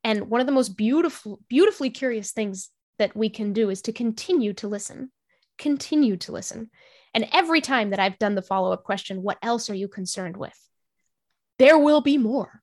And 0.03 0.30
one 0.30 0.39
of 0.39 0.47
the 0.47 0.53
most 0.53 0.78
beautiful, 0.78 1.39
beautifully 1.49 1.89
curious 1.89 2.32
things 2.32 2.70
that 2.97 3.15
we 3.15 3.30
can 3.30 3.53
do 3.53 3.70
is 3.70 3.82
to 3.84 3.91
continue 3.91 4.53
to 4.53 4.67
listen, 4.67 5.11
continue 5.57 6.15
to 6.17 6.32
listen. 6.32 6.70
And 7.14 7.28
every 7.32 7.62
time 7.62 7.89
that 7.89 7.99
I've 7.99 8.20
done 8.20 8.36
the 8.36 8.41
follow 8.41 8.72
up 8.72 8.84
question, 8.84 9.24
what 9.24 9.38
else 9.41 9.70
are 9.70 9.76
you 9.76 9.88
concerned 9.88 10.38
with? 10.38 10.57
There 11.57 11.78
will 11.78 12.01
be 12.01 12.18
more. 12.18 12.62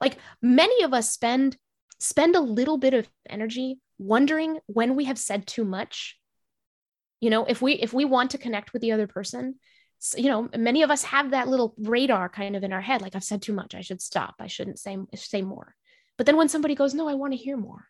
Like 0.00 0.16
many 0.40 0.82
of 0.82 0.92
us 0.92 1.10
spend 1.10 1.56
spend 1.98 2.34
a 2.34 2.40
little 2.40 2.78
bit 2.78 2.94
of 2.94 3.08
energy 3.28 3.78
wondering 3.98 4.58
when 4.66 4.96
we 4.96 5.04
have 5.04 5.18
said 5.18 5.46
too 5.46 5.64
much. 5.64 6.18
You 7.20 7.30
know, 7.30 7.44
if 7.44 7.62
we 7.62 7.74
if 7.74 7.92
we 7.92 8.04
want 8.04 8.32
to 8.32 8.38
connect 8.38 8.72
with 8.72 8.82
the 8.82 8.92
other 8.92 9.06
person, 9.06 9.56
you 10.16 10.28
know, 10.28 10.48
many 10.56 10.82
of 10.82 10.90
us 10.90 11.04
have 11.04 11.30
that 11.30 11.48
little 11.48 11.74
radar 11.78 12.28
kind 12.28 12.56
of 12.56 12.64
in 12.64 12.72
our 12.72 12.80
head 12.80 13.02
like 13.02 13.14
I've 13.14 13.22
said 13.22 13.42
too 13.42 13.52
much, 13.52 13.74
I 13.74 13.82
should 13.82 14.02
stop, 14.02 14.34
I 14.40 14.48
shouldn't 14.48 14.78
say 14.78 14.98
say 15.14 15.42
more. 15.42 15.76
But 16.16 16.26
then 16.26 16.36
when 16.36 16.48
somebody 16.48 16.74
goes, 16.74 16.94
"No, 16.94 17.08
I 17.08 17.14
want 17.14 17.32
to 17.32 17.38
hear 17.38 17.56
more." 17.56 17.86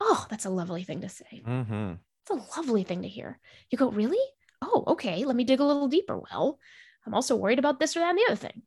Oh, 0.00 0.26
that's 0.30 0.46
a 0.46 0.50
lovely 0.50 0.84
thing 0.84 1.00
to 1.02 1.08
say. 1.08 1.42
Mm-hmm. 1.46 1.94
It's 2.22 2.30
a 2.30 2.58
lovely 2.58 2.84
thing 2.84 3.02
to 3.02 3.08
hear. 3.08 3.40
You 3.70 3.78
go, 3.78 3.90
"Really? 3.90 4.18
Oh, 4.62 4.84
okay, 4.88 5.24
let 5.26 5.36
me 5.36 5.44
dig 5.44 5.60
a 5.60 5.64
little 5.64 5.88
deeper." 5.88 6.18
Well, 6.18 6.58
I'm 7.04 7.14
also 7.14 7.36
worried 7.36 7.58
about 7.58 7.80
this 7.80 7.96
or 7.96 8.00
that 8.00 8.10
and 8.10 8.18
the 8.18 8.26
other 8.28 8.36
thing 8.36 8.62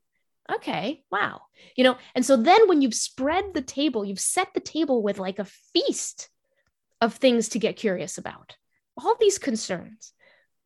okay, 0.52 1.04
wow. 1.12 1.42
You 1.76 1.84
know, 1.84 1.98
and 2.14 2.26
so 2.26 2.38
then 2.38 2.68
when 2.68 2.82
you've 2.82 2.94
spread 2.94 3.54
the 3.54 3.62
table, 3.62 4.06
you've 4.06 4.20
set 4.20 4.54
the 4.54 4.60
table 4.60 5.02
with 5.02 5.18
like 5.18 5.40
a 5.40 5.46
feast 5.46 6.30
of 7.02 7.16
things 7.16 7.50
to 7.50 7.60
get 7.60 7.76
curious 7.76 8.18
about. 8.18 8.56
All 8.98 9.16
these 9.20 9.38
concerns. 9.38 10.14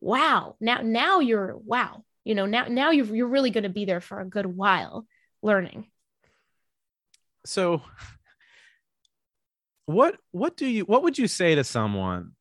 Wow. 0.00 0.56
Now 0.60 0.80
now 0.82 1.20
you're 1.20 1.56
wow. 1.56 2.04
You 2.24 2.34
know, 2.34 2.46
now 2.46 2.66
now 2.68 2.90
you're 2.90 3.14
you're 3.14 3.26
really 3.26 3.50
going 3.50 3.64
to 3.64 3.70
be 3.70 3.84
there 3.84 4.00
for 4.00 4.20
a 4.20 4.26
good 4.26 4.46
while 4.46 5.06
learning. 5.42 5.88
So 7.44 7.82
what 9.86 10.16
what 10.30 10.56
do 10.56 10.66
you 10.66 10.84
what 10.84 11.02
would 11.02 11.18
you 11.18 11.26
say 11.26 11.54
to 11.54 11.64
someone 11.64 12.32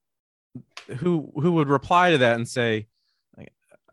who 0.97 1.32
who 1.36 1.53
would 1.53 1.68
reply 1.68 2.12
to 2.12 2.18
that 2.20 2.36
and 2.36 2.47
say 2.47 2.88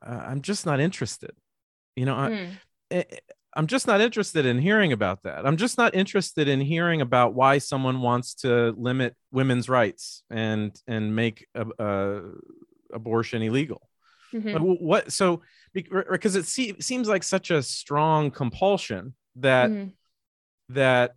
I'm 0.03 0.43
just 0.43 0.67
not 0.67 0.81
interested. 0.81 1.33
You 1.95 2.05
know, 2.05 2.15
mm. 2.15 3.05
I'm 3.55 3.67
just 3.67 3.87
not 3.87 4.01
interested 4.01 4.47
in 4.47 4.59
hearing 4.59 4.93
about 4.93 5.23
that. 5.23 5.47
I'm 5.47 5.57
just 5.57 5.79
not 5.79 5.95
interested 5.95 6.47
in 6.47 6.61
hearing 6.61 7.01
about 7.01 7.35
why 7.35 7.59
someone 7.59 8.01
wants 8.03 8.35
to 8.37 8.75
limit 8.77 9.17
women's 9.33 9.69
rights 9.69 10.23
and 10.31 10.79
and 10.87 11.17
make 11.17 11.47
a, 11.55 11.67
a 11.79 12.23
abortion 12.93 13.43
illegal. 13.43 13.89
Mm-hmm. 14.33 14.63
What 14.63 15.11
so 15.13 15.43
because 15.73 16.37
it 16.37 16.47
se- 16.47 16.81
seems 16.81 17.09
like 17.09 17.23
such 17.23 17.51
a 17.51 17.63
strong 17.63 18.31
compulsion 18.31 19.15
that 19.37 19.71
mm-hmm. 19.71 19.89
that 20.75 21.15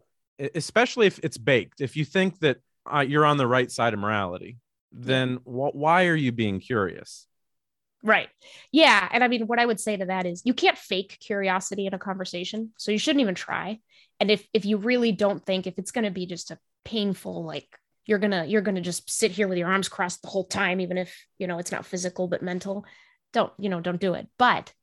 especially 0.56 1.08
if 1.08 1.20
it's 1.24 1.38
baked. 1.38 1.82
If 1.82 1.98
you 1.98 2.06
think 2.06 2.40
that 2.40 2.58
uh, 2.92 3.02
you're 3.02 3.26
on 3.26 3.38
the 3.38 3.48
right 3.48 3.70
side 3.70 3.94
of 3.94 4.00
morality, 4.00 4.58
then 4.92 5.36
wh- 5.44 5.76
why 5.76 6.06
are 6.06 6.16
you 6.16 6.32
being 6.32 6.60
curious? 6.60 7.28
Right. 8.04 8.30
Yeah. 8.72 9.08
And 9.12 9.24
I 9.24 9.28
mean, 9.28 9.48
what 9.48 9.60
I 9.60 9.66
would 9.66 9.80
say 9.80 9.98
to 9.98 10.06
that 10.06 10.26
is 10.26 10.42
you 10.46 10.54
can't 10.54 10.78
fake 10.78 11.18
curiosity 11.20 11.86
in 11.86 11.94
a 11.94 12.00
conversation. 12.00 12.72
So 12.78 12.92
you 12.92 12.98
shouldn't 12.98 13.22
even 13.22 13.36
try. 13.36 13.80
And 14.20 14.32
if 14.32 14.48
if 14.54 14.66
you 14.66 14.78
really 14.78 15.12
don't 15.12 15.46
think 15.46 15.68
if 15.68 15.78
it's 15.78 15.92
gonna 15.92 16.12
be 16.12 16.26
just 16.26 16.52
a 16.52 16.60
painful, 16.86 17.44
like 17.44 17.68
you're 18.06 18.20
gonna 18.20 18.46
you're 18.46 18.62
gonna 18.62 18.82
just 18.82 19.10
sit 19.10 19.32
here 19.32 19.48
with 19.48 19.58
your 19.58 19.70
arms 19.70 19.90
crossed 19.90 20.22
the 20.22 20.30
whole 20.30 20.46
time, 20.46 20.80
even 20.80 20.98
if 20.98 21.26
you 21.38 21.48
know 21.48 21.60
it's 21.60 21.72
not 21.72 21.86
physical 21.86 22.28
but 22.28 22.42
mental, 22.42 22.86
don't, 23.34 23.52
you 23.60 23.70
know, 23.70 23.82
don't 23.82 24.00
do 24.00 24.14
it. 24.14 24.28
But 24.38 24.74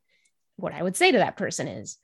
what 0.56 0.74
I 0.74 0.82
would 0.82 0.96
say 0.96 1.12
to 1.12 1.18
that 1.18 1.36
person 1.36 1.68
is 1.68 1.98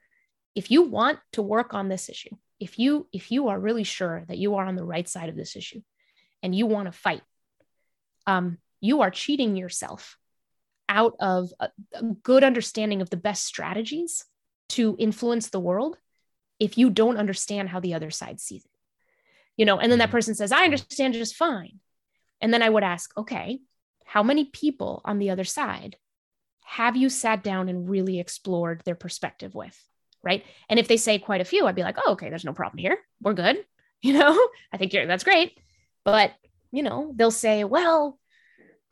if 0.54 0.70
you 0.70 0.82
want 0.82 1.18
to 1.32 1.42
work 1.42 1.74
on 1.74 1.88
this 1.88 2.08
issue, 2.08 2.34
if 2.60 2.78
you 2.78 3.06
if 3.12 3.30
you 3.30 3.48
are 3.48 3.58
really 3.58 3.84
sure 3.84 4.24
that 4.28 4.38
you 4.38 4.56
are 4.56 4.64
on 4.64 4.76
the 4.76 4.84
right 4.84 5.08
side 5.08 5.28
of 5.28 5.36
this 5.36 5.56
issue 5.56 5.80
and 6.42 6.54
you 6.54 6.66
want 6.66 6.86
to 6.86 6.92
fight, 6.92 7.22
um, 8.26 8.58
you 8.80 9.02
are 9.02 9.10
cheating 9.10 9.56
yourself 9.56 10.16
out 10.88 11.14
of 11.20 11.52
a, 11.60 11.70
a 11.94 12.02
good 12.22 12.44
understanding 12.44 13.00
of 13.00 13.10
the 13.10 13.16
best 13.16 13.44
strategies 13.44 14.24
to 14.70 14.96
influence 14.98 15.48
the 15.48 15.60
world 15.60 15.96
if 16.58 16.78
you 16.78 16.90
don't 16.90 17.16
understand 17.16 17.68
how 17.68 17.80
the 17.80 17.94
other 17.94 18.10
side 18.10 18.40
sees 18.40 18.64
it. 18.64 18.70
You 19.56 19.66
know, 19.66 19.78
and 19.78 19.90
then 19.90 19.98
that 19.98 20.06
mm-hmm. 20.06 20.12
person 20.12 20.34
says, 20.34 20.52
I 20.52 20.64
understand 20.64 21.14
just 21.14 21.36
fine. 21.36 21.80
And 22.40 22.52
then 22.52 22.62
I 22.62 22.68
would 22.68 22.84
ask, 22.84 23.16
okay, 23.16 23.60
how 24.04 24.22
many 24.22 24.44
people 24.44 25.00
on 25.04 25.18
the 25.18 25.30
other 25.30 25.44
side 25.44 25.96
have 26.64 26.96
you 26.96 27.08
sat 27.08 27.42
down 27.42 27.68
and 27.68 27.88
really 27.88 28.18
explored 28.18 28.82
their 28.84 28.94
perspective 28.94 29.54
with? 29.54 29.78
Right. 30.22 30.44
And 30.68 30.78
if 30.78 30.88
they 30.88 30.96
say 30.96 31.18
quite 31.18 31.40
a 31.40 31.44
few, 31.44 31.66
I'd 31.66 31.74
be 31.74 31.82
like, 31.82 31.98
oh, 32.04 32.12
okay, 32.12 32.28
there's 32.28 32.44
no 32.44 32.52
problem 32.52 32.78
here. 32.78 32.98
We're 33.20 33.34
good. 33.34 33.58
You 34.04 34.14
know, 34.14 34.36
I 34.72 34.78
think 34.78 34.92
you're, 34.92 35.06
that's 35.06 35.22
great. 35.22 35.56
But, 36.04 36.32
you 36.72 36.82
know, 36.82 37.12
they'll 37.14 37.30
say, 37.30 37.64
well, 37.64 38.18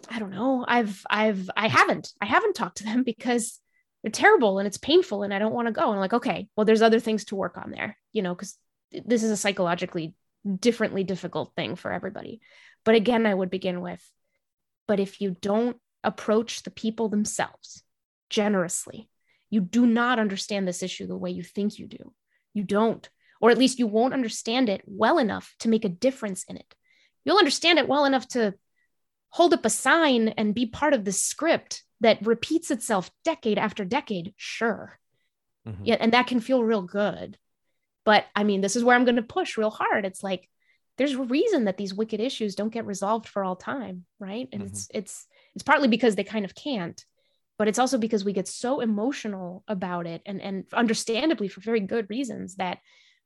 I 0.09 0.19
don't 0.19 0.31
know. 0.31 0.65
I've 0.67 1.05
I've 1.11 1.51
I 1.57 1.69
haven't. 1.69 2.13
I 2.21 2.27
haven't 2.27 2.55
talked 2.55 2.79
to 2.79 2.85
them 2.85 3.03
because 3.03 3.59
they're 4.03 4.11
terrible 4.11 4.59
and 4.59 4.67
it's 4.67 4.79
painful 4.79 5.23
and 5.23 5.35
I 5.35 5.39
don't 5.39 5.53
want 5.53 5.67
to 5.67 5.73
go. 5.73 5.83
And 5.83 5.95
I'm 5.95 6.01
like, 6.01 6.15
okay, 6.15 6.49
well, 6.57 6.65
there's 6.65 6.83
other 6.83 7.01
things 7.01 7.25
to 7.27 7.37
work 7.37 7.59
on 7.59 7.71
there, 7.71 7.97
you 8.13 8.23
know, 8.23 8.35
because 8.35 8.57
this 8.93 9.23
is 9.23 9.31
a 9.31 9.37
psychologically 9.37 10.15
differently 10.59 11.05
difficult 11.05 11.53
thing 11.55 11.77
for 11.77 11.93
everybody. 11.93 12.41
But 12.85 12.95
again, 12.95 13.27
I 13.27 13.35
would 13.35 13.51
begin 13.51 13.81
with, 13.81 14.03
but 14.89 15.01
if 15.01 15.21
you 15.21 15.37
don't 15.41 15.77
approach 16.03 16.63
the 16.63 16.71
people 16.71 17.09
themselves 17.09 17.83
generously, 18.31 19.11
you 19.51 19.61
do 19.61 19.87
not 19.87 20.19
understand 20.19 20.67
this 20.67 20.83
issue 20.83 21.07
the 21.07 21.17
way 21.17 21.31
you 21.31 21.43
think 21.43 21.79
you 21.79 21.87
do. 21.87 22.13
You 22.55 22.65
don't, 22.65 23.07
or 23.41 23.51
at 23.51 23.59
least 23.59 23.79
you 23.79 23.87
won't 23.87 24.15
understand 24.15 24.69
it 24.69 24.83
well 24.87 25.19
enough 25.19 25.55
to 25.61 25.69
make 25.69 25.85
a 25.85 25.91
difference 25.91 26.45
in 26.45 26.57
it. 26.57 26.75
You'll 27.25 27.39
understand 27.39 27.79
it 27.79 27.89
well 27.89 28.05
enough 28.05 28.29
to 28.29 28.55
hold 29.31 29.55
up 29.55 29.65
a 29.65 29.71
sign 29.71 30.29
and 30.29 30.55
be 30.55 30.67
part 30.67 30.95
of 30.95 31.05
the 31.05 31.13
script 31.13 31.85
that 32.01 32.25
repeats 32.27 32.71
itself 32.71 33.11
decade 33.25 33.59
after 33.59 33.85
decade, 33.85 34.35
sure. 34.37 34.99
Mm-hmm. 35.67 35.85
Yeah, 35.85 35.97
and 36.01 36.13
that 36.13 36.27
can 36.27 36.41
feel 36.41 36.65
real 36.65 36.83
good. 36.83 37.39
But 38.05 38.25
I 38.35 38.45
mean, 38.45 38.61
this 38.61 38.77
is 38.77 38.85
where 38.85 38.97
I'm 38.97 39.05
going 39.05 39.17
to 39.17 39.23
push 39.23 39.59
real 39.59 39.71
hard. 39.71 40.05
It's 40.05 40.23
like 40.23 40.49
there's 40.97 41.13
a 41.13 41.23
reason 41.23 41.65
that 41.65 41.77
these 41.77 41.95
wicked 41.95 42.21
issues 42.21 42.55
don't 42.55 42.73
get 42.73 42.87
resolved 42.87 43.29
for 43.29 43.45
all 43.45 43.57
time, 43.57 44.05
right? 44.19 44.49
And 44.53 44.63
mm-hmm. 44.63 44.73
it's 44.73 44.89
it's 44.93 45.27
it's 45.55 45.63
partly 45.63 45.89
because 45.89 46.17
they 46.17 46.25
kind 46.25 46.45
of 46.45 46.55
can't, 46.55 47.05
but 47.59 47.69
it's 47.69 47.79
also 47.79 47.99
because 47.99 48.25
we 48.25 48.33
get 48.33 48.49
so 48.49 48.81
emotional 48.81 49.63
about 49.69 50.07
it 50.07 50.23
and 50.27 50.41
and 50.41 50.65
understandably 50.73 51.49
for 51.49 51.61
very 51.61 51.81
good 51.81 52.09
reasons 52.09 52.57
that 52.57 52.79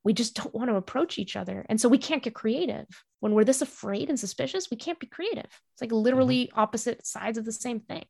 we 0.04 0.12
just 0.12 0.34
don't 0.36 0.54
want 0.54 0.70
to 0.70 0.76
approach 0.76 1.18
each 1.18 1.34
other. 1.34 1.64
And 1.68 1.80
so 1.80 1.88
we 1.88 1.98
can't 1.98 2.22
get 2.22 2.34
creative. 2.34 2.86
When 3.20 3.32
we're 3.32 3.44
this 3.44 3.62
afraid 3.62 4.10
and 4.10 4.20
suspicious, 4.20 4.70
we 4.70 4.76
can't 4.76 5.00
be 5.00 5.06
creative. 5.06 5.46
It's 5.46 5.80
like 5.80 5.92
literally 5.92 6.46
mm-hmm. 6.46 6.60
opposite 6.60 7.06
sides 7.06 7.38
of 7.38 7.46
the 7.46 7.52
same 7.52 7.80
thing. 7.80 8.04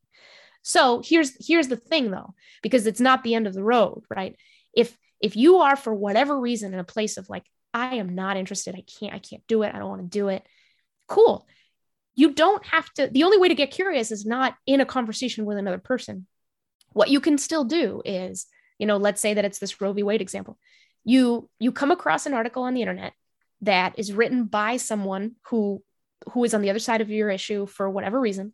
So 0.62 1.02
here's 1.04 1.32
here's 1.46 1.68
the 1.68 1.76
thing 1.76 2.10
though, 2.10 2.34
because 2.62 2.86
it's 2.86 3.00
not 3.00 3.22
the 3.22 3.34
end 3.34 3.46
of 3.46 3.54
the 3.54 3.62
road, 3.62 4.02
right? 4.14 4.34
If 4.74 4.96
if 5.20 5.36
you 5.36 5.58
are 5.58 5.76
for 5.76 5.94
whatever 5.94 6.38
reason 6.38 6.74
in 6.74 6.80
a 6.80 6.84
place 6.84 7.16
of 7.16 7.28
like 7.28 7.44
I 7.72 7.96
am 7.96 8.14
not 8.14 8.36
interested, 8.36 8.74
I 8.74 8.82
can't 8.98 9.14
I 9.14 9.18
can't 9.18 9.42
do 9.46 9.62
it, 9.62 9.74
I 9.74 9.78
don't 9.78 9.88
want 9.88 10.02
to 10.02 10.18
do 10.18 10.28
it. 10.28 10.42
Cool. 11.06 11.46
You 12.16 12.32
don't 12.32 12.64
have 12.66 12.90
to 12.94 13.08
the 13.08 13.24
only 13.24 13.38
way 13.38 13.48
to 13.48 13.54
get 13.54 13.70
curious 13.70 14.10
is 14.10 14.24
not 14.24 14.56
in 14.66 14.80
a 14.80 14.86
conversation 14.86 15.44
with 15.44 15.58
another 15.58 15.78
person. 15.78 16.26
What 16.92 17.10
you 17.10 17.20
can 17.20 17.38
still 17.38 17.64
do 17.64 18.02
is, 18.04 18.46
you 18.78 18.86
know, 18.86 18.96
let's 18.96 19.20
say 19.20 19.34
that 19.34 19.44
it's 19.44 19.58
this 19.58 19.80
Roe 19.80 19.92
v. 19.92 20.02
Wade 20.02 20.22
example 20.22 20.58
you 21.04 21.48
you 21.58 21.70
come 21.70 21.90
across 21.90 22.26
an 22.26 22.34
article 22.34 22.62
on 22.62 22.74
the 22.74 22.80
internet 22.80 23.12
that 23.60 23.98
is 23.98 24.12
written 24.12 24.46
by 24.46 24.78
someone 24.78 25.36
who 25.48 25.82
who 26.32 26.44
is 26.44 26.54
on 26.54 26.62
the 26.62 26.70
other 26.70 26.78
side 26.78 27.00
of 27.00 27.10
your 27.10 27.30
issue 27.30 27.66
for 27.66 27.88
whatever 27.88 28.18
reason. 28.18 28.52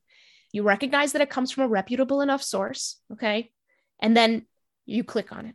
You 0.52 0.64
recognize 0.64 1.12
that 1.12 1.22
it 1.22 1.30
comes 1.30 1.52
from 1.52 1.64
a 1.64 1.68
reputable 1.68 2.20
enough 2.20 2.42
source 2.42 3.00
okay? 3.12 3.52
And 4.00 4.16
then 4.16 4.46
you 4.86 5.04
click 5.04 5.32
on 5.32 5.46
it. 5.46 5.54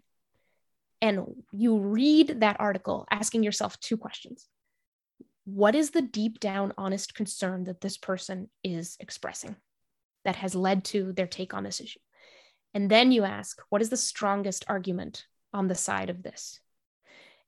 And 1.01 1.43
you 1.51 1.77
read 1.77 2.39
that 2.39 2.57
article 2.59 3.05
asking 3.11 3.43
yourself 3.43 3.79
two 3.79 3.97
questions. 3.97 4.47
What 5.43 5.75
is 5.75 5.91
the 5.91 6.01
deep 6.01 6.39
down 6.39 6.73
honest 6.77 7.13
concern 7.13 7.65
that 7.65 7.81
this 7.81 7.97
person 7.97 8.49
is 8.63 8.95
expressing 8.99 9.57
that 10.23 10.37
has 10.37 10.55
led 10.55 10.85
to 10.85 11.11
their 11.11 11.27
take 11.27 11.53
on 11.53 11.63
this 11.63 11.81
issue? 11.81 11.99
And 12.73 12.89
then 12.89 13.11
you 13.11 13.23
ask 13.23 13.61
what 13.69 13.81
is 13.81 13.89
the 13.89 13.97
strongest 13.97 14.65
argument 14.67 15.25
on 15.53 15.67
the 15.67 15.75
side 15.75 16.09
of 16.09 16.23
this 16.23 16.59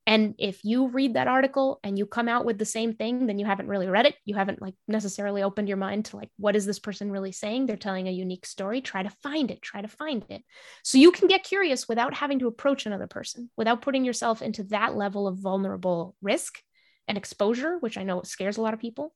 and 0.07 0.35
if 0.37 0.63
you 0.63 0.87
read 0.87 1.15
that 1.15 1.27
article 1.27 1.81
and 1.83 1.99
you 1.99 2.05
come 2.05 2.29
out 2.29 2.45
with 2.45 2.57
the 2.57 2.63
same 2.63 2.93
thing, 2.93 3.27
then 3.27 3.39
you 3.39 3.45
haven't 3.45 3.67
really 3.67 3.89
read 3.89 4.05
it. 4.05 4.15
You 4.23 4.35
haven't 4.35 4.61
like 4.61 4.73
necessarily 4.87 5.43
opened 5.43 5.67
your 5.67 5.75
mind 5.75 6.05
to 6.05 6.15
like, 6.15 6.29
what 6.37 6.55
is 6.55 6.65
this 6.65 6.79
person 6.79 7.11
really 7.11 7.33
saying? 7.33 7.65
They're 7.65 7.75
telling 7.75 8.07
a 8.07 8.11
unique 8.11 8.45
story. 8.45 8.79
Try 8.79 9.03
to 9.03 9.09
find 9.21 9.51
it, 9.51 9.61
try 9.61 9.81
to 9.81 9.89
find 9.89 10.23
it. 10.29 10.43
So 10.81 10.97
you 10.97 11.11
can 11.11 11.27
get 11.27 11.43
curious 11.43 11.89
without 11.89 12.13
having 12.13 12.39
to 12.39 12.47
approach 12.47 12.85
another 12.85 13.07
person, 13.07 13.49
without 13.57 13.81
putting 13.81 14.05
yourself 14.05 14.41
into 14.41 14.63
that 14.65 14.95
level 14.95 15.27
of 15.27 15.39
vulnerable 15.39 16.15
risk 16.21 16.57
and 17.09 17.17
exposure, 17.17 17.75
which 17.81 17.97
I 17.97 18.03
know 18.03 18.21
scares 18.23 18.55
a 18.55 18.61
lot 18.61 18.73
of 18.73 18.79
people. 18.79 19.13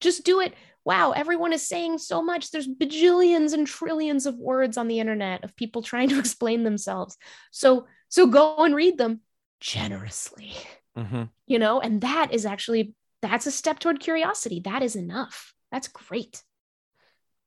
Just 0.00 0.24
do 0.24 0.38
it. 0.38 0.54
Wow, 0.84 1.10
everyone 1.10 1.52
is 1.52 1.66
saying 1.66 1.98
so 1.98 2.22
much. 2.22 2.52
There's 2.52 2.68
bajillions 2.68 3.52
and 3.52 3.66
trillions 3.66 4.26
of 4.26 4.38
words 4.38 4.76
on 4.76 4.86
the 4.86 5.00
internet 5.00 5.42
of 5.42 5.56
people 5.56 5.82
trying 5.82 6.08
to 6.10 6.18
explain 6.20 6.62
themselves. 6.62 7.16
So 7.50 7.88
so 8.08 8.26
go 8.26 8.56
and 8.58 8.74
read 8.74 8.96
them 8.96 9.20
generously 9.60 10.52
mm-hmm. 10.96 11.24
you 11.46 11.58
know 11.58 11.80
and 11.80 12.00
that 12.00 12.32
is 12.32 12.44
actually 12.46 12.94
that's 13.22 13.46
a 13.46 13.50
step 13.50 13.78
toward 13.78 14.00
curiosity 14.00 14.60
that 14.60 14.82
is 14.82 14.96
enough 14.96 15.54
That's 15.70 15.88
great. 15.88 16.42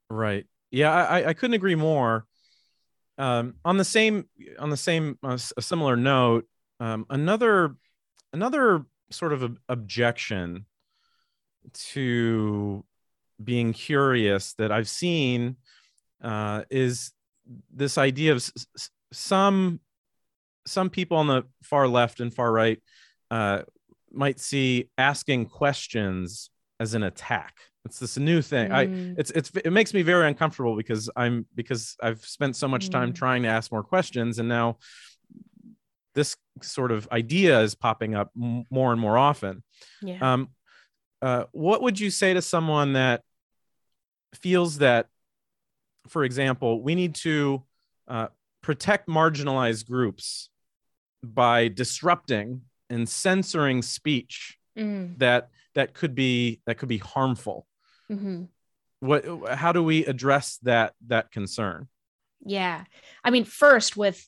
Right. 0.10 0.46
Yeah, 0.72 0.92
I, 0.92 1.30
I 1.30 1.34
couldn't 1.34 1.54
agree 1.54 1.76
more. 1.76 2.26
Um, 3.18 3.56
on 3.64 3.78
the 3.78 3.86
same 3.86 4.28
on 4.58 4.72
the 4.72 4.78
same 4.78 5.20
uh, 5.22 5.38
a 5.56 5.62
similar 5.62 5.96
note, 5.96 6.48
um, 6.80 7.06
another 7.12 7.76
another 8.32 8.86
sort 9.12 9.34
of 9.34 9.58
objection 9.70 10.66
to 11.74 12.84
being 13.44 13.72
curious 13.74 14.54
that 14.54 14.72
I've 14.72 14.90
seen 14.90 15.58
uh, 16.24 16.64
is 16.72 17.12
this 17.72 18.00
idea 18.00 18.32
of 18.32 18.38
s- 18.38 18.90
some 19.12 19.80
some 20.66 20.90
people 20.90 21.18
on 21.18 21.28
the 21.28 21.44
far 21.64 21.88
left 21.88 22.20
and 22.20 22.34
far 22.34 22.52
right 22.52 22.82
uh, 23.32 23.64
might 24.12 24.40
see 24.40 24.90
asking 24.98 25.48
questions 25.48 26.50
as 26.80 26.94
an 26.94 27.04
attack. 27.04 27.56
It's 27.86 28.00
this 28.00 28.18
new 28.18 28.42
thing. 28.42 28.70
Mm. 28.70 28.74
I 28.74 29.16
it's 29.20 29.32
it's 29.32 29.52
it 29.56 29.74
makes 29.74 29.94
me 29.94 30.04
very 30.04 30.28
uncomfortable 30.28 30.78
because 30.78 31.10
I'm 31.16 31.46
because 31.54 31.98
I've 32.02 32.24
spent 32.24 32.56
so 32.56 32.68
much 32.68 32.90
time 32.90 33.12
mm. 33.12 33.16
trying 33.16 33.44
to 33.44 33.50
ask 33.50 33.72
more 33.72 33.84
questions 33.84 34.40
and 34.40 34.48
now 34.48 34.78
this 36.16 36.36
sort 36.62 36.92
of 36.92 37.08
idea 37.12 37.60
is 37.62 37.76
popping 37.76 38.16
up 38.16 38.32
m- 38.42 38.64
more 38.70 38.92
and 38.92 39.02
more 39.02 39.18
often. 39.18 39.64
Yeah. 40.02 40.20
Um, 40.22 40.50
uh, 41.22 41.46
what 41.52 41.82
would 41.82 42.00
you 42.00 42.10
say 42.10 42.34
to 42.34 42.42
someone 42.42 42.94
that 42.94 43.22
feels 44.36 44.80
that, 44.80 45.08
for 46.08 46.24
example, 46.24 46.82
we 46.82 46.96
need 46.96 47.16
to 47.16 47.64
uh, 48.08 48.28
protect 48.62 49.08
marginalized 49.08 49.88
groups 49.88 50.50
by 51.24 51.70
disrupting 51.70 52.62
and 52.90 53.08
censoring 53.08 53.82
speech 53.82 54.58
mm. 54.78 55.18
that 55.18 55.50
that 55.76 55.94
could 55.94 56.16
be 56.16 56.62
that 56.66 56.78
could 56.78 56.90
be 56.90 56.98
harmful 56.98 57.66
mm-hmm. 58.12 58.44
what 59.00 59.26
how 59.50 59.72
do 59.72 59.84
we 59.84 60.06
address 60.06 60.58
that 60.64 60.94
that 61.08 61.32
concern 61.32 61.88
yeah 62.46 62.84
i 63.24 63.32
mean 63.32 63.46
first 63.46 63.96
with 63.96 64.28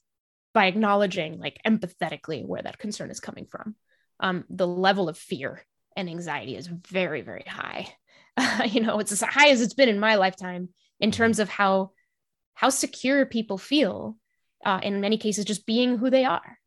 by 0.54 0.66
acknowledging 0.66 1.40
like 1.40 1.60
empathetically 1.68 2.46
where 2.46 2.62
that 2.62 2.80
concern 2.80 3.12
is 3.12 3.20
coming 3.20 3.46
from 3.46 3.76
um, 4.22 4.46
the 4.50 4.68
level 4.68 5.10
of 5.10 5.18
fear 5.18 5.62
and 5.98 6.10
anxiety 6.10 6.56
is 6.56 6.68
very 6.68 7.22
very 7.22 7.46
high 7.46 7.94
you 8.66 8.82
know 8.82 9.00
it's 9.00 9.12
as 9.12 9.22
high 9.22 9.50
as 9.50 9.62
it's 9.62 9.74
been 9.74 9.90
in 9.90 10.00
my 10.00 10.16
lifetime 10.16 10.70
in 11.00 11.12
mm-hmm. 11.12 11.18
terms 11.18 11.40
of 11.40 11.50
how 11.50 11.92
how 12.54 12.70
secure 12.70 13.26
people 13.26 13.58
feel 13.58 14.18
uh, 14.66 14.80
in 14.82 15.02
many 15.02 15.18
cases 15.18 15.46
just 15.46 15.66
being 15.66 15.98
who 15.98 16.10
they 16.10 16.24
are 16.24 16.58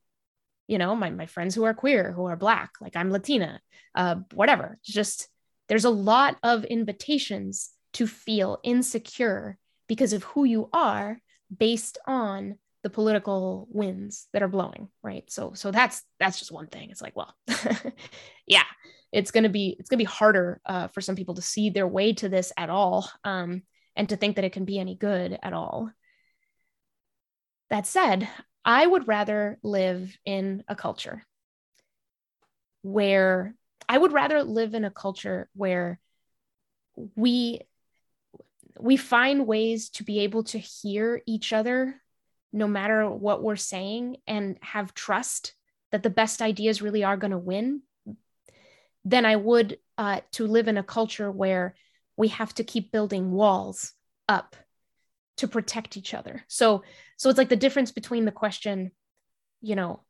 you 0.69 0.79
know 0.79 0.95
my, 0.95 1.11
my 1.11 1.27
friends 1.27 1.55
who 1.55 1.65
are 1.65 1.75
queer 1.75 2.13
who 2.13 2.27
are 2.27 2.37
black 2.37 2.71
like 2.81 2.95
i'm 2.95 3.11
latina 3.11 3.61
uh, 3.99 4.17
whatever. 4.33 4.79
Just 4.85 5.29
there's 5.69 5.85
a 5.85 5.91
lot 5.91 6.37
of 6.43 6.65
invitations 6.65 7.71
to 7.95 8.07
feel 8.07 8.59
insecure 8.63 9.59
because 9.89 10.13
of 10.13 10.23
who 10.23 10.45
you 10.45 10.71
are 10.73 11.19
based 11.55 11.99
on 12.07 12.59
the 12.85 12.91
political 12.91 13.67
winds 13.71 14.29
that 14.33 14.43
are 14.43 14.49
blowing 14.49 14.89
right? 15.03 15.25
So 15.31 15.53
so 15.55 15.71
that's 15.71 16.03
that's 16.21 16.39
just 16.39 16.53
one 16.53 16.69
thing. 16.69 16.91
It's 16.91 17.03
like 17.03 17.17
well 17.17 17.35
yeah 18.47 18.63
it's 19.11 19.31
going 19.31 19.45
to 19.45 19.51
be 19.51 19.77
it's 19.79 19.91
going 19.91 19.99
to 19.99 20.05
be 20.05 20.11
harder 20.11 20.61
uh, 20.65 20.89
for 20.89 21.01
some 21.01 21.17
people 21.17 21.35
to 21.35 21.43
see 21.43 21.71
their 21.71 21.89
way 21.89 22.13
to 22.13 22.29
this 22.29 22.53
at 22.57 22.71
all 22.71 23.11
um, 23.25 23.63
and 23.97 24.09
to 24.11 24.17
think 24.17 24.37
that 24.37 24.45
it 24.45 24.53
can 24.53 24.65
be 24.65 24.79
any 24.79 24.95
good 24.95 25.37
at 25.43 25.53
all. 25.53 25.91
That 27.71 27.87
said 27.87 28.29
I 28.69 28.87
would 28.87 29.09
rather 29.09 29.59
live 29.63 30.15
in 30.27 30.63
a 30.69 30.77
culture 30.77 31.27
where 32.83 33.55
I 33.89 33.97
would 33.97 34.13
rather 34.13 34.43
live 34.43 34.75
in 34.75 34.85
a 34.85 34.91
culture 34.91 35.49
where 35.55 35.99
we 37.17 37.63
we 38.79 38.99
find 38.99 39.47
ways 39.47 39.89
to 39.89 40.05
be 40.05 40.19
able 40.21 40.45
to 40.45 40.59
hear 40.59 41.23
each 41.27 41.55
other 41.55 42.03
no 42.53 42.69
matter 42.69 43.09
what 43.11 43.43
we're 43.43 43.57
saying 43.57 44.19
and 44.27 44.59
have 44.61 44.93
trust 44.93 45.55
that 45.91 46.03
the 46.03 46.11
best 46.11 46.43
ideas 46.43 46.83
really 46.83 47.05
are 47.05 47.17
going 47.17 47.31
to 47.31 47.39
win 47.39 47.81
than 49.03 49.25
I 49.25 49.37
would 49.37 49.79
uh, 49.97 50.21
to 50.33 50.47
live 50.47 50.69
in 50.69 50.77
a 50.77 50.83
culture 50.83 51.33
where 51.33 51.75
we 52.19 52.29
have 52.29 52.53
to 52.57 52.65
keep 52.65 52.93
building 52.93 53.33
walls 53.33 53.95
up 54.29 54.57
to 55.39 55.49
protect 55.49 55.97
each 55.97 56.15
other. 56.15 56.45
So 56.49 56.83
so 57.17 57.29
it's 57.29 57.39
like 57.39 57.49
the 57.49 57.57
difference 57.57 57.91
between 57.91 58.25
the 58.25 58.33
question, 58.33 58.93
you 59.61 59.75
know, 59.75 60.03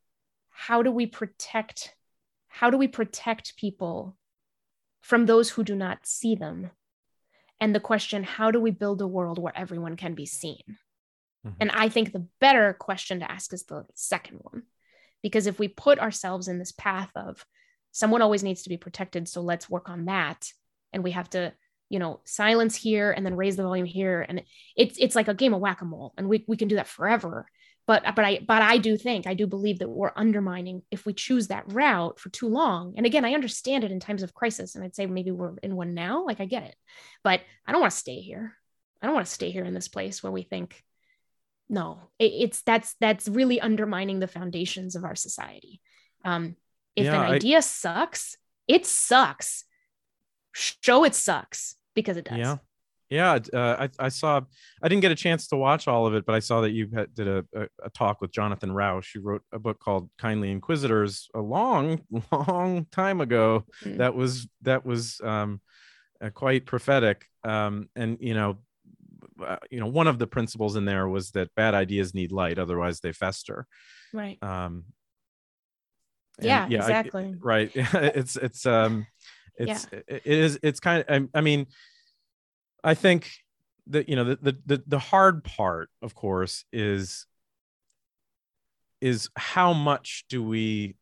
how 0.51 0.83
do 0.83 0.91
we 0.91 1.07
protect 1.07 1.95
how 2.49 2.71
do 2.71 2.77
we 2.77 2.89
protect 2.89 3.57
people 3.57 4.17
from 5.01 5.27
those 5.27 5.51
who 5.51 5.65
do 5.65 5.77
not 5.77 6.07
see 6.07 6.35
them? 6.35 6.71
And 7.61 7.75
the 7.75 7.81
question, 7.81 8.23
how 8.23 8.51
do 8.51 8.61
we 8.61 8.71
build 8.71 9.01
a 9.01 9.07
world 9.07 9.39
where 9.39 9.57
everyone 9.57 9.97
can 9.97 10.15
be 10.15 10.27
seen? 10.27 10.63
Mm-hmm. 11.47 11.57
And 11.61 11.71
I 11.73 11.89
think 11.89 12.13
the 12.13 12.27
better 12.41 12.73
question 12.73 13.21
to 13.21 13.31
ask 13.31 13.53
is 13.53 13.65
the 13.65 13.85
second 13.95 14.41
one. 14.43 14.63
Because 15.23 15.47
if 15.47 15.59
we 15.59 15.69
put 15.69 15.99
ourselves 15.99 16.49
in 16.49 16.59
this 16.59 16.73
path 16.73 17.11
of 17.17 17.45
someone 17.91 18.23
always 18.23 18.45
needs 18.45 18.63
to 18.63 18.69
be 18.69 18.77
protected, 18.77 19.29
so 19.29 19.41
let's 19.41 19.69
work 19.69 19.89
on 19.89 20.05
that, 20.05 20.53
and 20.93 21.03
we 21.03 21.11
have 21.13 21.29
to 21.31 21.53
you 21.89 21.99
know 21.99 22.21
silence 22.25 22.77
here 22.77 23.11
and 23.11 23.25
then 23.25 23.37
raise 23.37 23.57
the 23.57 23.63
volume 23.63 23.87
here. 23.87 24.25
And 24.29 24.43
it's 24.77 24.99
it's 24.99 25.17
like 25.17 25.29
a 25.29 25.35
game 25.35 25.55
of 25.55 25.61
whack-a-mole 25.61 26.15
and 26.17 26.29
we, 26.29 26.45
we 26.47 26.57
can 26.57 26.69
do 26.69 26.77
that 26.77 26.89
forever. 26.89 27.47
But 27.87 28.03
but 28.15 28.25
i 28.25 28.41
but 28.47 28.61
i 28.61 28.77
do 28.77 28.99
think 28.99 29.27
i 29.27 29.33
do 29.33 29.47
believe 29.47 29.79
that 29.79 29.89
we're 29.89 30.13
undermining 30.15 30.83
if 30.91 31.07
we 31.07 31.15
choose 31.15 31.49
that 31.49 31.73
route 31.73 32.21
for 32.21 32.29
too 32.29 32.49
long. 32.49 32.95
And 32.97 33.07
again 33.07 33.25
i 33.25 33.35
understand 33.35 33.85
it 33.85 33.93
in 33.93 34.01
times 34.01 34.23
of 34.23 34.35
crisis 34.35 34.75
and 34.75 34.85
i'd 34.85 34.95
say 34.95 35.07
maybe 35.07 35.31
we're 35.31 35.57
in 35.63 35.75
one 35.75 35.95
now 35.95 36.25
like 36.25 36.41
i 36.41 36.45
get 36.45 36.65
it. 36.65 36.77
But 37.25 37.41
i 37.67 37.73
don't 37.73 37.81
want 37.81 37.93
to 37.93 37.99
stay 37.99 38.21
here. 38.21 38.55
I 39.01 39.07
don't 39.07 39.15
want 39.15 39.27
to 39.27 39.33
stay 39.33 39.51
here 39.51 39.65
in 39.65 39.75
this 39.75 39.89
place 39.89 40.23
where 40.23 40.33
we 40.33 40.43
think 40.43 40.85
no 41.71 42.01
it, 42.19 42.33
it's 42.33 42.63
that's 42.63 42.95
that's 43.01 43.29
really 43.29 43.61
undermining 43.61 44.19
the 44.19 44.29
foundations 44.29 44.95
of 44.95 45.05
our 45.05 45.15
society. 45.15 45.81
Um 46.25 46.57
if 46.95 47.07
yeah, 47.07 47.25
an 47.25 47.33
idea 47.33 47.59
I... 47.59 47.61
sucks 47.61 48.37
it 48.67 48.85
sucks. 48.85 49.65
Show 50.53 51.05
it 51.05 51.15
sucks 51.15 51.78
because 51.99 52.17
it 52.17 52.25
does. 52.25 52.39
Yeah. 52.39 52.57
Yeah, 53.11 53.39
uh, 53.55 53.89
I, 53.99 54.05
I 54.05 54.09
saw. 54.11 54.43
I 54.83 54.89
didn't 54.89 55.01
get 55.01 55.13
a 55.13 55.15
chance 55.15 55.47
to 55.49 55.57
watch 55.57 55.89
all 55.89 56.07
of 56.07 56.13
it, 56.13 56.27
but 56.27 56.35
I 56.35 56.41
saw 56.41 56.61
that 56.61 56.73
you 56.73 56.91
had, 56.95 57.15
did 57.15 57.27
a, 57.27 57.45
a, 57.55 57.63
a, 57.85 57.91
talk 57.91 58.21
with 58.21 58.31
Jonathan 58.31 58.71
Rauch, 58.71 59.11
who 59.15 59.21
wrote 59.21 59.43
a 59.51 59.59
book 59.59 59.81
called 59.81 60.11
"Kindly 60.19 60.51
Inquisitors" 60.51 61.31
a 61.35 61.41
long, 61.41 62.03
long 62.31 62.85
time 62.93 63.23
ago. 63.23 63.65
Mm. 63.83 63.97
That 63.97 64.15
was 64.15 64.47
that 64.61 64.85
was 64.85 65.23
um, 65.25 65.63
uh, 66.21 66.29
quite 66.29 66.67
prophetic. 66.67 67.25
Um, 67.45 67.89
and 67.97 68.19
you 68.21 68.35
know, 68.35 68.59
uh, 69.43 69.57
you 69.71 69.81
know, 69.81 69.87
one 69.87 70.07
of 70.07 70.19
the 70.19 70.27
principles 70.27 70.77
in 70.77 70.85
there 70.85 71.09
was 71.09 71.31
that 71.31 71.55
bad 71.55 71.73
ideas 71.73 72.15
need 72.15 72.31
light, 72.31 72.59
otherwise 72.59 73.01
they 73.01 73.13
fester. 73.13 73.67
Right. 74.13 74.37
Um, 74.43 74.85
yeah, 76.41 76.67
yeah, 76.69 76.81
exactly. 76.81 77.25
I, 77.25 77.35
right. 77.41 77.71
it's 77.75 78.37
it's 78.37 78.67
um 78.67 79.07
it's 79.59 79.87
yeah. 79.93 80.01
it 80.09 80.23
is 80.25 80.59
it's 80.63 80.81
kind 80.81 81.05
of 81.07 81.29
I, 81.35 81.39
I 81.39 81.41
mean 81.41 81.67
i 82.85 82.95
think 82.95 83.31
that 83.89 84.09
you 84.09 84.17
know 84.17 84.25
the, 84.25 84.57
the 84.65 84.83
the 84.87 84.99
hard 84.99 85.45
part 85.45 85.91
of 86.03 86.15
course 86.15 86.65
is 86.73 87.27
is 89.01 89.29
how 89.37 89.73
much 89.73 90.25
do 90.29 90.43
we 90.43 90.97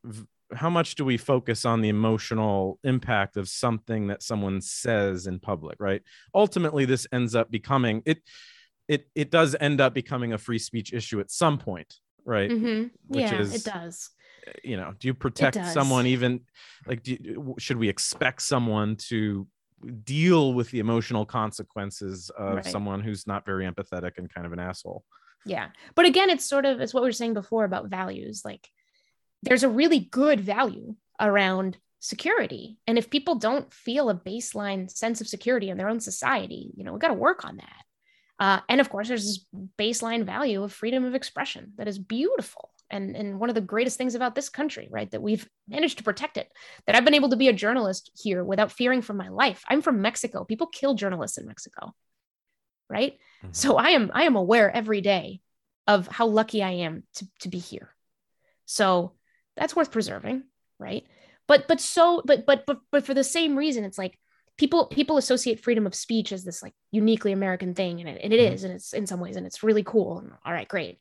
how 0.54 0.70
much 0.70 0.94
do 0.94 1.04
we 1.04 1.16
focus 1.16 1.64
on 1.64 1.80
the 1.80 1.88
emotional 1.88 2.78
impact 2.84 3.36
of 3.36 3.48
something 3.48 4.06
that 4.06 4.22
someone 4.22 4.60
says 4.60 5.26
in 5.26 5.40
public 5.40 5.76
right 5.80 6.02
ultimately 6.34 6.84
this 6.84 7.06
ends 7.12 7.34
up 7.34 7.50
becoming 7.50 8.02
it 8.06 8.22
it 8.88 9.08
it 9.14 9.30
does 9.30 9.56
end 9.60 9.80
up 9.80 9.92
becoming 9.92 10.32
a 10.32 10.38
free 10.38 10.58
speech 10.58 10.92
issue 10.92 11.18
at 11.18 11.30
some 11.30 11.58
point 11.58 11.96
right 12.24 12.50
mm-hmm. 12.50 12.86
yeah 13.16 13.34
is, 13.34 13.54
it 13.54 13.64
does 13.64 14.10
you 14.62 14.76
know 14.76 14.94
do 14.98 15.08
you 15.08 15.14
protect 15.14 15.56
someone 15.66 16.06
even 16.06 16.40
like 16.86 17.02
do, 17.02 17.54
should 17.58 17.76
we 17.76 17.88
expect 17.88 18.42
someone 18.42 18.96
to 18.96 19.46
deal 20.04 20.54
with 20.54 20.70
the 20.70 20.78
emotional 20.78 21.26
consequences 21.26 22.30
of 22.30 22.56
right. 22.56 22.64
someone 22.64 23.00
who's 23.00 23.26
not 23.26 23.44
very 23.44 23.66
empathetic 23.66 24.12
and 24.16 24.32
kind 24.32 24.46
of 24.46 24.52
an 24.52 24.58
asshole? 24.58 25.04
Yeah. 25.44 25.68
But 25.94 26.06
again 26.06 26.30
it's 26.30 26.48
sort 26.48 26.64
of 26.64 26.80
it's 26.80 26.94
what 26.94 27.02
we 27.02 27.08
were 27.08 27.12
saying 27.12 27.34
before 27.34 27.64
about 27.64 27.88
values 27.88 28.42
like 28.44 28.68
there's 29.42 29.62
a 29.62 29.68
really 29.68 30.00
good 30.00 30.40
value 30.40 30.96
around 31.20 31.76
security. 32.00 32.78
And 32.86 32.98
if 32.98 33.10
people 33.10 33.36
don't 33.36 33.72
feel 33.72 34.10
a 34.10 34.14
baseline 34.14 34.90
sense 34.90 35.20
of 35.20 35.28
security 35.28 35.70
in 35.70 35.76
their 35.76 35.88
own 35.88 36.00
society 36.00 36.72
you 36.76 36.84
know 36.84 36.92
we 36.92 36.98
got 36.98 37.08
to 37.08 37.14
work 37.14 37.44
on 37.44 37.56
that. 37.56 37.82
Uh, 38.38 38.60
and 38.68 38.80
of 38.80 38.90
course 38.90 39.08
there's 39.08 39.26
this 39.26 39.46
baseline 39.78 40.24
value 40.24 40.62
of 40.62 40.72
freedom 40.72 41.04
of 41.04 41.14
expression 41.14 41.72
that 41.76 41.88
is 41.88 41.98
beautiful 41.98 42.70
and 42.90 43.16
and 43.16 43.38
one 43.40 43.48
of 43.48 43.54
the 43.54 43.60
greatest 43.60 43.98
things 43.98 44.14
about 44.14 44.34
this 44.34 44.48
country 44.48 44.88
right 44.90 45.10
that 45.10 45.22
we've 45.22 45.48
managed 45.68 45.98
to 45.98 46.04
protect 46.04 46.36
it 46.36 46.48
that 46.86 46.94
i've 46.94 47.04
been 47.04 47.14
able 47.14 47.30
to 47.30 47.36
be 47.36 47.48
a 47.48 47.52
journalist 47.52 48.10
here 48.22 48.44
without 48.44 48.72
fearing 48.72 49.02
for 49.02 49.14
my 49.14 49.28
life 49.28 49.64
i'm 49.68 49.82
from 49.82 50.00
mexico 50.02 50.44
people 50.44 50.66
kill 50.66 50.94
journalists 50.94 51.38
in 51.38 51.46
mexico 51.46 51.92
right 52.88 53.14
mm-hmm. 53.42 53.48
so 53.52 53.76
i 53.76 53.90
am 53.90 54.10
i 54.14 54.24
am 54.24 54.36
aware 54.36 54.70
every 54.70 55.00
day 55.00 55.40
of 55.86 56.06
how 56.08 56.26
lucky 56.26 56.62
i 56.62 56.70
am 56.70 57.02
to, 57.14 57.26
to 57.40 57.48
be 57.48 57.58
here 57.58 57.94
so 58.66 59.12
that's 59.56 59.74
worth 59.74 59.90
preserving 59.90 60.42
right 60.78 61.04
but 61.48 61.66
but 61.68 61.80
so 61.80 62.22
but 62.24 62.46
but 62.46 62.64
but 62.66 62.78
but 62.92 63.04
for 63.04 63.14
the 63.14 63.24
same 63.24 63.56
reason 63.56 63.84
it's 63.84 63.98
like 63.98 64.18
people 64.58 64.86
people 64.86 65.16
associate 65.16 65.60
freedom 65.60 65.86
of 65.86 65.94
speech 65.94 66.32
as 66.32 66.44
this 66.44 66.62
like 66.62 66.74
uniquely 66.90 67.32
American 67.32 67.74
thing, 67.74 68.00
and 68.00 68.08
it, 68.08 68.20
and 68.22 68.32
it 68.32 68.40
Mhm. 68.40 68.54
is, 68.54 68.64
and 68.64 68.74
it's 68.74 68.92
in 68.92 69.06
some 69.06 69.20
ways, 69.20 69.36
and 69.36 69.46
it's 69.46 69.62
really 69.62 69.82
cool. 69.82 70.18
And 70.18 70.32
all 70.44 70.52
right, 70.52 70.68
great. 70.68 70.98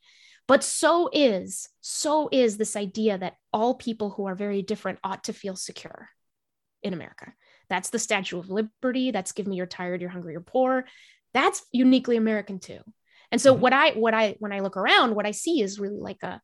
But 0.48 0.64
so 0.64 1.10
is 1.12 1.70
so 1.82 2.30
is 2.32 2.58
this 2.58 2.76
idea 2.76 3.18
that 3.18 3.38
all 3.52 3.74
people 3.74 4.12
who 4.12 4.28
are 4.28 4.36
very 4.36 4.62
different 4.62 5.00
ought 5.04 5.24
to 5.26 5.34
feel 5.34 5.56
secure 5.56 6.10
in 6.84 6.94
America. 6.94 7.34
That's 7.68 7.90
the 7.90 8.00
Statue 8.00 8.38
of 8.38 8.50
Liberty. 8.50 9.12
That's 9.12 9.32
give 9.32 9.48
me 9.48 9.56
you're 9.56 9.66
tired, 9.66 10.02
you're 10.02 10.10
hungry, 10.10 10.34
you're 10.34 10.42
poor. 10.42 10.86
That's 11.34 11.64
uniquely 11.72 12.16
American 12.16 12.60
too. 12.60 12.80
And 13.32 13.42
so 13.42 13.56
Mhm. 13.56 13.60
what 13.60 13.74
I 13.74 13.92
what 13.94 14.14
I 14.14 14.36
when 14.40 14.54
I 14.54 14.60
look 14.60 14.78
around, 14.78 15.16
what 15.16 15.26
I 15.26 15.32
see 15.32 15.62
is 15.62 15.80
really 15.80 16.00
like 16.00 16.22
a 16.22 16.42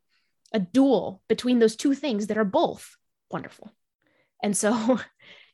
a 0.53 0.59
duel 0.59 1.21
between 1.29 1.59
those 1.59 1.75
two 1.75 1.93
things 1.93 2.27
that 2.27 2.37
are 2.37 2.43
both 2.43 2.97
wonderful. 3.29 3.71
And 4.43 4.57
so, 4.57 4.69
you 4.77 4.85
know 4.87 4.97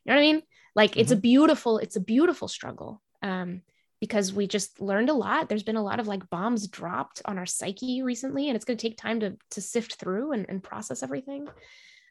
what 0.04 0.16
I 0.16 0.20
mean? 0.20 0.42
Like 0.74 0.96
it's 0.96 1.12
a 1.12 1.16
beautiful, 1.16 1.78
it's 1.78 1.96
a 1.96 2.00
beautiful 2.00 2.48
struggle. 2.48 3.02
Um, 3.22 3.62
because 4.00 4.32
we 4.32 4.46
just 4.46 4.80
learned 4.80 5.10
a 5.10 5.14
lot. 5.14 5.48
There's 5.48 5.62
been 5.62 5.76
a 5.76 5.82
lot 5.82 6.00
of 6.00 6.06
like 6.06 6.30
bombs 6.30 6.68
dropped 6.68 7.22
on 7.24 7.38
our 7.38 7.46
psyche 7.46 8.02
recently, 8.02 8.48
and 8.48 8.56
it's 8.56 8.64
going 8.64 8.76
to 8.76 8.88
take 8.88 8.96
time 8.96 9.20
to 9.20 9.36
to 9.50 9.60
sift 9.60 9.96
through 9.96 10.32
and, 10.32 10.46
and 10.48 10.62
process 10.62 11.02
everything. 11.02 11.48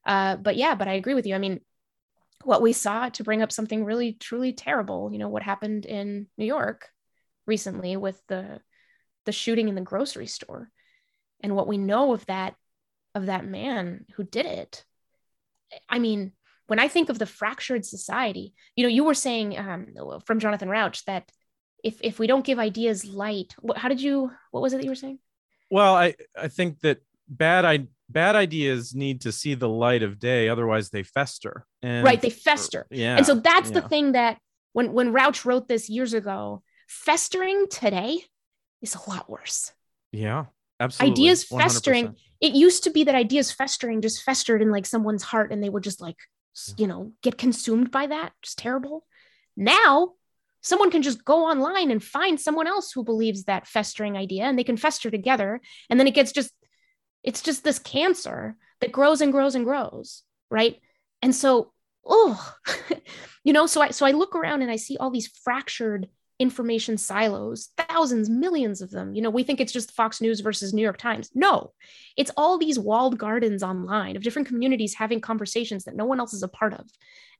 Uh, 0.05 0.35
but 0.38 0.55
yeah, 0.55 0.75
but 0.75 0.88
I 0.88 0.93
agree 0.93 1.13
with 1.13 1.25
you. 1.25 1.35
I 1.35 1.39
mean, 1.39 1.61
what 2.43 2.61
we 2.61 2.73
saw 2.73 3.09
to 3.09 3.23
bring 3.23 3.41
up 3.41 3.51
something 3.51 3.83
really 3.83 4.13
truly 4.13 4.53
terrible, 4.53 5.11
you 5.11 5.17
know, 5.17 5.29
what 5.29 5.43
happened 5.43 5.85
in 5.85 6.27
New 6.38 6.45
York 6.45 6.89
recently 7.45 7.97
with 7.97 8.21
the 8.27 8.59
the 9.25 9.31
shooting 9.31 9.67
in 9.67 9.75
the 9.75 9.81
grocery 9.81 10.27
store, 10.27 10.69
and 11.41 11.55
what 11.55 11.67
we 11.67 11.77
know 11.77 12.13
of 12.13 12.25
that 12.25 12.55
of 13.15 13.27
that 13.27 13.45
man 13.45 14.05
who 14.15 14.23
did 14.23 14.45
it. 14.45 14.83
I 15.89 15.99
mean, 15.99 16.33
when 16.67 16.79
I 16.79 16.88
think 16.88 17.09
of 17.09 17.19
the 17.19 17.25
fractured 17.25 17.85
society, 17.85 18.53
you 18.75 18.83
know, 18.83 18.89
you 18.89 19.03
were 19.03 19.13
saying 19.13 19.57
um, 19.57 19.88
from 20.25 20.39
Jonathan 20.39 20.69
Rauch 20.69 21.03
that 21.05 21.29
if 21.84 21.99
if 22.01 22.19
we 22.19 22.28
don't 22.28 22.45
give 22.45 22.59
ideas 22.59 23.05
light, 23.05 23.55
what, 23.59 23.78
how 23.78 23.89
did 23.89 24.01
you? 24.01 24.32
What 24.51 24.61
was 24.61 24.73
it 24.73 24.78
that 24.78 24.84
you 24.84 24.91
were 24.91 24.95
saying? 24.95 25.19
Well, 25.69 25.95
I 25.95 26.15
I 26.36 26.47
think 26.47 26.80
that 26.82 26.99
bad 27.28 27.65
I 27.65 27.88
bad 28.09 28.36
ideas 28.36 28.95
need 28.95 29.21
to 29.21 29.32
see 29.32 29.53
the 29.53 29.69
light 29.69 30.03
of 30.03 30.19
day, 30.19 30.49
otherwise 30.49 30.89
they 30.89 31.03
fester. 31.03 31.65
And 31.82 32.05
right, 32.05 32.21
they 32.21 32.30
fester, 32.30 32.88
yeah. 32.89 33.17
and 33.17 33.25
so 33.25 33.36
that's 33.36 33.71
the 33.71 33.82
thing 33.82 34.13
that 34.13 34.39
when 34.73 34.93
when 34.93 35.13
Rauch 35.13 35.45
wrote 35.45 35.67
this 35.67 35.89
years 35.89 36.13
ago, 36.13 36.63
festering 36.88 37.67
today 37.69 38.19
is 38.82 38.95
a 38.95 39.09
lot 39.09 39.30
worse. 39.30 39.71
Yeah, 40.11 40.45
absolutely. 40.80 41.13
Ideas 41.13 41.45
100%. 41.45 41.61
festering. 41.61 42.15
It 42.39 42.53
used 42.53 42.84
to 42.84 42.91
be 42.91 43.05
that 43.05 43.15
ideas 43.15 43.51
festering 43.51 44.01
just 44.01 44.23
festered 44.23 44.61
in 44.61 44.71
like 44.71 44.86
someone's 44.86 45.23
heart, 45.23 45.51
and 45.51 45.61
they 45.61 45.69
would 45.69 45.84
just 45.84 46.01
like 46.01 46.17
s- 46.55 46.73
you 46.78 46.88
know 46.88 47.13
get 47.21 47.38
consumed 47.38 47.91
by 47.91 48.07
that. 48.07 48.34
Just 48.41 48.57
terrible. 48.57 49.05
Now 49.55 50.13
someone 50.62 50.91
can 50.91 51.01
just 51.01 51.24
go 51.24 51.45
online 51.45 51.91
and 51.91 52.03
find 52.03 52.39
someone 52.39 52.68
else 52.68 52.91
who 52.91 53.03
believes 53.03 53.43
that 53.43 53.68
festering 53.68 54.18
idea 54.18 54.43
and 54.43 54.58
they 54.58 54.64
can 54.64 54.78
fester 54.78 55.10
together 55.10 55.62
and 55.89 55.99
then 55.99 56.08
it 56.08 56.14
gets 56.14 56.32
just 56.32 56.51
it's 57.24 57.41
just 57.41 57.64
this 57.64 57.80
cancer 57.80 58.55
that 58.80 58.91
grows 58.91 59.22
and 59.22 59.32
grows 59.32 59.55
and 59.55 59.66
grows 59.66 60.24
right? 60.49 60.80
And 61.22 61.36
so 61.36 61.74
oh 62.05 62.53
you 63.43 63.51
know 63.51 63.68
so 63.68 63.82
i 63.82 63.89
so 63.89 64.05
i 64.05 64.12
look 64.12 64.34
around 64.34 64.62
and 64.62 64.72
i 64.72 64.78
see 64.78 64.95
all 64.95 65.12
these 65.12 65.28
fractured 65.43 66.08
information 66.39 66.97
silos 66.97 67.72
thousands 67.89 68.30
millions 68.30 68.82
of 68.82 68.91
them. 68.91 69.14
You 69.14 69.22
know 69.22 69.30
we 69.30 69.43
think 69.43 69.60
it's 69.60 69.74
just 69.74 69.91
fox 69.91 70.22
news 70.22 70.39
versus 70.39 70.74
new 70.74 70.84
york 70.84 70.97
times. 70.97 71.32
No 71.34 71.74
it's 72.16 72.32
all 72.38 72.58
these 72.58 72.80
walled 72.80 73.18
gardens 73.18 73.64
online 73.64 74.16
of 74.16 74.24
different 74.24 74.47
communities 74.47 74.93
having 74.93 75.20
conversations 75.20 75.84
that 75.86 75.95
no 75.95 76.05
one 76.05 76.20
else 76.20 76.34
is 76.34 76.43
a 76.43 76.47
part 76.47 76.74
of. 76.74 76.88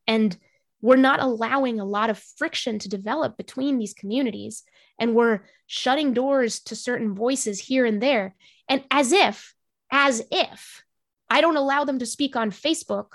And 0.08 0.36
we're 0.82 0.96
not 0.96 1.20
allowing 1.20 1.80
a 1.80 1.86
lot 1.86 2.10
of 2.10 2.20
friction 2.38 2.80
to 2.80 2.90
develop 2.90 3.38
between 3.38 3.78
these 3.78 3.94
communities 3.94 4.64
and 5.00 5.16
we're 5.16 5.42
shutting 5.66 6.14
doors 6.14 6.60
to 6.62 6.76
certain 6.76 7.14
voices 7.16 7.60
here 7.60 7.86
and 7.86 8.02
there. 8.02 8.36
And 8.70 8.84
as 8.92 9.12
if 9.12 9.54
as 9.92 10.22
if 10.32 10.84
i 11.30 11.40
don't 11.40 11.56
allow 11.56 11.86
them 11.86 12.00
to 12.00 12.06
speak 12.06 12.36
on 12.36 12.52
facebook 12.52 13.08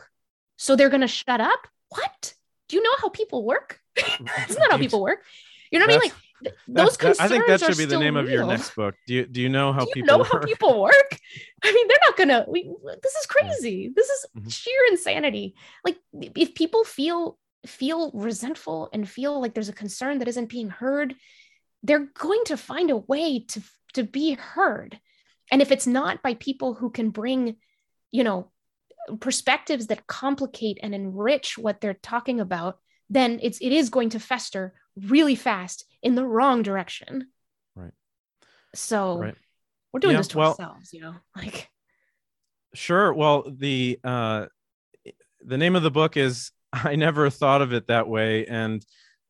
so 0.56 0.74
they're 0.76 0.88
going 0.88 1.00
to 1.02 1.08
shut 1.08 1.40
up? 1.40 1.66
What? 1.88 2.34
Do 2.68 2.76
you 2.76 2.82
know 2.82 2.94
how 3.00 3.08
people 3.08 3.44
work? 3.44 3.80
That's 3.96 4.56
not 4.56 4.70
how 4.70 4.78
people 4.78 5.02
work. 5.02 5.22
You 5.70 5.78
know 5.78 5.86
what 5.86 5.94
i 5.96 5.98
mean? 5.98 6.12
Like 6.44 6.54
those 6.68 6.96
that- 6.96 6.98
concerns 6.98 7.20
I 7.20 7.28
think 7.28 7.46
that 7.46 7.60
should 7.60 7.76
be 7.76 7.84
the 7.84 7.98
name 7.98 8.16
of 8.16 8.28
your 8.30 8.46
next 8.46 8.74
book. 8.74 8.94
Do 9.06 9.14
you 9.14 9.26
do 9.26 9.40
you 9.40 9.48
know 9.48 9.72
how 9.72 9.80
do 9.84 9.86
you 9.88 9.94
people 10.02 10.18
know 10.18 10.24
how 10.24 10.38
work? 10.38 10.46
people 10.46 10.80
work? 10.82 11.10
I 11.64 11.72
mean 11.72 11.88
they're 11.88 11.98
not 12.08 12.16
gonna 12.16 12.44
we, 12.48 12.70
this 13.02 13.14
is 13.14 13.26
crazy. 13.26 13.90
This 13.94 14.08
is 14.08 14.26
Mhm. 14.38 14.52
sheer 14.52 14.80
insanity. 14.90 15.54
Like 15.84 15.98
if 16.36 16.54
people 16.54 16.84
feel 16.84 17.38
feel 17.66 18.10
resentful 18.12 18.88
and 18.92 19.08
feel 19.08 19.40
like 19.40 19.54
there's 19.54 19.68
a 19.68 19.72
concern 19.72 20.18
that 20.18 20.28
isn't 20.28 20.48
being 20.48 20.68
heard 20.70 21.14
they're 21.84 22.08
going 22.14 22.42
to 22.46 22.56
find 22.56 22.90
a 22.90 22.96
way 22.96 23.40
to 23.40 23.60
to 23.94 24.02
be 24.04 24.34
heard 24.34 24.98
and 25.50 25.60
if 25.62 25.70
it's 25.70 25.86
not 25.86 26.22
by 26.22 26.34
people 26.34 26.74
who 26.74 26.90
can 26.90 27.10
bring 27.10 27.56
you 28.10 28.24
know 28.24 28.50
perspectives 29.20 29.88
that 29.88 30.06
complicate 30.06 30.78
and 30.82 30.94
enrich 30.94 31.58
what 31.58 31.80
they're 31.80 31.94
talking 31.94 32.40
about 32.40 32.78
then 33.10 33.38
it's 33.42 33.58
it 33.60 33.72
is 33.72 33.90
going 33.90 34.10
to 34.10 34.18
fester 34.20 34.74
really 34.96 35.34
fast 35.34 35.84
in 36.02 36.14
the 36.14 36.24
wrong 36.26 36.62
direction 36.62 37.26
Right. 37.74 37.92
so 38.74 39.18
Right. 39.18 39.34
we're 39.92 40.00
doing 40.00 40.12
Yeah, 40.14 40.18
this 40.20 40.28
to 40.28 40.38
well- 40.38 40.50
ourselves 40.50 40.92
you 40.92 41.00
know 41.00 41.14
like 41.36 41.68
Sure. 42.74 43.12
Well, 43.12 43.44
the 43.54 44.00
uh, 44.02 44.46
the 45.44 45.58
name 45.58 45.76
of 45.76 45.82
the 45.82 45.90
book 45.90 46.16
is 46.16 46.52
"I 46.84 46.96
Never 46.96 47.30
Thought 47.30 47.62
of 47.62 47.72
It 47.72 47.88
That 47.88 48.08
Way," 48.08 48.46
and 48.46 48.84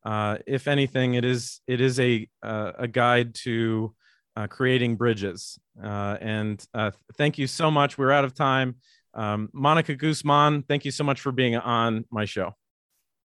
uh, 0.05 0.39
if 0.47 0.69
anything, 0.69 1.15
it 1.15 1.25
is 1.25 1.61
it 1.67 1.81
is 1.81 1.99
a 2.01 2.29
uh, 2.43 2.73
a 2.79 2.89
guide 2.89 3.35
to 3.45 3.95
uh, 4.37 4.47
creating 4.47 4.97
bridges. 4.97 5.59
Uh, 5.83 6.17
and 6.21 6.65
uh, 6.75 6.91
thank 7.17 7.39
you 7.39 7.47
so 7.47 7.71
much. 7.71 7.99
We're 7.99 8.11
out 8.13 8.25
of 8.25 8.35
time. 8.35 8.77
Um, 9.15 9.51
Monica 9.53 9.95
Guzman, 9.95 10.63
thank 10.63 10.85
you 10.85 10.91
so 10.91 11.05
much 11.05 11.21
for 11.21 11.33
being 11.33 11.55
on 11.57 12.05
my 12.11 12.25
show. 12.25 12.55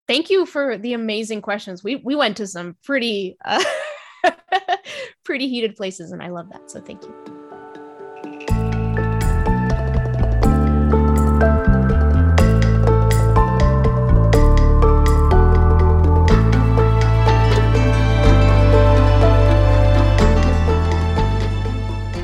thank 0.07 0.29
you 0.29 0.45
for 0.45 0.77
the 0.77 0.93
amazing 0.93 1.41
questions 1.41 1.81
we 1.83 1.95
we 2.03 2.15
went 2.15 2.35
to 2.37 2.45
some 2.47 2.75
pretty 2.83 3.37
uh, 3.45 3.63
pretty 5.25 5.47
heated 5.47 5.75
places 5.75 6.11
and 6.11 6.21
i 6.21 6.27
love 6.29 6.49
that 6.49 6.69
so 6.69 6.81
thank 6.81 7.01
you 7.03 7.32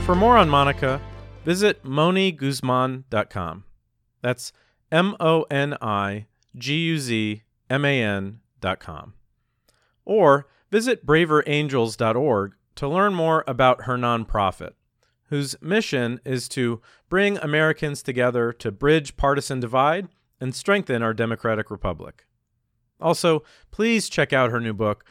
For 0.10 0.16
more 0.16 0.38
on 0.38 0.50
Monica, 0.50 1.00
visit 1.46 1.84
moniguzman.com. 1.84 3.64
That's 4.24 4.52
M 4.92 5.16
O 5.20 5.44
N 5.52 5.78
I 5.84 6.26
G 6.58 6.78
U 6.78 6.98
Z 6.98 7.44
M 7.70 7.86
A 7.86 8.02
N.com. 8.02 9.14
Or 10.06 10.48
visit 10.72 11.06
braverangels.org 11.06 12.54
to 12.74 12.88
learn 12.88 13.14
more 13.14 13.44
about 13.46 13.84
her 13.84 13.98
nonprofit, 13.98 14.72
whose 15.26 15.56
mission 15.62 16.20
is 16.26 16.50
to 16.50 16.82
bring 17.08 17.38
Americans 17.38 18.02
together 18.02 18.52
to 18.54 18.72
bridge 18.72 19.16
partisan 19.16 19.60
divide 19.60 20.08
and 20.42 20.56
strengthen 20.56 21.04
our 21.04 21.14
democratic 21.14 21.70
republic. 21.70 22.26
Also, 23.00 23.44
please 23.70 24.10
check 24.10 24.34
out 24.34 24.50
her 24.50 24.60
new 24.60 24.74
book, 24.74 25.06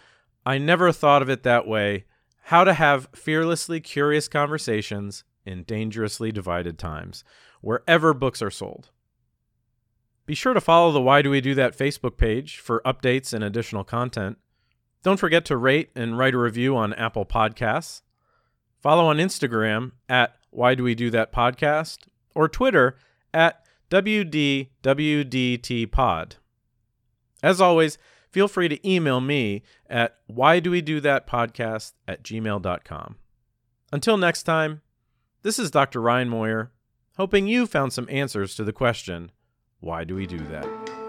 I 0.44 0.58
Never 0.58 0.90
Thought 0.90 1.22
of 1.22 1.30
It 1.30 1.44
That 1.44 1.68
Way 1.68 2.04
How 2.48 2.64
to 2.64 2.72
Have 2.72 3.08
Fearlessly 3.14 3.78
Curious 3.78 4.26
Conversations 4.26 5.22
in 5.44 5.64
Dangerously 5.64 6.32
Divided 6.32 6.78
Times, 6.78 7.22
wherever 7.60 8.14
books 8.14 8.40
are 8.40 8.50
sold. 8.50 8.88
Be 10.24 10.34
sure 10.34 10.54
to 10.54 10.60
follow 10.62 10.90
the 10.90 11.02
Why 11.02 11.20
Do 11.20 11.28
We 11.28 11.42
Do 11.42 11.54
That 11.54 11.76
Facebook 11.76 12.16
page 12.16 12.56
for 12.56 12.80
updates 12.86 13.34
and 13.34 13.44
additional 13.44 13.84
content. 13.84 14.38
Don't 15.02 15.18
forget 15.20 15.44
to 15.44 15.58
rate 15.58 15.90
and 15.94 16.16
write 16.16 16.32
a 16.32 16.38
review 16.38 16.74
on 16.74 16.94
Apple 16.94 17.26
Podcasts. 17.26 18.00
Follow 18.80 19.04
on 19.04 19.18
Instagram 19.18 19.92
at 20.08 20.34
Why 20.48 20.74
Do 20.74 20.84
We 20.84 20.94
Do 20.94 21.10
That 21.10 21.30
Podcast 21.30 22.08
or 22.34 22.48
Twitter 22.48 22.96
at 23.34 23.62
WDWDTPod. 23.90 24.72
As 27.42 27.60
always, 27.60 27.98
feel 28.38 28.46
free 28.46 28.68
to 28.68 28.88
email 28.88 29.20
me 29.20 29.64
at 29.90 30.16
why 30.28 30.60
do 30.60 30.70
we 30.70 30.80
do 30.80 31.00
that 31.00 31.26
podcast 31.26 31.94
at 32.06 32.22
gmail.com. 32.22 33.16
Until 33.92 34.16
next 34.16 34.44
time, 34.44 34.80
this 35.42 35.58
is 35.58 35.72
Dr. 35.72 36.00
Ryan 36.00 36.28
Moyer, 36.28 36.70
hoping 37.16 37.48
you 37.48 37.66
found 37.66 37.92
some 37.92 38.06
answers 38.08 38.54
to 38.54 38.62
the 38.62 38.72
question, 38.72 39.32
why 39.80 40.04
do 40.04 40.14
we 40.14 40.24
do 40.24 40.38
that? 40.38 41.07